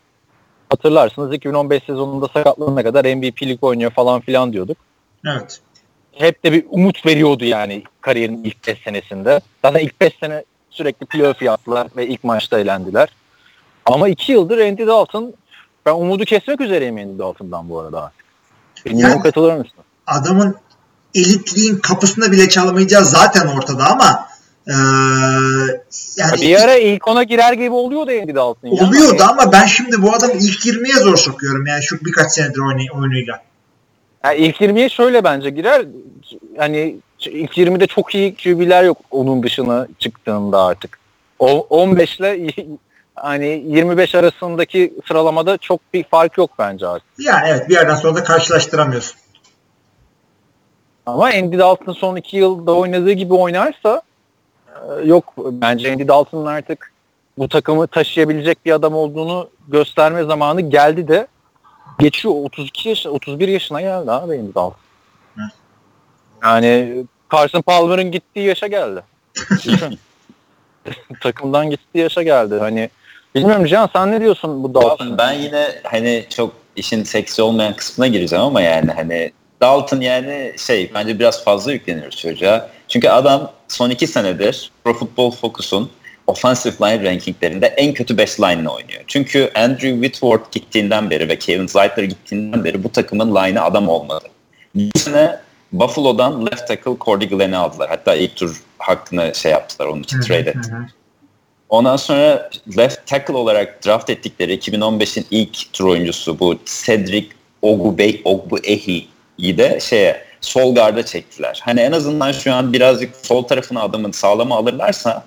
[0.68, 4.76] Hatırlarsınız 2015 sezonunda sakatlanana kadar MVP'lik oynuyor falan filan diyorduk.
[5.26, 5.60] Evet.
[6.12, 9.40] Hep de bir umut veriyordu yani kariyerin ilk 5 senesinde.
[9.64, 13.08] Zaten ilk 5 sene sürekli playoff yaptılar ve ilk maçta elendiler.
[13.86, 15.34] Ama 2 yıldır Andy Dalton
[15.86, 18.12] ben umudu kesmek üzereyim Andy Dalton'dan bu arada.
[18.86, 19.78] Bilmiyorum yani, katılır mısın?
[20.06, 20.56] Adamın
[21.14, 24.30] elitliğin kapısında bile çalamayacağı zaten ortada ama
[24.68, 24.72] ee,
[26.16, 28.68] yani bir ara ilk ona girer gibi oluyordu Andy Dalton.
[28.68, 29.22] Oluyordu yani.
[29.22, 33.42] ama ben şimdi bu adamı ilk 20'ye zor sokuyorum yani şu birkaç senedir oynay- oyunuyla.
[34.24, 35.86] Yani ilk 20'ye şöyle bence girer.
[36.58, 40.98] Hani ilk 20'de çok iyi QB'ler yok onun dışına çıktığında artık.
[41.38, 42.46] O 15 ile
[43.14, 47.08] hani 25 arasındaki sıralamada çok bir fark yok bence artık.
[47.18, 49.19] Yani evet bir yerden sonra da karşılaştıramıyorsun.
[51.10, 54.02] Ama Andy Dalton son iki yılda oynadığı gibi oynarsa
[54.74, 56.92] e, yok bence Andy Dalton'ın artık
[57.38, 61.26] bu takımı taşıyabilecek bir adam olduğunu gösterme zamanı geldi de
[61.98, 64.80] geçiyor 32 yaş 31 yaşına geldi abi Andy Dalton.
[66.42, 69.02] Yani Carson Palmer'ın gittiği yaşa geldi.
[71.20, 72.58] Takımdan gittiği yaşa geldi.
[72.58, 72.90] Hani
[73.34, 75.18] bilmiyorum Can sen ne diyorsun bu Dalton?
[75.18, 80.90] Ben yine hani çok işin seksi olmayan kısmına gireceğim ama yani hani Dalton yani şey
[80.94, 82.70] bence biraz fazla yükleniyoruz çocuğa.
[82.88, 85.90] Çünkü adam son iki senedir Pro Football Focus'un
[86.26, 89.04] offensive line rankinglerinde en kötü 5 line'ını oynuyor.
[89.06, 94.24] Çünkü Andrew Whitworth gittiğinden beri ve Kevin Zeitler gittiğinden beri bu takımın line'ı adam olmadı.
[94.74, 95.36] Bu sene
[95.72, 97.88] Buffalo'dan left tackle Cordy Glenn'i aldılar.
[97.88, 100.70] Hatta ilk tur hakkını şey yaptılar onun için trade etti.
[101.68, 107.28] Ondan sonra left tackle olarak draft ettikleri 2015'in ilk tur oyuncusu bu Cedric
[107.62, 109.08] Ogubey Ogbuehi
[109.42, 111.60] iyi de şeye sol garda çektiler.
[111.64, 115.24] Hani en azından şu an birazcık sol tarafına adamın sağlama alırlarsa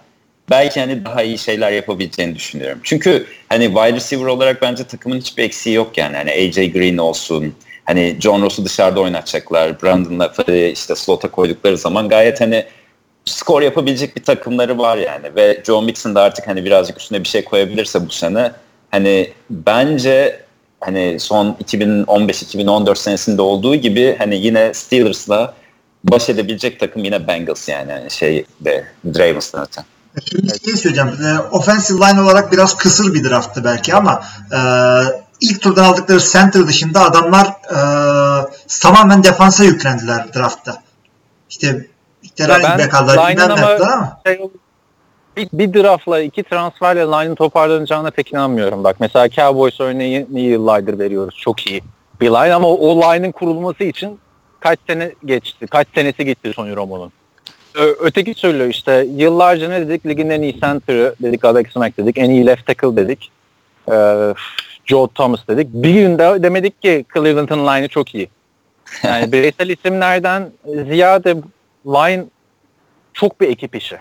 [0.50, 2.80] belki hani daha iyi şeyler yapabileceğini düşünüyorum.
[2.84, 6.18] Çünkü hani wide receiver olarak bence takımın hiçbir eksiği yok yani.
[6.18, 9.82] Hani AJ Green olsun, hani John Ross'u dışarıda oynatacaklar.
[9.82, 10.34] Brandon'la
[10.72, 12.66] işte slot'a koydukları zaman gayet hani
[13.26, 15.36] skor yapabilecek bir takımları var yani.
[15.36, 18.52] Ve Joe Mixon da artık hani birazcık üstüne bir şey koyabilirse bu sene
[18.92, 20.40] hani bence
[20.86, 25.54] hani son 2015-2014 senesinde olduğu gibi hani yine Steelers'la
[26.04, 29.82] baş edebilecek takım yine Bengals yani, yani şey de Ravens'tan öte.
[30.30, 31.10] Şimdi şey söyleyeceğim.
[31.26, 34.60] E, offensive line olarak biraz kısır bir drafttı belki ama e,
[35.42, 37.78] ilk turdan aldıkları center dışında adamlar e,
[38.82, 40.82] tamamen defansa yüklendiler draftta.
[41.50, 41.88] İşte
[42.24, 43.32] işte running back aldılar.
[43.32, 44.40] Bilmem ama şey,
[45.38, 48.84] bir, bir draftla iki transferle line'ın toparlanacağına pek inanmıyorum.
[48.84, 51.36] Bak mesela Cowboys örneği niye yıllardır veriyoruz.
[51.38, 51.82] Çok iyi
[52.22, 54.20] bir line ama o, o line'ın kurulması için
[54.60, 55.68] kaç sene geçti?
[55.68, 57.12] Kaç senesi gitti Tony Romo'nun?
[58.00, 60.06] öteki söylüyor işte yıllarca ne dedik?
[60.06, 62.18] Ligin en iyi center'ı dedik Alex Mack dedik.
[62.18, 63.32] En iyi left tackle dedik.
[63.92, 64.34] Ee,
[64.86, 65.68] Joe Thomas dedik.
[65.74, 68.30] Bir günde demedik ki Cleveland'ın line'ı çok iyi.
[69.04, 71.36] Yani bireysel isimlerden ziyade
[71.86, 72.26] line
[73.14, 73.98] çok bir ekip işi.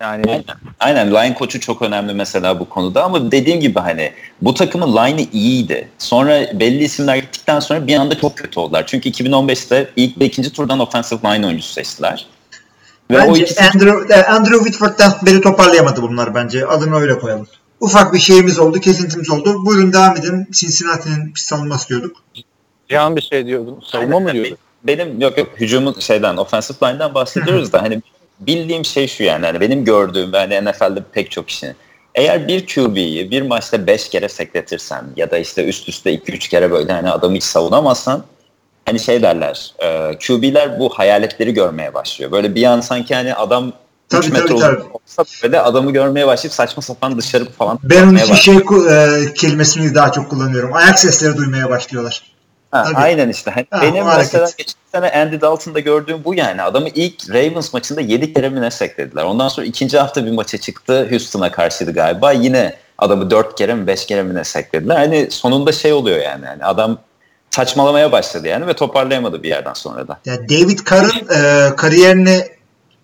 [0.00, 0.44] Yani aynen.
[0.80, 4.12] aynen line koçu çok önemli mesela bu konuda ama dediğim gibi hani
[4.42, 5.88] bu takımın line'ı iyiydi.
[5.98, 8.86] Sonra belli isimler gittikten sonra bir anda çok kötü oldular.
[8.86, 12.26] Çünkü 2015'te ilk ve ikinci turdan offensive line oyuncusu seçtiler.
[13.10, 13.62] Ve bence o ikisi...
[13.62, 16.66] Andrew, e, Andrew Whitford'dan beri toparlayamadı bunlar bence.
[16.66, 17.46] Adını öyle koyalım.
[17.80, 19.66] Ufak bir şeyimiz oldu, kesintimiz oldu.
[19.66, 20.48] Buyurun devam edin.
[20.52, 22.16] Cincinnati'nin savunması diyorduk.
[22.88, 23.82] Cihan bir şey diyordun.
[23.84, 24.56] Savunma mı diyordun?
[24.84, 28.02] Benim yok yok hücumun şeyden offensive line'dan bahsediyoruz da hani
[28.40, 31.76] bildiğim şey şu yani hani benim gördüğüm ve hani NFL'de pek çok kişinin
[32.14, 36.70] eğer bir QB'yi bir maçta 5 kere sekletirsen ya da işte üst üste 2-3 kere
[36.70, 38.24] böyle hani adamı hiç savunamazsan
[38.86, 42.32] hani şey derler e, QB'ler bu hayaletleri görmeye başlıyor.
[42.32, 43.72] Böyle bir an sanki hani adam
[44.08, 48.16] tabii, 3 metre tabii, olsa böyle adamı görmeye başlayıp saçma sapan dışarı falan Ben onun
[48.16, 50.74] için şey e, kelimesini daha çok kullanıyorum.
[50.74, 52.29] Ayak sesleri duymaya başlıyorlar.
[52.70, 52.96] Ha, Tabii.
[52.96, 53.50] aynen işte.
[53.50, 54.58] Hani Ha, benim mesela hareket.
[54.58, 56.62] geçen sene Andy Dalton'da gördüğüm bu yani.
[56.62, 59.22] Adamı ilk Ravens maçında 7 kere mi ne seklediler.
[59.24, 61.06] Ondan sonra ikinci hafta bir maça çıktı.
[61.10, 62.32] Houston'a karşıydı galiba.
[62.32, 64.96] Yine adamı 4 kere mi 5 kere mi ne seklediler.
[64.96, 66.44] Hani sonunda şey oluyor yani.
[66.46, 66.98] yani adam
[67.50, 70.18] saçmalamaya başladı yani ve toparlayamadı bir yerden sonra da.
[70.24, 72.42] Ya David Carr'ın e, kariyerini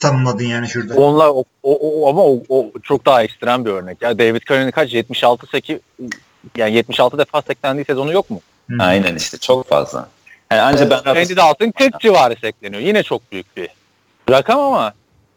[0.01, 0.95] tanımladın yani şurada.
[0.95, 4.03] Onlar o, o, o- ama o, o çok daha ekstrem bir örnek.
[4.03, 5.79] Ya David Carr'ın kaç 76 8
[6.57, 8.41] yani 76 defa seklendiği sezonu yok mu?
[8.71, 8.77] Hı.
[8.81, 10.09] Aynen işte çok fazla.
[10.51, 12.83] Yani anca ben Randy Dalton 40 civarı sekleniyor.
[12.83, 13.69] Yine çok büyük bir
[14.31, 14.93] rakam ama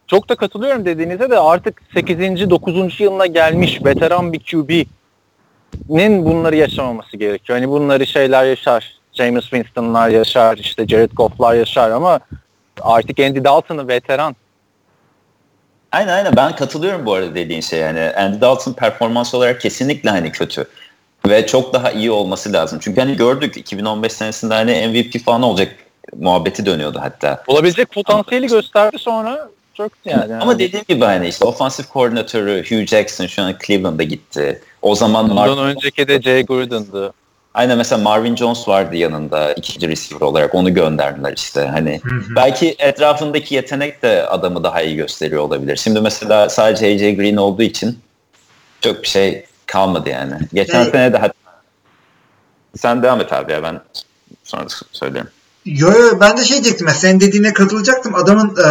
[0.08, 2.50] çok da katılıyorum dediğinize de artık 8.
[2.50, 3.00] 9.
[3.00, 7.60] yılına gelmiş veteran bir QB'nin bunları yaşamaması gerekiyor.
[7.60, 9.00] Hani bunları şeyler yaşar.
[9.14, 12.20] James Winston'lar yaşar, işte Jared Goff'lar yaşar ama
[12.82, 14.36] artık Andy Dalton'ı veteran.
[15.92, 20.32] Aynen aynen ben katılıyorum bu arada dediğin şey yani Andy Dalton performans olarak kesinlikle hani
[20.32, 20.66] kötü
[21.30, 22.80] ve çok daha iyi olması lazım.
[22.82, 25.76] Çünkü hani gördük 2015 senesinde hani MVP falan olacak
[26.18, 27.44] muhabbeti dönüyordu hatta.
[27.48, 30.36] Olabilecek potansiyeli gösterdi sonra çöktü yani.
[30.36, 34.62] Ama dediğim gibi hani işte ofansif koordinatörü Hugh Jackson şu an Cleveland'a gitti.
[34.82, 37.14] O zaman Ondan Marvin, önceki de Jay Gruden'dı.
[37.54, 41.62] aynen mesela Marvin Jones vardı yanında ikinci receiver olarak onu gönderdiler işte.
[41.66, 42.36] Hani Hı hı.
[42.36, 45.76] belki etrafındaki yetenek de adamı daha iyi gösteriyor olabilir.
[45.76, 48.00] Şimdi mesela sadece AJ Green olduğu için
[48.82, 50.34] çok bir şey kalmadı yani.
[50.54, 50.92] Geçen Evet.
[50.92, 51.34] sene de hatta
[52.78, 53.82] sen devam et abi ya ben
[54.44, 55.28] sonra söylerim.
[55.66, 56.88] Yo yo ben de şey diyecektim.
[56.88, 58.16] ya, Senin dediğine katılacaktım.
[58.16, 58.70] Adamın e,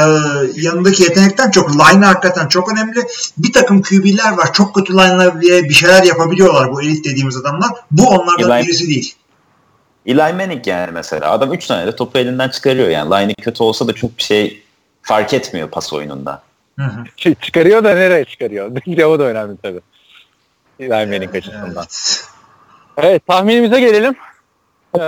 [0.62, 3.00] yanındaki yetenekten çok line hakikaten çok önemli.
[3.38, 4.52] Bir takım QB'ler var.
[4.52, 7.70] Çok kötü line'lar diye bir şeyler yapabiliyorlar bu elit dediğimiz adamlar.
[7.90, 9.14] Bu onlardan Eli- birisi değil.
[10.06, 13.10] Eli Manning yani mesela adam 3 tane de topu elinden çıkarıyor yani.
[13.10, 14.62] Line'i kötü olsa da çok bir şey
[15.02, 16.42] fark etmiyor pas oyununda.
[16.78, 17.34] Hı hı.
[17.42, 18.70] Çıkarıyor da nereye çıkarıyor?
[19.06, 19.80] o da önemli tabii.
[20.80, 21.74] Vermenin açısından.
[21.76, 22.24] Evet.
[22.96, 24.16] Evet tahminimize gelelim.
[24.98, 25.00] Ee,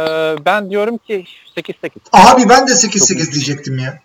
[0.45, 1.25] ben diyorum ki
[1.57, 1.91] 8-8.
[2.13, 4.01] Abi ben de 8-8 diyecektim ya.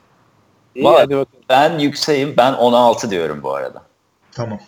[0.76, 0.96] İyi Vay.
[0.96, 1.44] hadi bakalım.
[1.50, 2.38] Ben yükseğim.
[2.38, 3.82] Ben 16 diyorum bu arada.
[4.32, 4.60] Tamam.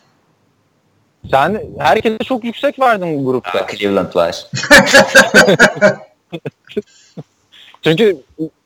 [1.32, 3.68] Sen herkese çok yüksek verdin bu grupta.
[3.68, 4.46] Cleveland var.
[7.84, 8.18] Çünkü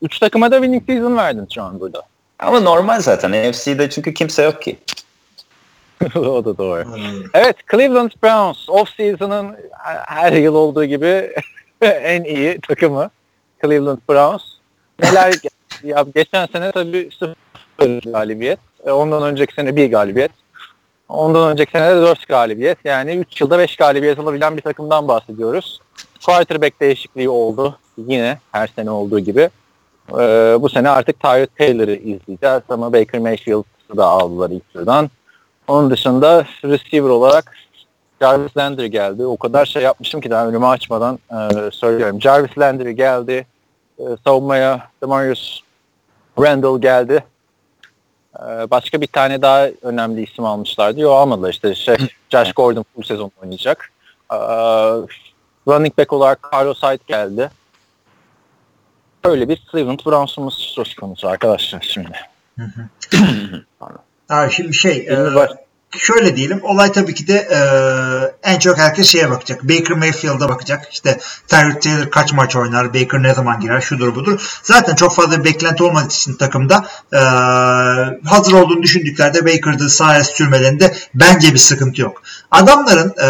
[0.02, 2.02] 3 takıma da winning season verdin şu an burada.
[2.38, 3.32] Ama normal zaten.
[3.32, 4.78] NFC'de çünkü kimse yok ki.
[6.16, 6.84] o da doğru.
[7.34, 9.56] Evet Cleveland Browns off-season'ın
[10.06, 11.32] her yıl olduğu gibi
[11.82, 13.10] en iyi takımı
[13.64, 14.42] Cleveland Browns.
[15.02, 15.34] Neler
[15.84, 18.58] ya geçen sene tabii sıfır galibiyet.
[18.86, 20.30] E, Ondan önceki sene bir galibiyet.
[21.08, 22.78] Ondan önceki sene de 4 galibiyet.
[22.84, 25.80] Yani 3 yılda 5 galibiyet alabilen bir takımdan bahsediyoruz.
[26.26, 27.78] Quarterback değişikliği oldu.
[27.96, 29.50] Yine her sene olduğu gibi.
[30.10, 35.10] Ee, bu sene artık Tyrod Taylor'ı izleyeceğiz ama Baker Mayfield'ı da aldılar ilk turdan.
[35.68, 37.56] Onun dışında receiver olarak
[38.20, 39.26] Jarvis Landry geldi.
[39.26, 42.20] O kadar şey yapmışım ki daha önümü açmadan e, söylüyorum.
[42.20, 43.46] Jarvis Landry geldi.
[43.98, 45.60] E, savunmaya Demarius
[46.38, 47.24] Randall geldi.
[48.38, 51.00] E, başka bir tane daha önemli isim almışlardı.
[51.00, 51.74] Yok almadılar işte.
[51.74, 51.96] Şey,
[52.30, 53.92] Josh Gordon full sezon oynayacak.
[54.32, 54.36] E,
[55.68, 57.50] running back olarak Carlos Hyde geldi.
[59.24, 62.16] Böyle bir Cleveland Browns'umuz söz konusu arkadaşlar şimdi.
[64.32, 65.50] Abi şimdi şey e, baş-
[65.98, 67.58] şöyle diyelim olay tabii ki de e,
[68.52, 69.62] en çok herkes şeye bakacak.
[69.62, 70.88] Baker Mayfield'a bakacak.
[70.92, 74.60] İşte Tyrod Taylor kaç maç oynar, Baker ne zaman girer, şudur budur.
[74.62, 77.18] Zaten çok fazla bir beklenti olmadığı için takımda e,
[78.28, 82.22] hazır olduğunu düşündüklerinde Baker'da sahaya sürmelerinde bence bir sıkıntı yok.
[82.50, 83.28] Adamların e,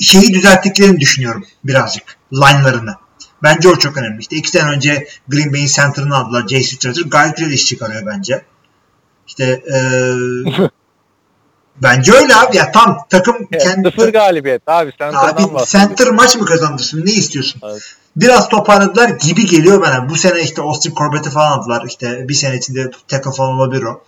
[0.00, 2.02] şeyi düzelttiklerini düşünüyorum birazcık.
[2.32, 2.94] Line'larını.
[3.42, 4.20] Bence o çok önemli.
[4.20, 6.48] İşte iki sene önce Green Bay'in center'ını aldılar.
[6.48, 6.78] J.C.
[6.78, 8.44] Tretter gayet güzel iş çıkarıyor bence.
[9.26, 10.68] İşte eee
[11.82, 16.36] bence öyle abi ya tam takım Evet, kendi sıfır galibiyet abi sen abi center maç
[16.36, 17.60] mı kazandırsın ne istiyorsun?
[17.64, 17.82] Evet.
[18.16, 20.08] Biraz toparladılar gibi geliyor bana.
[20.08, 21.84] Bu sene işte Austin Corbett'i falan aldılar.
[21.86, 24.02] İşte bir sene içinde tackle falan olabilir o.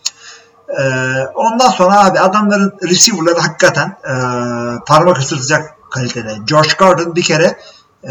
[0.79, 6.35] Eee, ondan sonra abi adamların receiver'ları hakikaten eee, parmak ısırtacak kalitede.
[6.47, 7.59] Josh Gordon bir kere
[8.05, 8.11] eee,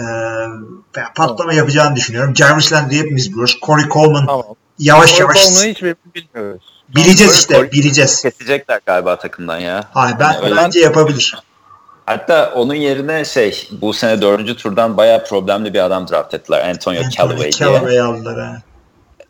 [1.16, 2.36] patlama yapacağını düşünüyorum.
[2.36, 3.60] Jarvis Landry hepimiz biliyoruz.
[3.66, 4.46] Corey Coleman Tamam.
[4.80, 5.84] yavaş yavaş Olmayı hiç
[6.16, 6.77] bilmiyoruz.
[6.96, 8.22] Bileceğiz işte bileceğiz.
[8.22, 9.84] Kesecekler galiba takımdan ya.
[9.94, 10.56] Hayır ben Öyle.
[10.56, 11.36] bence yapabilir.
[12.06, 16.70] Hatta onun yerine şey bu sene dördüncü turdan bayağı problemli bir adam draft ettiler.
[16.70, 17.52] Antonio Callaway diye.
[17.52, 18.62] Callaway aldılar ha.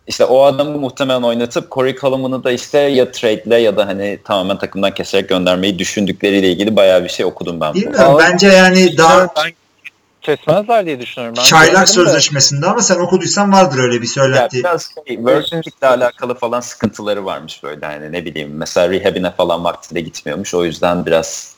[0.07, 4.57] İşte o adamı muhtemelen oynatıp Corey Coleman'ı da işte ya trade'le ya da hani tamamen
[4.57, 7.73] takımdan keserek göndermeyi düşündükleriyle ilgili bayağı bir şey okudum ben.
[7.73, 9.51] Bilmiyorum Ama- bence yani daha ben
[10.35, 11.35] kesmezler diye düşünüyorum.
[11.37, 11.87] Ben çaylak görmedim de.
[11.93, 14.57] sözleşmesinde ama sen okuduysan vardır öyle bir Ya söylenti.
[14.59, 20.01] biraz şey, working'le alakalı falan sıkıntıları varmış böyle hani ne bileyim mesela rehabine falan vaktinde
[20.01, 21.55] gitmiyormuş o yüzden biraz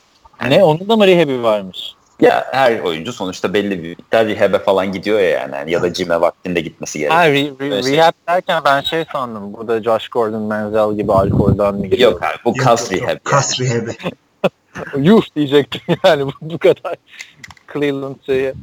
[0.48, 1.78] Ne onun da mı rehabi varmış?
[2.20, 5.54] Ya her oyuncu sonuçta belli bir miktar rehab'e falan gidiyor ya yani.
[5.56, 7.20] yani ya da gym'e vaktinde gitmesi gerekiyor.
[7.22, 7.96] Ha, re, re, şey.
[7.96, 9.52] rehab derken ben şey sandım.
[9.54, 12.12] Burada Josh Gordon, Menzel gibi alkolden mi giriyor?
[12.12, 13.08] Yok abi bu kas rehab.
[13.08, 13.18] yani.
[13.24, 13.96] Kas rehabi.
[14.96, 16.94] Yuh diyecektim yani bu, bu kadar
[17.72, 18.54] Cleveland şeyi.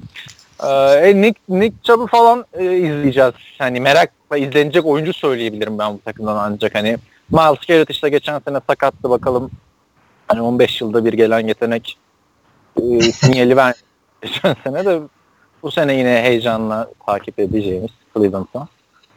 [0.64, 3.34] Ee, Nick, Nick Chubb'ı falan e, izleyeceğiz.
[3.58, 6.98] Hani merak ve izlenecek oyuncu söyleyebilirim ben bu takımdan ancak hani
[7.30, 9.52] Miles Garrett işte geçen sene sakattı bakalım
[10.28, 11.98] hani 15 yılda bir gelen yetenek
[12.82, 13.74] e, sinyali ver
[14.22, 15.00] geçen sene de
[15.64, 18.68] bu sene yine heyecanla takip edeceğimiz Cleveland'dan.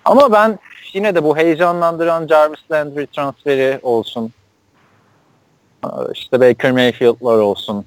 [0.04, 0.58] Ama ben
[0.92, 4.32] yine de bu heyecanlandıran Jarvis Landry transferi olsun
[6.14, 7.84] işte Baker Mayfield'lar olsun,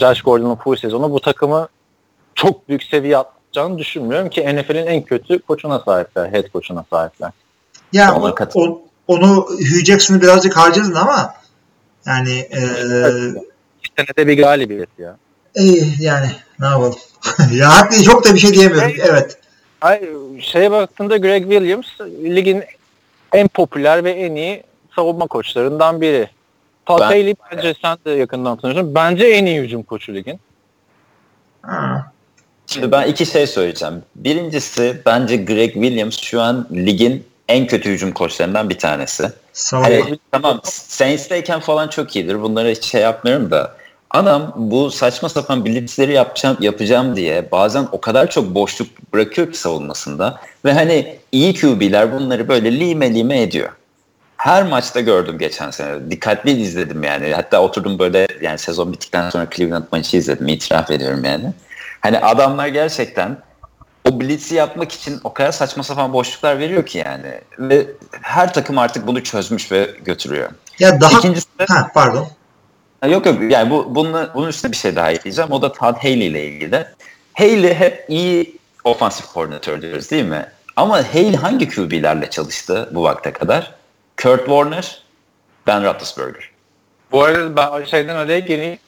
[0.00, 1.68] Josh Gordon'un full sezonu bu takımı
[2.34, 7.30] çok büyük seviye atacağını düşünmüyorum ki NFL'in en kötü koçuna sahipler, head koçuna sahipler.
[7.92, 8.74] Ya Ona o- katılıyorum.
[8.74, 11.34] o- onu Hugh Jackson'ı birazcık harcadın ama
[12.06, 12.60] yani e,
[13.80, 15.16] İki senede bir galibiyet ya.
[15.56, 16.26] iyi yani
[16.60, 16.94] ne yapalım.
[17.52, 18.92] ya haklı çok da bir şey diyemiyorum.
[19.02, 19.38] Evet.
[19.80, 20.00] Ay,
[20.40, 21.86] şeye baktığında Greg Williams
[22.24, 22.64] ligin
[23.32, 24.62] en popüler ve en iyi
[24.96, 26.28] savunma koçlarından biri.
[26.86, 28.94] Todd Ben- Haley bence sen de yakından tanıyorsun.
[28.94, 30.40] Bence en iyi hücum koçu ligin.
[31.62, 32.12] Ha.
[32.66, 34.02] Şimdi ben iki şey söyleyeceğim.
[34.16, 39.32] Birincisi bence Greg Williams şu an ligin en kötü hücum koçlarından bir tanesi.
[39.70, 42.42] Hani, tamam Saints'teyken falan çok iyidir.
[42.42, 43.76] Bunlara hiç şey yapmıyorum da.
[44.10, 49.58] Adam bu saçma sapan blitzleri yapacağım, yapacağım diye bazen o kadar çok boşluk bırakıyor ki
[49.58, 50.40] savunmasında.
[50.64, 53.68] Ve hani iyi QB'ler bunları böyle lime lime ediyor.
[54.44, 56.10] Her maçta gördüm geçen sene.
[56.10, 57.34] Dikkatli izledim yani.
[57.34, 60.48] Hatta oturdum böyle yani sezon bittikten sonra Cleveland maçı izledim.
[60.48, 61.52] İtiraf ediyorum yani.
[62.00, 63.38] Hani adamlar gerçekten
[64.04, 67.40] o blitz'i yapmak için o kadar saçma sapan boşluklar veriyor ki yani.
[67.58, 67.86] Ve
[68.22, 70.50] her takım artık bunu çözmüş ve götürüyor.
[70.78, 72.28] Ya daha İkincisi de ha pardon.
[73.08, 75.52] Yok yok yani bu bununla, bunun üstüne bir şey daha ekleyeceğim.
[75.52, 76.86] O da Todd Haley ile ilgili.
[77.34, 80.46] Haley hep iyi ofansif koordinatör diyoruz değil mi?
[80.76, 83.83] Ama Haley hangi QB'lerle çalıştı bu vakte kadar?
[84.22, 85.02] Kurt Warner,
[85.66, 86.50] Ben Roethlisberger.
[87.12, 88.78] Bu arada ben şeyden öyle gireyim.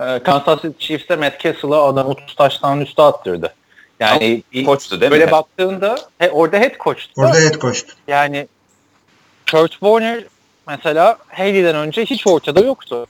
[0.00, 3.54] Ee, Kansas City Chiefs'te Matt Castle'a adam 30 taştan üstü attırdı.
[4.00, 5.32] Yani bir- Koçtu değil böyle mi?
[5.32, 7.12] baktığında he, orada head coach'tu.
[7.16, 7.92] Orada head coach'tu.
[8.08, 8.48] Yani
[9.50, 10.24] Kurt Warner
[10.68, 13.06] mesela Haley'den önce hiç ortada yoktu.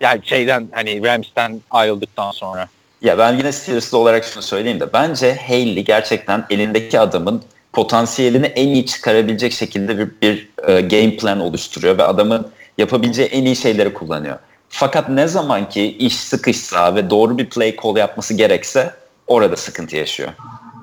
[0.00, 2.68] Yani şeyden hani Rams'ten ayrıldıktan sonra.
[3.02, 7.42] Ya ben yine Steelers'lı olarak şunu söyleyeyim de bence Haley gerçekten elindeki adamın
[7.76, 12.48] potansiyelini en iyi çıkarabilecek şekilde bir, bir e, game plan oluşturuyor ve adamın
[12.78, 14.38] yapabileceği en iyi şeyleri kullanıyor.
[14.68, 18.94] Fakat ne zaman ki iş sıkışsa ve doğru bir play call yapması gerekse
[19.26, 20.28] orada sıkıntı yaşıyor.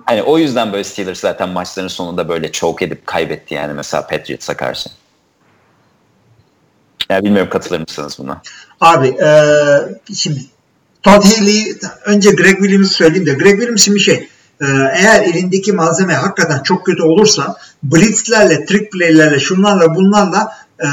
[0.06, 4.58] Hani o yüzden böyle Steelers zaten maçların sonunda böyle choke edip kaybetti yani mesela Patriots'a
[4.58, 4.90] karşı.
[7.10, 8.42] Ya bilmiyorum katılır mısınız buna?
[8.82, 9.30] Abi e,
[10.16, 10.40] şimdi
[11.04, 11.76] Todd Haley
[12.06, 14.28] önce Greg Williams'ı söyleyeyim de Greg Williams şimdi şey
[14.94, 20.88] eğer elindeki malzeme hakikaten çok kötü olursa blitzlerle, trick play'lerle, şunlarla bunlarla e,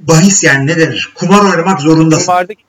[0.00, 1.12] bahis yani ne denir?
[1.14, 2.32] Kumar oynamak zorundasın.
[2.32, 2.64] Vardı ki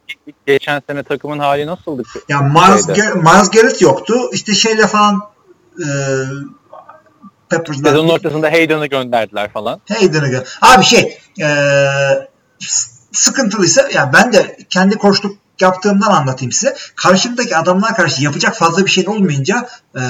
[0.47, 2.03] geçen sene takımın hali nasıldı?
[2.03, 2.19] ki?
[2.29, 2.51] Ya
[2.85, 2.99] Şeyde.
[2.99, 4.15] Gar- Miles Garrett yoktu.
[4.33, 5.21] İşte şeyle falan
[5.79, 5.87] e,
[7.49, 9.81] Peppers'dan Sezonun ortasında Hayden'ı gönderdiler falan.
[9.89, 11.47] Hayden'ı gö- Abi şey e,
[13.11, 16.75] sıkıntılıysa ya ben de kendi koçluk yaptığımdan anlatayım size.
[16.95, 20.01] Karşımdaki adamlar karşı yapacak fazla bir şey olmayınca e,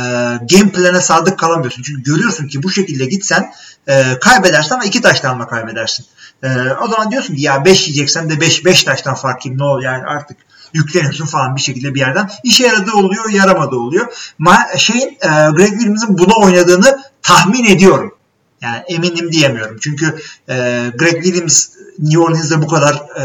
[0.52, 1.84] game plan'e sadık kalamıyorsun.
[1.84, 3.54] Çünkü görüyorsun ki bu şekilde gitsen
[3.88, 6.06] e, kaybedersen ama iki taştanla kaybedersin.
[6.44, 6.48] E,
[6.82, 9.82] o zaman diyorsun ki ya 5 yiyeceksen de 5 5 taştan fark yiyeyim ne ol
[9.82, 10.38] yani artık
[10.74, 12.30] yükleniyorsun falan bir şekilde bir yerden.
[12.44, 14.34] İşe yaradığı oluyor, yaramadığı oluyor.
[14.40, 18.16] Ma- şeyin e, Greg Williams'ın buna oynadığını tahmin ediyorum.
[18.62, 19.78] Yani eminim diyemiyorum.
[19.82, 20.16] Çünkü
[20.50, 20.54] e,
[20.98, 21.70] Greg Williams
[22.00, 23.24] New Orleans'da bu kadar e,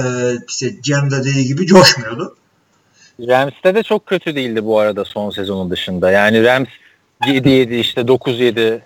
[0.49, 2.37] işte da dediği gibi coşmuyordu.
[3.29, 6.11] Rams'te de çok kötü değildi bu arada son sezonun dışında.
[6.11, 6.69] Yani Rams
[7.23, 8.81] 7-7 işte 9-7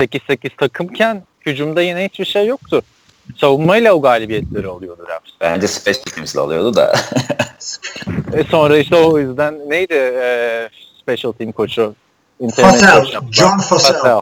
[0.00, 2.82] 8-8 takımken hücumda yine hiçbir şey yoktu.
[3.36, 5.30] Savunmayla o galibiyetleri alıyordu Rams.
[5.40, 6.94] Bence special teams'le alıyordu da.
[8.32, 10.68] E sonra işte o yüzden neydi e,
[11.02, 11.94] special team koçu?
[12.40, 13.20] Yaptılar.
[13.30, 14.00] John Fassel.
[14.00, 14.20] Fassel.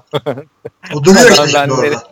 [0.94, 2.02] O duruyor işte orada.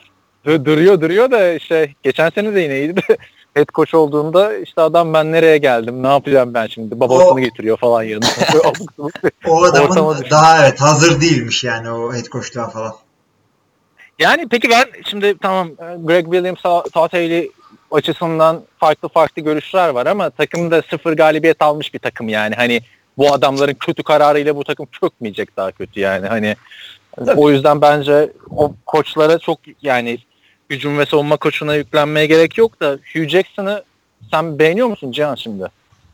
[0.49, 3.03] Dur- duruyor duruyor da işte geçen sene de yine iyiydi de.
[3.55, 7.01] Head coach olduğunda işte adam ben nereye geldim ne yapacağım ben şimdi?
[7.01, 8.27] Babasını O- getiriyor falan yanına.
[9.47, 12.95] O adamın daha evet hazır değilmiş yani o head coachluğa falan.
[14.19, 15.71] Yani peki ben şimdi tamam
[16.05, 16.65] Greg Williams,
[16.95, 17.51] Haley
[17.91, 22.55] açısından farklı farklı görüşler var ama takımda sıfır galibiyet almış bir takım yani.
[22.55, 22.81] Hani
[23.19, 26.27] bu adamların kötü kararıyla bu takım çökmeyecek daha kötü yani.
[26.27, 26.57] Hani
[27.37, 30.19] o yüzden bence o koçlara çok yani
[30.71, 33.83] hücum ve savunma koçuna yüklenmeye gerek yok da Hugh Jackson'ı
[34.31, 35.65] sen beğeniyor musun Cihan şimdi?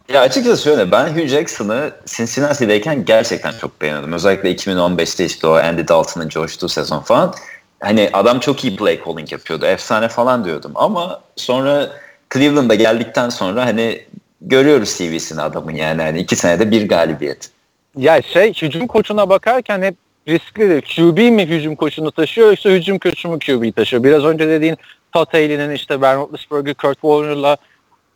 [0.09, 4.13] Ya açıkçası şöyle ben Hugh Jackson'ı Cincinnati'deyken gerçekten çok beğeniyordum.
[4.13, 7.35] Özellikle 2015'te işte o Andy Dalton'ın coştuğu sezon falan.
[7.81, 9.67] Hani adam çok iyi play calling yapıyordu.
[9.67, 10.73] Efsane falan diyordum.
[10.75, 11.91] Ama sonra
[12.35, 14.05] Cleveland'a geldikten sonra hani
[14.41, 16.03] görüyoruz CV'sini adamın yani.
[16.03, 17.51] Hani iki senede bir galibiyet.
[17.97, 19.95] Ya şey hücum koçuna bakarken hep
[20.29, 20.81] riskli.
[20.81, 24.05] QB mi hücum koçunu taşıyor yoksa hücum koçu mu QB'yi taşıyor?
[24.05, 24.77] Biraz önce dediğin
[25.13, 27.57] Todd Haley'nin işte Ben Roethlisberger, Kurt Warner'la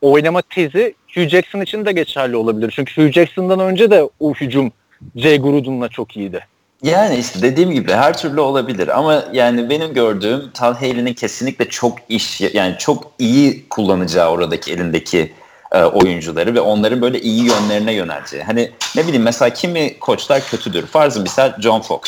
[0.01, 2.73] oynama tezi Hugh Jackson için de geçerli olabilir.
[2.77, 4.73] Çünkü Hugh Jackson'dan önce de o hücum
[5.17, 6.47] Jay Gruden'la çok iyiydi.
[6.83, 11.99] Yani işte dediğim gibi her türlü olabilir ama yani benim gördüğüm Tal Haley'nin kesinlikle çok
[12.09, 15.33] iş yani çok iyi kullanacağı oradaki elindeki
[15.73, 18.43] e, oyuncuları ve onların böyle iyi yönlerine yöneleceği.
[18.43, 20.87] Hani ne bileyim mesela kimi koçlar kötüdür.
[20.87, 22.01] Farzı misal John Fox.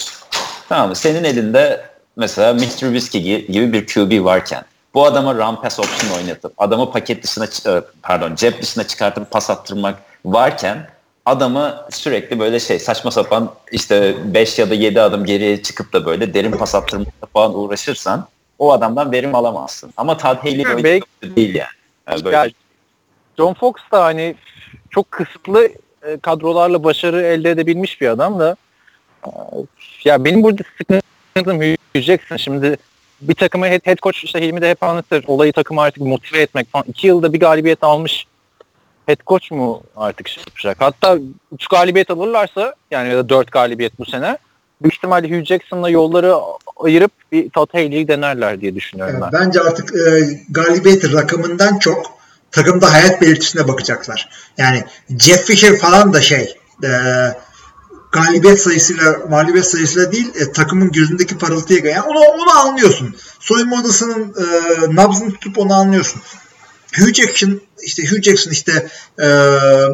[0.69, 0.97] Tamam mı?
[0.97, 1.85] Senin elinde
[2.17, 4.65] mesela Mitch Trubisky gibi bir QB varken
[4.95, 9.51] bu adama run pass option oynatıp adamı paket dışına e, pardon cep dışına çıkartıp pas
[9.51, 10.89] attırmak varken
[11.27, 16.07] adamı sürekli böyle şey saçma sapan işte 5 ya da 7 adım geriye çıkıp da
[16.07, 18.27] böyle derin pas attırmakla falan uğraşırsan
[18.59, 19.93] o adamdan verim alamazsın.
[19.97, 21.69] Ama Todd Haley Yani öyle belki- değil yani.
[22.09, 22.47] yani böyle Ya,
[23.41, 24.35] John Fox da hani
[24.91, 25.69] çok kısıtlı
[26.03, 28.57] e, kadrolarla başarı elde edebilmiş bir adam da
[29.27, 29.31] e,
[30.05, 31.61] ya benim burada sıkıntım
[31.97, 32.77] Hugh şimdi
[33.21, 36.73] bir takımı head, head coach işte Hilmi de hep anlatır olayı takımı artık motive etmek
[36.73, 36.85] falan.
[36.89, 38.27] iki yılda bir galibiyet almış
[39.07, 40.77] head coach mu artık şey yapacak?
[40.81, 41.19] Hatta
[41.53, 44.39] 3 galibiyet alırlarsa yani ya da 4 galibiyet bu sene
[44.83, 46.35] büyük ihtimalle Hugh Jackson'la yolları
[46.77, 49.33] ayırıp bir Todd Haley'i denerler diye düşünüyorum ben.
[49.33, 52.20] bence artık e, galibiyet rakamından çok
[52.53, 54.29] takımda hayat belirtisine bakacaklar.
[54.59, 54.85] Yani
[55.19, 56.91] Jeff Fisher falan da şey e,
[58.13, 61.91] galibiyet sayısıyla mağlubiyet sayısıyla değil e, takımın gözündeki parıltıya.
[61.91, 63.17] Yani onu, onu anlıyorsun.
[63.41, 64.47] Soyunma odasının e,
[64.97, 66.23] nabzını tutup onu anlıyorsun.
[66.99, 69.27] Hugh Jackson işte Hugh Jackson işte e,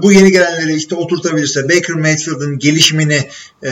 [0.03, 3.29] bu yeni gelenleri işte oturtabilirse Baker Mayfield'ın gelişimini
[3.65, 3.71] e,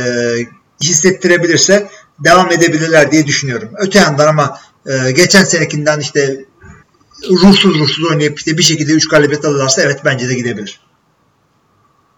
[0.82, 1.88] hissettirebilirse
[2.18, 3.70] devam edebilirler diye düşünüyorum.
[3.78, 6.44] Öte yandan ama e, geçen senekinden işte
[7.22, 10.80] ruhsuz ruhsuz oynayıp işte bir şekilde 3 galibiyet alırlarsa evet bence de gidebilir.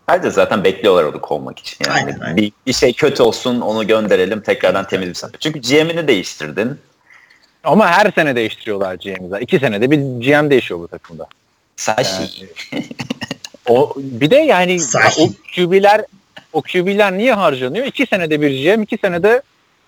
[0.07, 1.77] Herkes zaten bekliyorlar onu kovmak için.
[1.87, 2.37] Yani Aynen, aynen.
[2.37, 5.41] Bir, bir şey kötü olsun onu gönderelim tekrardan temiz bir satış.
[5.41, 6.79] Çünkü GM'ini değiştirdin.
[7.65, 9.43] Ama her sene değiştiriyorlar GM'i.
[9.43, 11.27] İki senede bir GM değişiyor bu takımda.
[11.77, 12.49] Sashi.
[13.69, 15.23] O bir de yani Sahi.
[15.23, 16.05] o QB'ler
[16.53, 17.87] o QB'ler niye harcanıyor?
[17.87, 19.43] İki senede bir GM, iki senede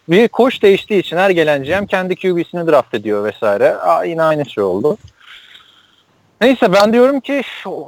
[0.09, 3.77] bir koç değiştiği için her gelen GM kendi QB'sini draft ediyor vesaire.
[3.77, 4.99] Aa, yine aynı şey oldu.
[6.41, 7.43] Neyse ben diyorum ki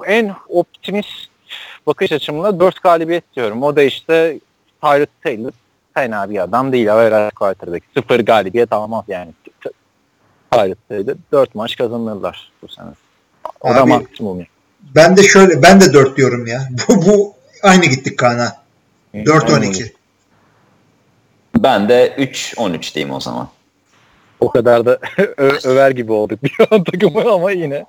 [0.06, 1.28] en optimist
[1.86, 3.62] bakış açımla 4 galibiyet diyorum.
[3.62, 4.38] O da işte
[4.82, 5.52] Tyrod Taylor
[5.94, 6.92] fena bir adam değil.
[6.92, 7.84] Average quarterback.
[7.97, 9.30] Sıfır galibiyet almaz yani.
[10.51, 12.88] Tyrod Taylor 4 maç kazanırlar bu sene.
[13.60, 14.38] O da maksimum.
[14.38, 14.48] yani.
[14.94, 16.68] Ben de şöyle ben de 4 diyorum ya.
[16.88, 18.56] Bu, bu aynı gittik Kaan'a.
[19.14, 19.26] Aynen.
[19.26, 19.99] 4-12.
[21.62, 23.49] Ben de 3-13 diyeyim o zaman.
[24.41, 24.99] O kadar da
[25.37, 27.85] ö- över gibi olduk bir an takımı ama yine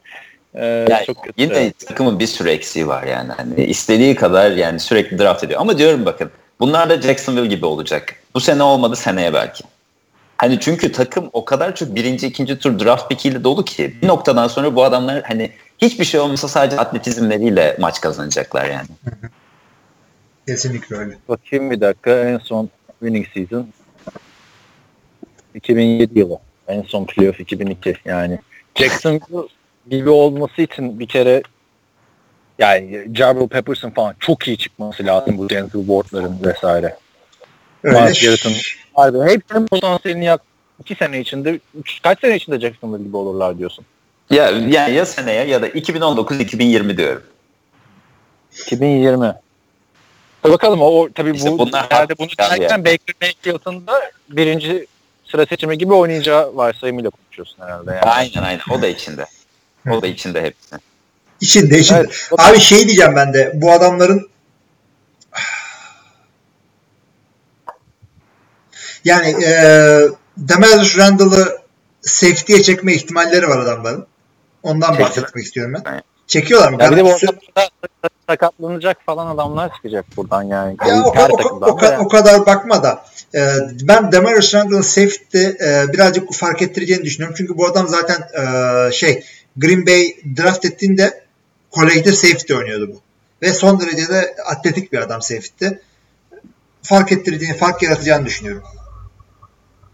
[0.54, 1.42] e, Yani çok kötü.
[1.42, 3.32] yine takımın bir sürü eksiği var yani.
[3.32, 5.62] Hani istediği kadar yani sürekli draft ediyor.
[5.62, 8.16] Ama diyorum bakın bunlar da Jacksonville gibi olacak.
[8.36, 9.64] Bu sene olmadı seneye belki.
[10.38, 14.48] Hani çünkü takım o kadar çok birinci, ikinci tur draft pickiyle dolu ki bir noktadan
[14.48, 18.88] sonra bu adamlar hani hiçbir şey olmasa sadece atletizmleriyle maç kazanacaklar yani.
[20.48, 21.18] Kesinlikle öyle.
[21.30, 22.70] Bakayım bir dakika en son
[23.02, 23.68] winning season
[25.56, 26.40] 2007 yılı.
[26.68, 28.40] En son playoff 2002 yani.
[28.76, 29.20] Jackson
[29.90, 31.44] gibi olması için bir kere
[32.60, 36.96] yani Jabril Peppers'ın falan çok iyi çıkması lazım bu Denzel Ward'ların vesaire.
[37.84, 37.98] Öyle.
[37.98, 38.54] Garrett'ın
[38.94, 40.42] Harbi hepsinin potansiyelini yak
[40.80, 43.86] iki sene içinde, üç, kaç sene içinde Jacksonville gibi olurlar diyorsun?
[44.30, 47.24] Ya yani ya seneye ya da 2019-2020 diyorum.
[48.66, 49.34] 2020.
[50.44, 52.86] Tabii Bakalım o, tabii İşte bu bunlar herhalde bunu derken yani.
[52.86, 54.88] Baker Mayfield'ın da birinci
[55.32, 57.92] sıra seçimi gibi oynayacağı varsayımıyla konuşuyorsun herhalde.
[57.92, 58.02] Yani.
[58.02, 59.26] Aynen aynen o da içinde.
[59.90, 60.76] O da içinde hepsi.
[61.42, 62.00] İçinde içinde.
[62.00, 62.30] Evet.
[62.38, 64.30] Abi şey diyeceğim ben de bu adamların
[69.06, 69.54] yani e,
[70.38, 71.58] Demarius Randall'ı
[72.02, 74.08] safety'ye çekme ihtimalleri var adamların.
[74.64, 75.10] Ondan Çektiler.
[75.10, 76.02] bahsetmek istiyorum ben.
[76.28, 76.84] Çekiyorlar mı?
[76.84, 77.70] Ya bir de bu ortamda
[78.32, 80.78] sakatlanacak falan adamlar çıkacak buradan yani.
[80.88, 83.06] Ya o, Her o- o- o- kadar bakma da.
[83.36, 83.40] e,
[83.82, 87.36] ben Demarius Randall'ın safety'de e, birazcık fark ettireceğini düşünüyorum.
[87.38, 89.24] Çünkü bu adam zaten e, şey
[89.58, 91.24] Green Bay draft ettiğinde
[91.72, 93.02] kolejde safety oynuyordu bu.
[93.42, 95.80] Ve son derece de atletik bir adam safety'de.
[96.84, 98.64] Fark ettireceğini, fark yaratacağını düşünüyorum.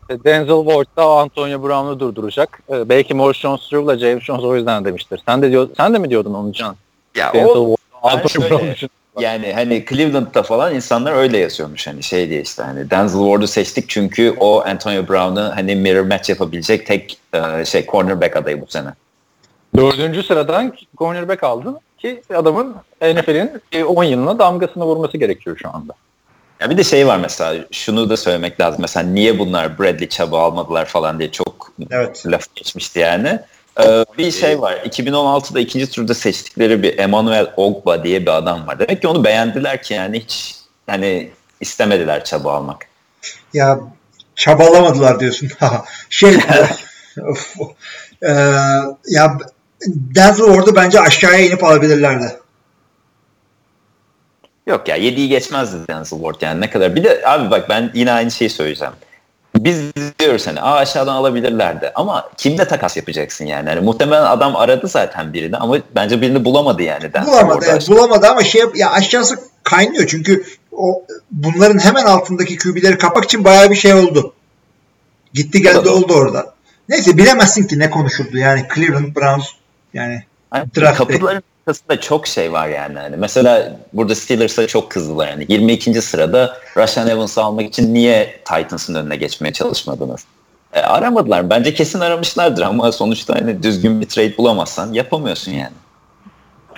[0.10, 2.60] Denzel Ward da Antonio Brown'u durduracak.
[2.70, 5.22] Ee, belki Maurice Jones-Drew'la James Jones o yüzden demiştir.
[5.28, 6.76] Sen de diyor, sen de mi diyordun onu Can?
[7.16, 7.77] Ya Denzel o
[8.12, 8.90] Antonio şöyle- Brown için.
[9.20, 13.90] Yani hani Cleveland'da falan insanlar öyle yazıyormuş hani şey diye işte hani Denzel Ward'u seçtik
[13.90, 18.90] çünkü o Antonio Brown'u hani mirror match yapabilecek tek e, şey cornerback adayı bu sene.
[19.76, 25.94] Dördüncü sıradan cornerback aldın ki adamın NFL'in e, 10 yılına damgasını vurması gerekiyor şu anda.
[26.60, 28.82] Ya bir de şey var mesela şunu da söylemek lazım.
[28.82, 32.24] Mesela niye bunlar Bradley Chubb'ı almadılar falan diye çok Evet.
[32.26, 33.40] laf geçmişti yani.
[33.80, 34.74] Ee, bir şey var.
[34.74, 38.80] 2016'da ikinci turda seçtikleri bir Emmanuel Ogba diye bir adam var.
[38.80, 40.56] Demek ki onu beğendiler ki yani hiç
[40.88, 41.32] hani
[41.62, 42.88] istemediler Chubb'ı almak.
[43.54, 43.80] Ya
[44.36, 45.50] çabalamadılar diyorsun.
[46.10, 46.30] şey
[48.22, 48.32] e,
[49.08, 49.38] ya
[49.88, 52.40] Denzel orada bence aşağıya inip alabilirlerdi.
[54.68, 56.96] Yok ya 7'yi geçmezdi Denzel Ward yani ne kadar.
[56.96, 58.94] Bir de abi bak ben yine aynı şeyi söyleyeceğim.
[59.64, 59.82] Biz
[60.20, 63.70] diyoruz hani Aa, aşağıdan alabilirlerdi ama kimle takas yapacaksın yani?
[63.70, 67.14] Hani muhtemelen adam aradı zaten birini ama bence birini bulamadı yani.
[67.26, 73.26] Bulamadı, evet, bulamadı ama şey ya aşağısı kaynıyor çünkü o bunların hemen altındaki QB'leri kapak
[73.26, 74.34] için bayağı bir şey oldu.
[75.34, 75.92] Gitti geldi Oldu.
[75.92, 76.54] oldu orada.
[76.90, 79.48] Neyse bilemezsin ki ne konuşuldu yani Cleveland Browns
[79.94, 83.00] yani Hani Draft kapıların arkasında çok şey var yani.
[83.00, 85.46] Hani mesela burada Steelers'a çok kızdılar yani.
[85.50, 86.02] 22.
[86.02, 90.26] sırada Rashan Evans'ı almak için niye Titans'ın önüne geçmeye çalışmadınız?
[90.74, 91.50] E, aramadılar.
[91.50, 95.74] Bence kesin aramışlardır ama sonuçta hani düzgün bir trade bulamazsan yapamıyorsun yani.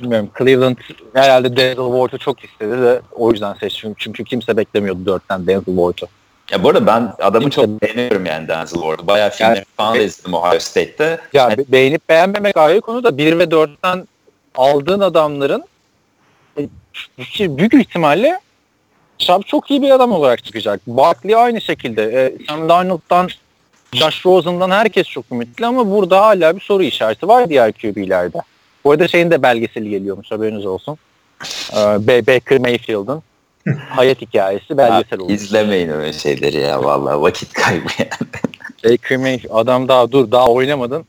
[0.01, 0.77] Bilmiyorum Cleveland
[1.13, 3.93] herhalde Denzel Ward'u çok istedi de o yüzden seçtim.
[3.97, 6.07] Çünkü kimse beklemiyordu dörtten Denzel Ward'u.
[6.51, 9.07] Ya bu arada ben adamı Kimse- çok beğeniyorum yani Denzel Ward'u.
[9.07, 11.19] Bayağı filmleri Yani- falan da izledim Ohio State'te.
[11.33, 14.07] Ya be- beğenip beğenmemek ayrı konu da 1 ve 4'ten
[14.55, 15.63] aldığın adamların
[16.57, 18.39] e, büyük ihtimalle
[19.17, 20.81] Chubb çok iyi bir adam olarak çıkacak.
[20.87, 22.03] Barkley aynı şekilde.
[22.03, 23.29] E, Sam Darnold'dan
[23.93, 28.37] Josh Rosen'dan herkes çok ümitli ama burada hala bir soru işareti var diğer QB'lerde.
[28.83, 30.97] Bu arada şeyin de belgeseli geliyormuş haberiniz olsun.
[31.73, 33.23] Ee, Ba- Baker Mayfield'ın
[33.89, 35.33] hayat hikayesi belgesel olmuş.
[35.33, 38.09] izlemeyin öyle şeyleri ya vallahi vakit kaybı yani.
[38.85, 41.05] Baker Mayfield adam daha dur daha oynamadın.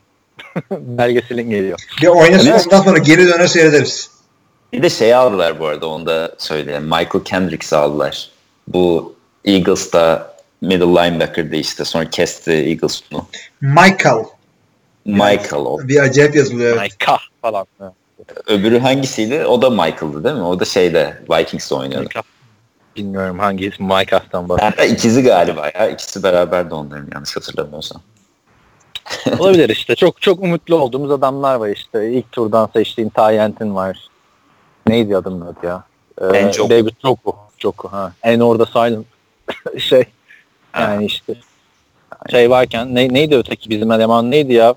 [0.70, 1.78] Belgeselin geliyor.
[2.02, 2.66] bir oynasın Evet.
[2.66, 4.10] ondan sonra geri döner seyrederiz.
[4.72, 6.82] Bir de şey aldılar bu arada onu da söyleyeyim.
[6.82, 8.30] Michael Kendricks aldılar.
[8.68, 9.14] Bu
[9.44, 13.26] Eagles'ta middle linebacker'dı işte sonra kesti Eagles bunu.
[13.60, 14.24] Michael
[15.04, 15.78] Michael o.
[15.88, 16.76] bir acayip yazılıyor.
[16.80, 16.92] evet.
[16.98, 17.66] Kah falan.
[18.46, 19.44] Öbürü hangisiydi?
[19.44, 20.42] O da Michael'dı değil mi?
[20.42, 22.08] O da şeyde Vikings'te oynuyordu.
[22.96, 24.62] Bilmiyorum hangi ismi Micah'tan bak.
[24.62, 25.88] Hatta ikizi galiba ya.
[25.88, 28.02] İkisi beraber de onların yanlış hatırlamıyorsam.
[29.38, 29.96] Olabilir işte.
[29.96, 32.10] Çok çok umutlu olduğumuz adamlar var işte.
[32.10, 34.08] İlk turdan seçtiğin Tayent'in var.
[34.86, 35.84] Neydi adamın adı ya?
[36.20, 36.70] Ee, Njoku.
[36.70, 37.36] David Joku.
[37.58, 38.12] Joku ha.
[38.22, 39.06] En orada silent
[39.78, 40.04] şey.
[40.78, 41.34] Yani işte
[42.30, 44.74] şey varken ne, neydi öteki bizim eleman neydi ya?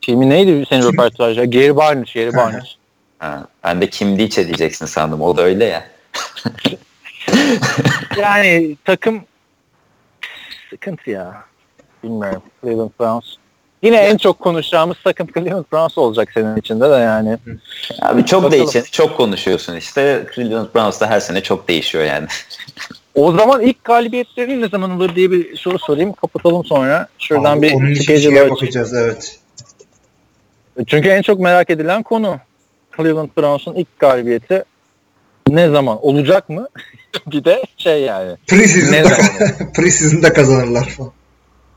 [0.00, 1.44] Filmi neydi senin röportajda?
[1.44, 2.68] Gary Barnage, Gary Barnage.
[3.18, 5.20] Ha, ben de Kim Diche diyeceksin sandım.
[5.20, 5.88] O da öyle ya.
[8.18, 9.24] yani takım
[10.70, 11.44] sıkıntı ya.
[12.06, 12.42] Bilmiyorum.
[12.62, 13.24] Cleveland Browns.
[13.82, 17.38] Yine en çok konuşacağımız takım Cleveland Browns olacak senin içinde de yani.
[18.02, 18.52] Abi çok Bakalım.
[18.52, 20.26] değişen, çok konuşuyorsun işte.
[20.34, 22.26] Cleveland Browns'da her sene çok değişiyor yani.
[23.14, 26.12] O zaman ilk galibiyetleri ne zaman olur diye bir soru sorayım.
[26.12, 27.08] Kapatalım sonra.
[27.18, 29.38] Şuradan Abi, bir onun için bakacağız evet.
[30.86, 32.36] Çünkü en çok merak edilen konu
[32.96, 34.64] Cleveland Browns'un ilk galibiyeti
[35.48, 36.68] ne zaman olacak mı?
[37.26, 38.30] bir de şey yani.
[38.30, 39.72] Ne Preseason'da, zaman?
[39.76, 41.12] preseason'da kazanırlar falan.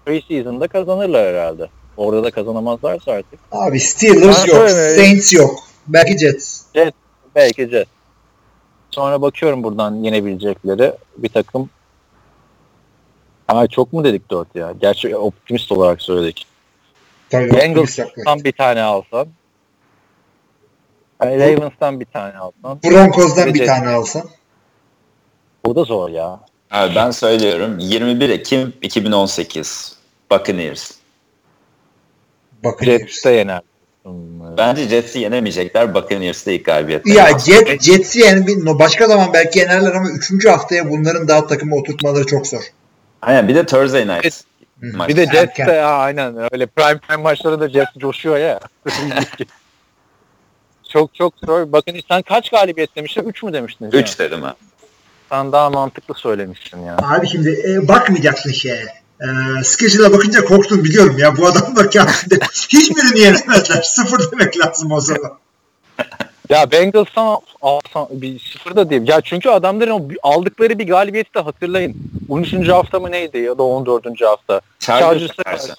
[0.10, 1.70] Preseason'da kazanırlar herhalde.
[1.98, 3.40] Orada da kazanamazlarsa artık.
[3.52, 5.60] Abi Steelers Ben yok, Saints yok.
[5.88, 6.62] Belki Jets.
[7.36, 7.90] Belki Jets.
[8.92, 11.70] Sonra bakıyorum buradan yenebilecekleri bir takım.
[13.48, 14.74] Ay çok mu dedik 4 ya?
[14.82, 16.48] Gerçi optimist olarak söyledik.
[17.30, 19.28] Tabii Bengals'tan bir tane alsan.
[21.24, 22.80] Yani Ravens'tan bir tane alsan.
[22.84, 23.70] Broncos'dan Bir bir Jets.
[23.70, 24.24] tane alsan.
[25.64, 26.40] O da zor ya.
[26.72, 29.99] Abi ben söylüyorum 21 Ekim 2018
[30.32, 30.92] Buccaneers.
[32.64, 32.86] Bakın.
[32.86, 33.62] Jets'te yener.
[34.58, 35.94] Bence Jets'i yenemeyecekler.
[35.96, 37.08] Buccaneers'te ilk galibiyet.
[37.08, 40.46] Ya Jet, Jets'i yani bir- no, başka zaman belki yenerler ama 3.
[40.46, 42.64] haftaya bunların daha takımı oturtmaları çok zor.
[43.22, 44.26] Aynen bir de Thursday night.
[44.26, 44.44] Evet.
[44.96, 45.10] maç.
[45.10, 45.26] Bir de.
[45.26, 48.60] Jets'te ya aynen öyle prime time maçları da Jets coşuyor ya.
[50.90, 51.72] çok çok zor.
[51.72, 53.24] Bakın sen kaç galibiyet demiştin?
[53.24, 53.92] 3 mü demiştin?
[53.92, 54.56] 3 dedim ha.
[55.30, 56.98] Sen daha mantıklı söylemişsin ya.
[56.98, 58.86] Abi şimdi e, bakmayacaksın şeye.
[59.22, 59.28] E,
[59.64, 63.82] schedule'a bakınca korktum biliyorum ya bu adamlar kendinde hiçbirini yenemezler.
[63.82, 65.38] Sıfır demek lazım o zaman.
[66.50, 69.08] Ya Bengals'tan alsan bir sıfır da değil.
[69.08, 71.98] Ya çünkü adamların o aldıkları bir galibiyeti de hatırlayın.
[72.30, 72.70] 13.
[72.70, 74.22] hafta mı neydi ya da 14.
[74.22, 74.62] hafta.
[74.80, 75.74] Chargers'a karşı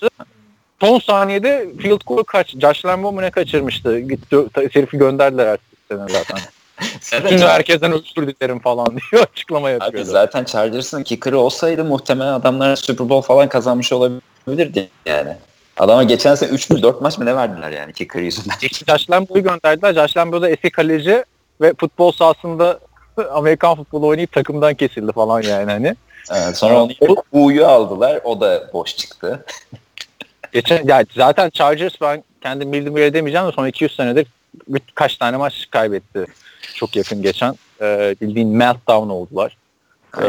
[0.80, 2.56] son saniyede field goal kaç.
[2.58, 3.98] Josh Lambo mu ne kaçırmıştı.
[3.98, 4.36] Gitti
[4.72, 5.66] herifi gönderdiler artık.
[5.88, 6.38] sene zaten.
[7.01, 10.05] Şimdi herkesten özür dilerim falan diyor açıklama abi yapıyor.
[10.05, 15.36] zaten Chargers'ın kicker'ı olsaydı muhtemelen adamlar Super Bowl falan kazanmış olabilirdi yani.
[15.78, 18.55] Adama geçen sene 3 mü 4 maç mı ne verdiler yani kicker yüzünden.
[18.89, 19.94] Josh Lambo'yu gönderdiler.
[19.94, 21.24] Josh Lambo da eski kaleci
[21.61, 22.81] ve futbol sahasında
[23.31, 25.97] Amerikan futbolu oynayıp takımdan kesildi falan yani hani.
[26.32, 26.93] Evet, sonra onu
[27.32, 28.20] U'yu aldılar.
[28.24, 29.44] O da boş çıktı.
[30.52, 34.27] Geçen ya zaten Chargers ben kendim bildiğim yere demeyeceğim de son 200 senedir
[34.94, 36.27] kaç tane maç kaybetti.
[36.74, 37.55] Çok yakın geçen.
[37.80, 39.56] Ee, bildiğin meltdown oldular.
[40.18, 40.26] Ee,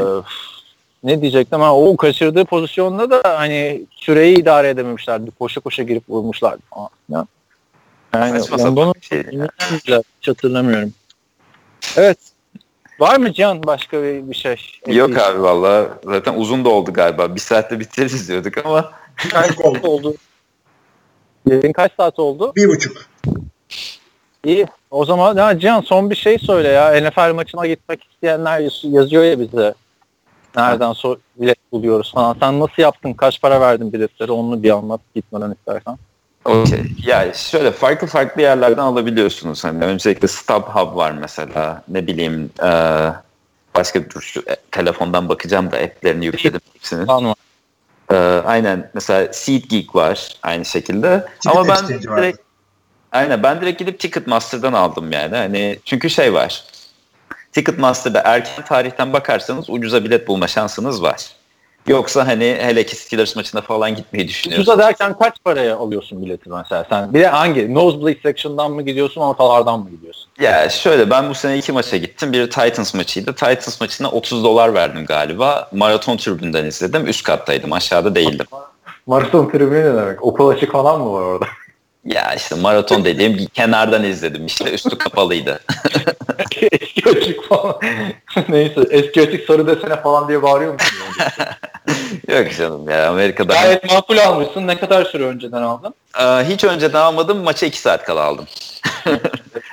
[1.03, 5.31] ne diyecektim ama o kaçırdığı pozisyonda da hani süreyi idare edememişlerdi.
[5.31, 6.89] Koşa koşa girip vurmuşlardı falan.
[7.09, 7.27] Ya.
[8.13, 8.39] Yani
[8.95, 9.25] bir şey
[9.87, 10.01] ya.
[10.21, 10.93] hiç hatırlamıyorum.
[11.97, 12.17] Evet.
[12.99, 14.55] Var mı Can başka bir, bir şey?
[14.87, 17.35] Yok abi valla zaten uzun da oldu galiba.
[17.35, 18.91] Bir saatte bitiririz diyorduk ama
[19.29, 20.15] Kaç oldu?
[21.49, 22.53] Yayın kaç saat oldu?
[22.55, 23.05] Bir buçuk.
[24.45, 24.67] İyi.
[24.91, 27.01] O zaman ya Cihan son bir şey söyle ya.
[27.01, 29.73] NFL maçına gitmek isteyenler yaz- yazıyor ya bize.
[30.55, 32.35] Nereden so bilet buluyoruz falan.
[32.39, 33.13] Sen nasıl yaptın?
[33.13, 34.31] Kaç para verdin biletleri?
[34.31, 35.97] Onu bir anlat gitmeden istersen.
[36.45, 36.79] Okey.
[37.05, 39.63] Ya şöyle farklı farklı yerlerden alabiliyorsunuz.
[39.63, 41.83] Hani öncelikle StubHub var mesela.
[41.87, 43.13] Ne bileyim eee,
[43.75, 47.05] başka dur şu e, telefondan bakacağım da app'lerini yükledim hepsini.
[47.07, 47.35] Tamam.
[48.11, 51.25] Eee, aynen mesela SeatGeek var aynı şekilde.
[51.41, 52.33] Ticket Ama ben Exchange var.
[53.11, 55.35] Aynen ben direkt gidip Ticketmaster'dan aldım yani.
[55.35, 56.63] Hani çünkü şey var.
[57.51, 61.17] Ticketmaster'da erken tarihten bakarsanız ucuza bilet bulma şansınız var.
[61.87, 64.67] Yoksa hani hele ki Steelers maçına falan gitmeyi düşünüyorsunuz.
[64.69, 67.13] Ucuza derken kaç paraya alıyorsun bileti mesela sen?
[67.13, 67.73] Bir de hangi?
[67.73, 70.25] Nosebleed section'dan mı gidiyorsun ortalardan mı gidiyorsun?
[70.39, 72.33] Ya şöyle ben bu sene iki maça gittim.
[72.33, 73.33] Biri Titans maçıydı.
[73.33, 75.69] Titans maçına 30 dolar verdim galiba.
[75.71, 77.07] Maraton tribünden izledim.
[77.07, 77.73] Üst kattaydım.
[77.73, 78.45] Aşağıda değildim.
[79.07, 80.23] Maraton tribünü ne demek?
[80.23, 81.45] Okul açık falan mı var orada?
[82.05, 84.71] Ya işte maraton dediğim kenardan izledim işte.
[84.71, 85.59] Üstü kapalıydı.
[86.71, 87.79] eski açık falan.
[88.49, 90.97] Neyse eski açık sarı desene falan diye bağırıyor musun?
[92.27, 93.53] Yok canım ya Amerika'da.
[93.53, 94.67] Gayet makul almışsın.
[94.67, 95.93] Ne kadar süre önceden aldın?
[96.13, 97.37] Aa, hiç önceden almadım.
[97.37, 98.45] Maça 2 saat kala aldım.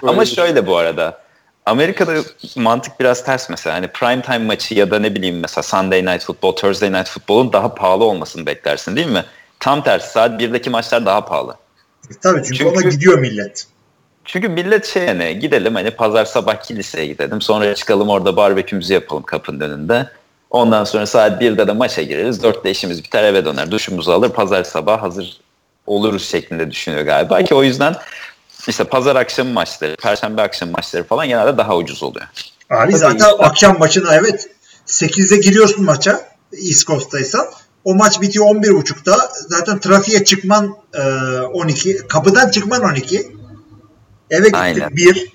[0.03, 1.21] Ama şöyle bu arada.
[1.67, 2.15] Amerika'da
[2.57, 3.77] mantık biraz ters mesela.
[3.77, 7.53] Hani prime time maçı ya da ne bileyim mesela Sunday Night Football, Thursday Night Football'un
[7.53, 9.25] daha pahalı olmasını beklersin değil mi?
[9.61, 11.57] Tam tersi saat 1'deki maçlar daha pahalı.
[12.11, 13.67] E, Tabii çünkü, Çünkü- ona gidiyor millet.
[14.25, 19.23] Çünkü millet şey hani gidelim hani pazar sabah kiliseye gidelim sonra çıkalım orada barbekümüzü yapalım
[19.23, 20.09] kapının önünde.
[20.51, 22.43] Ondan sonra saat 1'de de maça gireriz.
[22.45, 23.71] 4'te işimiz biter eve döner.
[23.71, 25.41] Duşumuzu alır pazar sabah hazır
[25.87, 27.95] oluruz şeklinde düşünüyor galiba ki o yüzden
[28.69, 32.27] işte pazar akşamı maçları, perşembe akşamı maçları falan genelde daha ucuz oluyor.
[32.71, 33.31] Abi Tabii zaten işte.
[33.39, 34.49] akşam maçına evet
[34.87, 36.21] 8'de giriyorsun maça
[36.53, 37.47] East Coast'taysan.
[37.85, 39.17] O maç bitiyor 11.30'da.
[39.49, 41.03] Zaten trafiğe çıkman e,
[41.41, 41.97] 12.
[42.09, 43.17] Kapıdan çıkman 12.
[44.31, 44.97] Eve gittin Aynen.
[44.97, 45.33] 1.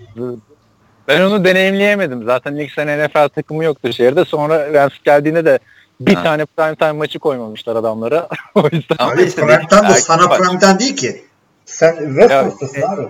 [1.08, 2.24] Ben onu deneyimleyemedim.
[2.26, 4.26] Zaten ilk sene NFL takımı yoktu şehirde.
[4.26, 5.60] Sonra Rams geldiğinde de
[6.00, 6.24] bir Ha.
[6.24, 8.28] tane prime time maçı koymamışlar adamlara.
[8.56, 8.96] o yüzden.
[9.00, 10.40] Ama Abi işte prime'den erken sana maç.
[10.42, 11.24] prime'den değil ki.
[11.66, 13.10] Sen West Ya, Coast'tasın e, abi.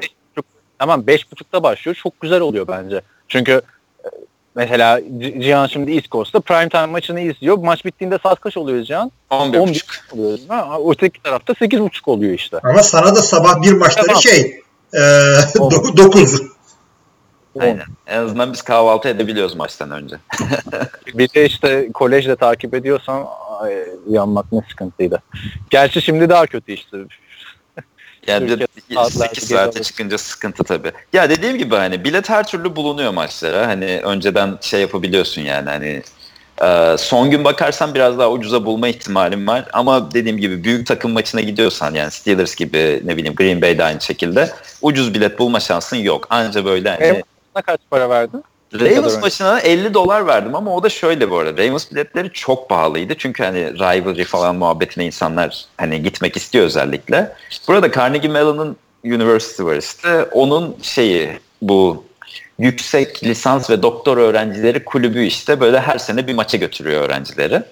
[0.80, 1.96] Tamam 5.30'da başlıyor.
[2.04, 3.02] Çok güzel oluyor bence.
[3.28, 3.62] Çünkü
[4.56, 5.02] mesela
[5.40, 7.58] Cihan şimdi East Coast'ta prime time maçını izliyor.
[7.58, 9.12] Maç bittiğinde saat kaç oluyor Cihan?
[9.32, 9.60] 11.30.
[9.60, 10.38] 11 oluyor.
[10.38, 10.56] değil mi?
[10.56, 12.60] Ha, Öteki tarafta 8.30 oluyor işte.
[12.64, 14.22] Ama sana da sabah bir maçları Tamam.
[14.22, 14.62] şey
[14.94, 15.00] e,
[15.60, 15.76] Oldu.
[15.98, 16.42] 9.
[17.60, 17.86] Aynen.
[18.08, 20.16] En azından biz kahvaltı edebiliyoruz maçtan önce.
[21.14, 23.26] Bir de işte kolejde takip ediyorsan
[23.60, 23.74] ay,
[24.08, 25.22] uyanmak ne sıkıntıydı.
[25.70, 26.98] Gerçi şimdi daha kötü işte.
[28.28, 30.91] Yani bir de Türkiye saatler 8 gece saate çıkınca sıkıntı tabii.
[31.14, 33.68] Ya dediğim gibi hani bilet her türlü bulunuyor maçlara.
[33.68, 36.04] Hani önceden şey yapabiliyorsun yani hani
[36.62, 39.66] e, son gün bakarsan biraz daha ucuza bulma ihtimalim var.
[39.74, 44.02] Ama dediğim gibi büyük takım maçına gidiyorsan yani Steelers gibi ne bileyim Green Bay'de aynı
[44.02, 44.50] şekilde
[44.82, 46.28] ucuz bilet bulma şansın yok.
[46.30, 48.44] Anca böyle hani Ravens'a kaç para verdin?
[48.80, 51.64] Ravens maçına 50 dolar verdim ama o da şöyle bu arada.
[51.64, 53.16] Ravens biletleri çok pahalıydı.
[53.18, 57.34] Çünkü hani rivalry falan muhabbetine insanlar hani gitmek istiyor özellikle.
[57.68, 60.24] Burada Carnegie Mellon'un University var işte.
[60.24, 61.30] Onun şeyi
[61.62, 62.04] bu
[62.60, 67.64] yüksek lisans ve doktor öğrencileri kulübü işte böyle her sene bir maça götürüyor öğrencileri.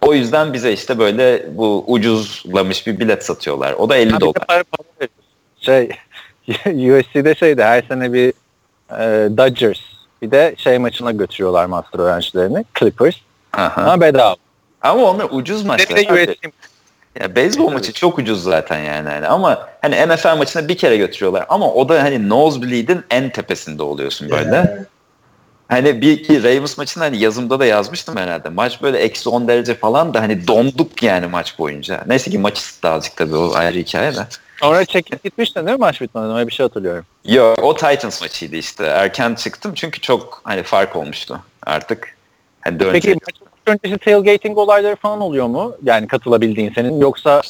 [0.00, 3.72] O yüzden bize işte böyle bu ucuzlamış bir bilet satıyorlar.
[3.72, 4.34] O da 50 Ha, dolar.
[4.48, 5.08] para, para.
[5.60, 5.88] Şey
[6.98, 8.28] USC'de şeydi her sene bir
[8.90, 9.80] e, Dodgers
[10.22, 12.64] bir de şey maçına götürüyorlar master öğrencilerini.
[12.78, 13.16] Clippers.
[13.52, 13.82] Aha.
[13.82, 14.36] Ama bedava.
[14.82, 15.96] Ama onlar ucuz Bir maçlar.
[15.96, 16.32] de.
[16.32, 16.50] USC
[17.20, 19.08] Ya beyzbol maçı çok ucuz zaten yani.
[19.08, 23.82] Hani ama hani NFL maçına bir kere götürüyorlar ama o da hani nosebleed'in en tepesinde
[23.82, 24.86] oluyorsun böyle.
[25.68, 28.48] Hani bir ki Ravens maçını hani yazımda da yazmıştım herhalde.
[28.48, 32.04] Maç böyle eksi 10 derece falan da hani donduk yani maç boyunca.
[32.06, 34.26] Neyse ki maç ısıttı azıcık tabii o ayrı hikaye de.
[34.60, 36.36] Sonra çekip gitmiştin değil mi maç bitmeden?
[36.36, 37.04] Öyle bir şey hatırlıyorum.
[37.24, 38.84] Yok o Titans maçıydı işte.
[38.84, 42.16] Erken çıktım çünkü çok hani fark olmuştu artık.
[42.60, 42.78] Hani.
[42.78, 45.76] Peki maç öncesi tailgating olayları falan oluyor mu?
[45.82, 47.42] Yani katılabildiğin senin yoksa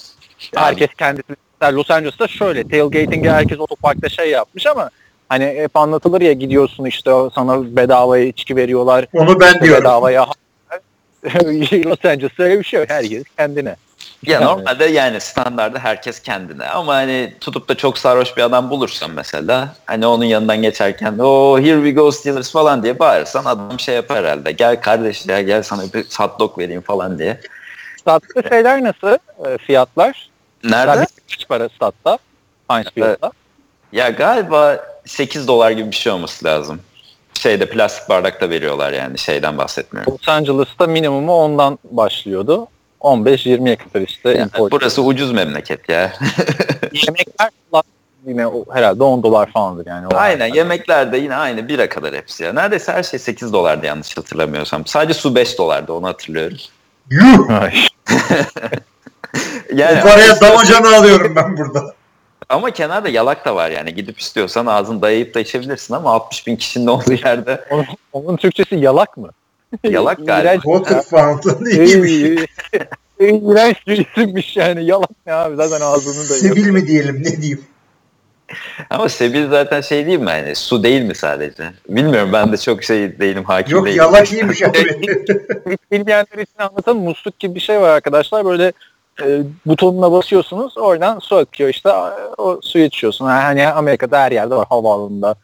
[0.57, 4.91] herkes kendisi Los Angeles'ta şöyle tailgating'e herkes otoparkta şey yapmış ama
[5.29, 9.07] hani hep anlatılır ya gidiyorsun işte sana bedavaya içki veriyorlar.
[9.13, 9.85] Onu ben işte diyorum.
[9.85, 10.27] Bedavaya
[11.85, 12.91] Los Angeles'ta öyle bir şey yok.
[12.91, 13.77] Herkes kendine.
[14.27, 14.45] Ya Yani.
[14.45, 19.75] normalde yani standarda herkes kendine ama hani tutup da çok sarhoş bir adam bulursan mesela
[19.87, 24.19] hani onun yanından geçerken o here we go Steelers falan diye bağırırsan adam şey yapar
[24.19, 27.41] herhalde gel kardeş ya gel sana bir hot dog vereyim falan diye.
[28.01, 29.19] Statta şeyler nasıl?
[29.47, 30.31] e, fiyatlar?
[30.65, 31.07] Nerede?
[31.31, 32.19] Kaç para statta?
[32.71, 33.33] Heinz Field'da.
[33.93, 36.81] Ya galiba 8 dolar gibi bir şey olması lazım.
[37.35, 40.13] Şeyde plastik bardakta veriyorlar yani şeyden bahsetmiyorum.
[40.13, 42.69] Los Angeles'ta minimumu ondan başlıyordu.
[43.01, 44.29] 15-20'ye kadar işte.
[44.31, 44.73] Yani import.
[44.73, 46.13] burası ucuz memleket ya.
[46.93, 47.51] Yemekler
[48.27, 50.07] yine o- herhalde 10 dolar falandır yani.
[50.07, 50.57] O Aynen arada.
[50.57, 52.53] yemekler de yine aynı bira kadar hepsi ya.
[52.53, 54.87] Neredeyse her şey 8 dolardı yanlış hatırlamıyorsam.
[54.87, 56.59] Sadece su 5 dolardı onu hatırlıyorum.
[57.11, 57.49] Yuh!
[59.75, 61.95] Yani o paraya damacana alıyorum ben burada.
[62.49, 63.95] Ama kenarda yalak da var yani.
[63.95, 68.75] Gidip istiyorsan ağzını dayayıp da içebilirsin ama 60 bin kişinin olduğu yerde Onun, onun Türkçesi
[68.77, 69.31] yalak mı?
[69.85, 70.43] Yalak galiba.
[70.53, 72.45] İğrenç, Water fountain iyiymiş.
[73.21, 74.85] İğrenç- bir isimmiş yani.
[74.85, 77.65] Yalak ne abi zaten ağzını da Sivil mi diyelim ne diyeyim.
[78.91, 81.73] ama Sebil zaten şey değil mi hani su değil mi sadece?
[81.89, 83.99] Bilmiyorum ben de çok şey değilim hakim Yok değilim.
[83.99, 84.79] yalak iyiymiş abi.
[85.93, 86.99] Bilmeyenler için anlatalım.
[87.03, 88.45] Musluk gibi bir şey var arkadaşlar.
[88.45, 88.73] Böyle
[89.23, 90.79] e, butonuna basıyorsunuz.
[90.79, 91.91] Oradan su akıyor işte.
[92.39, 93.25] O suyu içiyorsun.
[93.27, 94.67] Hani Amerika'da her yerde var.
[94.69, 95.35] Havaalanında,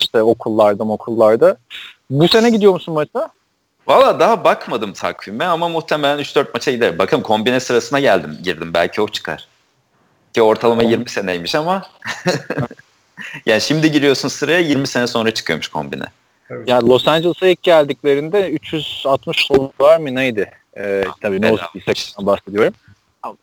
[0.00, 1.56] işte okullarda, okullarda.
[2.10, 3.28] Bu sene gidiyor musun maça?
[3.88, 6.98] Valla daha bakmadım takvime ama muhtemelen 3-4 maça giderim.
[6.98, 9.48] Bakın kombine sırasına geldim girdim belki o çıkar.
[10.34, 11.90] Ki ortalama 20 seneymiş ama
[13.46, 16.04] yani şimdi giriyorsun sıraya 20 sene sonra çıkıyormuş kombine.
[16.66, 20.52] Ya Los Angeles'a ilk geldiklerinde 360 dolar mı neydi?
[20.76, 22.74] Ee, tabii no section'dan bahsediyorum.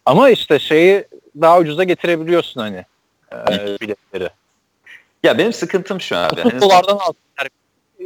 [0.05, 1.05] Ama işte şeyi
[1.41, 2.85] daha ucuza getirebiliyorsun hani
[3.33, 4.29] e, biletleri.
[5.23, 6.33] Ya benim sıkıntım şu abi.
[6.41, 7.17] 30 Hani- dolardan altı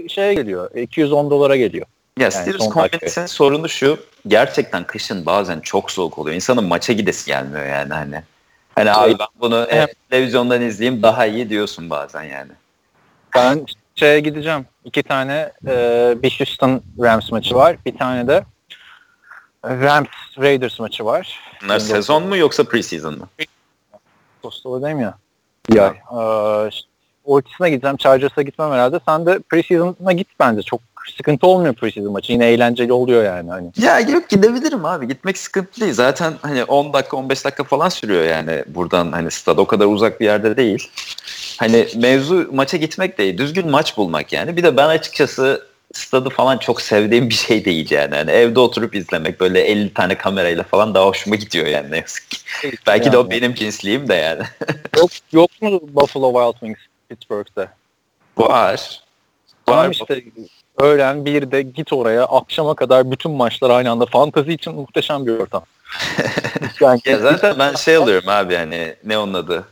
[0.09, 0.75] şeye geliyor.
[0.75, 1.85] 210 dolara geliyor.
[2.19, 3.99] Ya Yani Steelers son kombinesinin sorunu şu.
[4.27, 6.35] Gerçekten kışın bazen çok soğuk oluyor.
[6.35, 8.23] İnsanın maça gidesi gelmiyor yani hani.
[8.75, 9.95] Hani abi ben bunu e, Evet.
[10.09, 12.51] televizyondan izleyeyim daha iyi diyorsun bazen yani.
[13.35, 13.65] Ben
[13.95, 14.65] şeye gideceğim.
[14.85, 17.75] İki tane e, bir Houston Rams maçı var.
[17.85, 18.43] Bir tane de
[19.65, 20.07] Rams
[20.39, 21.39] Raiders maçı var.
[21.63, 23.27] Bunlar Şimdi sezon mu yoksa preseason mı?
[24.43, 25.17] Dostova'dayım ya.
[25.71, 25.87] Ay.
[25.87, 26.69] Ee,
[27.25, 27.97] ortasına gideceğim.
[27.97, 28.99] Chargers'a gitmem herhalde.
[29.05, 30.61] Sen de preseason'a git bence.
[30.61, 30.81] Çok
[31.17, 32.31] sıkıntı olmuyor preseason maçı.
[32.31, 33.49] Yine eğlenceli oluyor yani.
[33.49, 33.71] Hani.
[33.77, 35.07] Ya yok gidebilirim abi.
[35.07, 35.93] Gitmek sıkıntı değil.
[35.93, 40.19] Zaten hani 10 dakika 15 dakika falan sürüyor yani buradan hani stad o kadar uzak
[40.19, 40.91] bir yerde değil.
[41.57, 43.37] Hani mevzu maça gitmek değil.
[43.37, 44.57] Düzgün maç bulmak yani.
[44.57, 48.15] Bir de ben açıkçası stadı falan çok sevdiğim bir şey değil yani.
[48.15, 52.29] Hani evde oturup izlemek böyle 50 tane kamerayla falan daha hoşuma gidiyor yani ne yazık
[52.29, 52.37] ki.
[52.87, 53.31] Belki de o Yani.
[53.31, 54.43] benim cinsliğim de yani.
[54.97, 56.79] Yok, yok mu Buffalo Wild Wings
[57.09, 57.69] Pittsburgh'te?
[58.37, 59.03] Var.
[59.65, 59.91] Tamam Var.
[59.91, 60.23] işte
[60.79, 64.05] öğlen bir de git oraya akşama kadar bütün maçlar aynı anda.
[64.05, 65.63] Fantazi için muhteşem bir ortam.
[66.81, 69.63] yani Ya zaten ben şey alıyorum abi hani ne onun adı?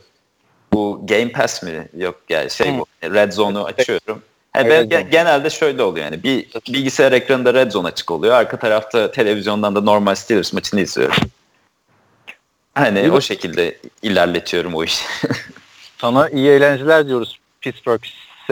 [0.72, 1.88] Bu Game Pass mi?
[1.96, 2.86] Yok yani şey bu.
[3.02, 4.22] Red Zone'u açıyorum.
[4.56, 5.02] Yani ben Zone.
[5.02, 8.34] genelde şöyle oluyor yani bir bilgisayar ekranında Red Zone açık oluyor.
[8.34, 11.16] Arka tarafta televizyondan da normal Steelers maçını izliyorum.
[12.74, 15.04] Hani o şekilde ilerletiyorum o işi.
[15.98, 18.02] Sana iyi eğlenceler diyoruz Pittsburgh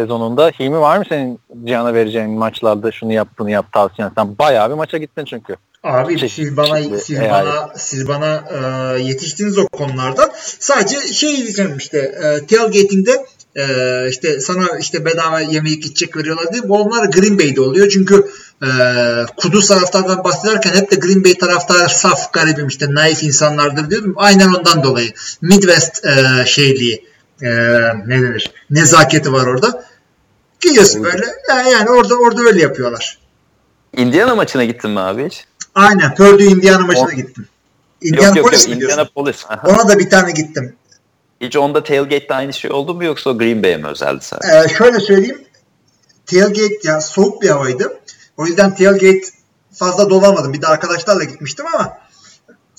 [0.01, 0.51] sezonunda.
[0.60, 4.10] Hilmi var mı senin Cihan'a vereceğin maçlarda şunu yap bunu yap tavsiyen?
[4.14, 5.56] Sen bayağı bir maça gittin çünkü.
[5.85, 7.52] Abi Çeşitli- siz bana çeşitli siz eyalet.
[7.55, 8.59] bana siz bana e,
[9.02, 10.32] yetiştiniz o konularda.
[10.59, 13.64] Sadece şey diyeceğim işte e, tailgating'de e,
[14.09, 16.68] işte sana işte bedava yemeği gidecek veriyorlar diye.
[16.68, 17.89] Bu onlar Green Bay'de oluyor.
[17.89, 18.27] Çünkü
[18.62, 18.68] e,
[19.36, 24.14] Kudüs taraftardan bahsederken hep de Green Bay taraftarı saf garibim işte naif insanlardır diyordum.
[24.16, 25.10] Aynen ondan dolayı.
[25.40, 27.06] Midwest e, şeyliği
[27.42, 27.48] e,
[28.06, 28.52] ne denir?
[28.70, 29.84] Nezaketi var orada.
[30.60, 31.26] Gidiyorsun böyle.
[31.48, 33.18] Yani, yani orada orada öyle yapıyorlar.
[33.96, 35.44] Indiana maçına gittin mi abi hiç?
[35.74, 36.14] Aynen.
[36.14, 37.48] Purdue Indiana maçına O- gittim.
[38.02, 38.84] Yok yok yok Indianapolis mi diyorsun?
[38.84, 39.44] Indianapolis.
[39.48, 39.68] Aha.
[39.68, 40.76] Ona da bir tane gittim.
[41.40, 44.58] Hiç onda tailgate'de aynı şey oldu mu yoksa Green Bay'e mi özeldi sadece?
[44.58, 45.44] Ee, şöyle söyleyeyim.
[46.26, 48.00] Tailgate ya soğuk bir havaydı.
[48.36, 49.20] O yüzden tailgate
[49.72, 50.52] fazla dolamadım.
[50.52, 51.98] Bir de arkadaşlarla gitmiştim ama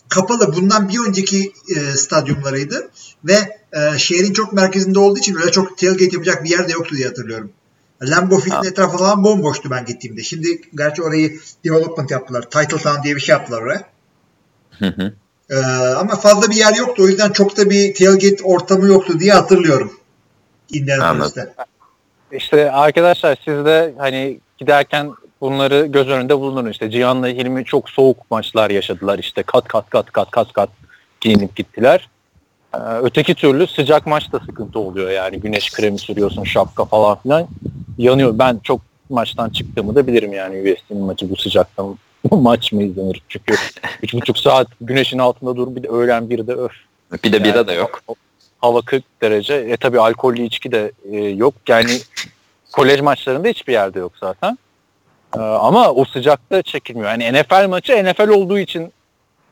[0.10, 0.54] kapalı.
[0.56, 2.90] Bundan bir önceki e, stadyumlarıydı
[3.26, 6.96] ve e, şehrin çok merkezinde olduğu için öyle çok tailgate yapacak bir yer de yoktu
[6.96, 7.52] diye hatırlıyorum.
[8.04, 8.68] Lambeau Field'in Ha.
[8.68, 10.24] etrafı falan bomboştu ben gittiğimde.
[10.24, 12.42] Şimdi gerçi orayı development yaptılar.
[12.42, 13.84] Title Town diye bir şey yaptılar oraya.
[14.80, 15.14] Hı hı.
[15.50, 15.56] Ee,
[15.96, 17.04] ama fazla bir yer yoktu.
[17.04, 20.00] O yüzden çok da bir tailgate ortamı yoktu diye hatırlıyorum.
[20.74, 21.54] Indianapolis'te.
[22.32, 26.72] İşte arkadaşlar siz de hani giderken bunları göz önünde bulundurun.
[26.72, 29.20] İşte Cihan'la Hilmi çok soğuk maçlar yaşadılar.
[29.20, 30.70] İşte kat kat kat kat kat kat
[31.22, 32.10] giyinip gittiler.
[32.74, 35.40] Ee, öteki türlü sıcak maçta sıkıntı oluyor yani.
[35.40, 37.48] Güneş kremi sürüyorsun, şapka falan filan.
[37.98, 38.40] Yanıyor.
[38.40, 41.84] Ben çok maçtan çıktığımı da bilirim yani USC'nin maçı bu sıcakta
[42.32, 43.22] maç mı izlenir?
[43.28, 43.56] Çünkü
[44.04, 46.72] üç buçuk saat güneşin altında dur bir de öğlen bir de öf.
[47.24, 48.02] Bir de bira Yani da yok.
[48.62, 49.54] Hava 40 derece.
[49.54, 51.54] E tabi alkollü içki de e, yok.
[51.68, 51.92] Yani
[52.72, 54.58] kolej maçlarında hiçbir yerde yok zaten.
[55.36, 57.10] E, ama o sıcakta çekilmiyor.
[57.10, 58.94] Yani NFL maçı NFL olduğu için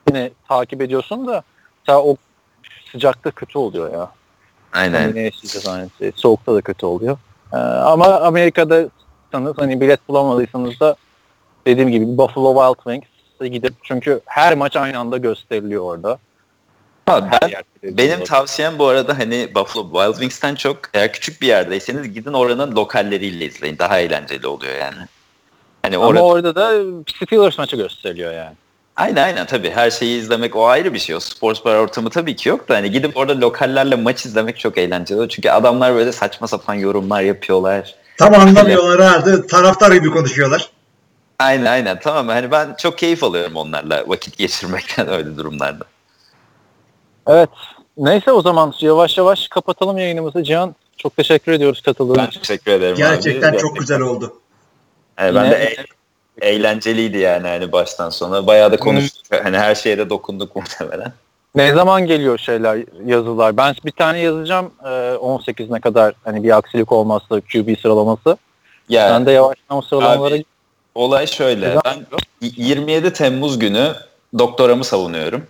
[0.10, 1.44] yine takip ediyorsun da
[1.82, 2.16] mesela o
[2.96, 4.12] sıcakta kötü oluyor ya.
[4.74, 5.02] Aynen.
[5.02, 6.12] Hani ne yaşayacağız aynı şey.
[6.16, 7.18] Soğukta da kötü oluyor.
[7.54, 8.90] E, ama Amerika'da
[9.32, 10.96] hani bilet bulamadıysanız da
[11.68, 16.20] dediğim gibi Buffalo Wild Wings'e gidip çünkü her maç aynı anda gösteriliyor orada.
[17.06, 17.52] Ha, ben,
[17.98, 22.76] benim tavsiyem bu arada hani Buffalo Wild Wings'ten çok eğer küçük bir yerdeyseniz gidin oranın
[22.76, 23.78] lokalleriyle izleyin.
[23.78, 25.08] Daha eğlenceli oluyor yani.
[25.82, 28.56] Hani Ama orada orada da Steelers maçı gösteriliyor yani.
[28.96, 31.16] Aynen aynen tabii her şeyi izlemek o ayrı bir şey.
[31.16, 34.78] O spor bar ortamı tabii ki yok da hani gidip orada lokallerle maç izlemek çok
[34.78, 35.30] eğlenceli.
[35.30, 37.96] Çünkü adamlar böyle saçma sapan yorumlar yapıyorlar.
[38.18, 39.24] Tam anlamıyorlar ha.
[39.50, 40.70] Taraftar gibi konuşuyorlar.
[41.40, 45.86] Aynen aynen tamam hani ben çok keyif alıyorum onlarla vakit geçirmekten öyle durumlarda.
[47.28, 47.50] Evet.
[47.98, 50.44] Neyse o zaman yavaş yavaş kapatalım yayınımızı.
[50.44, 52.40] Cihan çok teşekkür ediyoruz katıldığın Ben için.
[52.40, 53.58] teşekkür ederim Gerçekten abi.
[53.58, 54.34] çok güzel oldu.
[55.20, 55.76] Yani ben Yine- de
[56.42, 58.48] eğlenceliydi yani hani baştan sona.
[58.48, 59.24] Bayağı da konuştuk.
[59.44, 61.14] Hani her şeye de dokunduk muhtemelen.
[61.56, 63.58] Ne zaman geliyor şeyler, yazılar?
[63.58, 68.38] Ben bir tane yazacağım e, 18'ine kadar hani bir aksilik olmazsa QB sıralaması.
[68.90, 70.46] Ya Ben de yavaştan o sıralamalara Abi,
[70.96, 71.80] olay şöyle.
[71.86, 72.06] Ben
[72.42, 73.94] y- 27 Temmuz günü
[74.40, 75.48] doktoramı savunuyorum.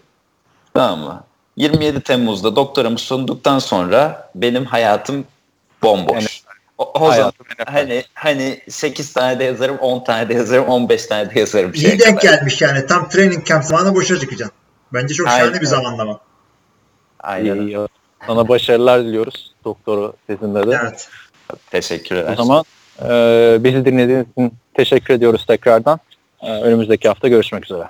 [0.74, 1.24] Tamam mı?
[1.58, 5.26] 27 Temmuz'da doktoramı sunduktan sonra benim hayatım
[5.84, 6.45] bomboş.
[6.78, 7.32] O, o zaman
[7.66, 11.74] hani hani 8 tane de yazarım, 10 tane de yazarım, 15 tane de yazarım.
[11.74, 12.22] İyi denk kadar.
[12.22, 12.86] gelmiş yani.
[12.86, 14.58] Tam training camp zamanı boşa çıkacaksın.
[14.94, 15.40] Bence çok Aynen.
[15.40, 16.20] şahane bir zamanlama.
[17.20, 17.56] Aynen.
[17.56, 17.78] iyi.
[18.28, 20.80] Sana başarılar diliyoruz doktoru tezinde de.
[20.84, 21.10] Evet.
[21.72, 22.36] Teşekkürler.
[22.38, 22.64] O zaman
[23.02, 26.00] e, bizi dinlediğiniz için teşekkür ediyoruz tekrardan.
[26.42, 27.90] E, önümüzdeki hafta görüşmek üzere.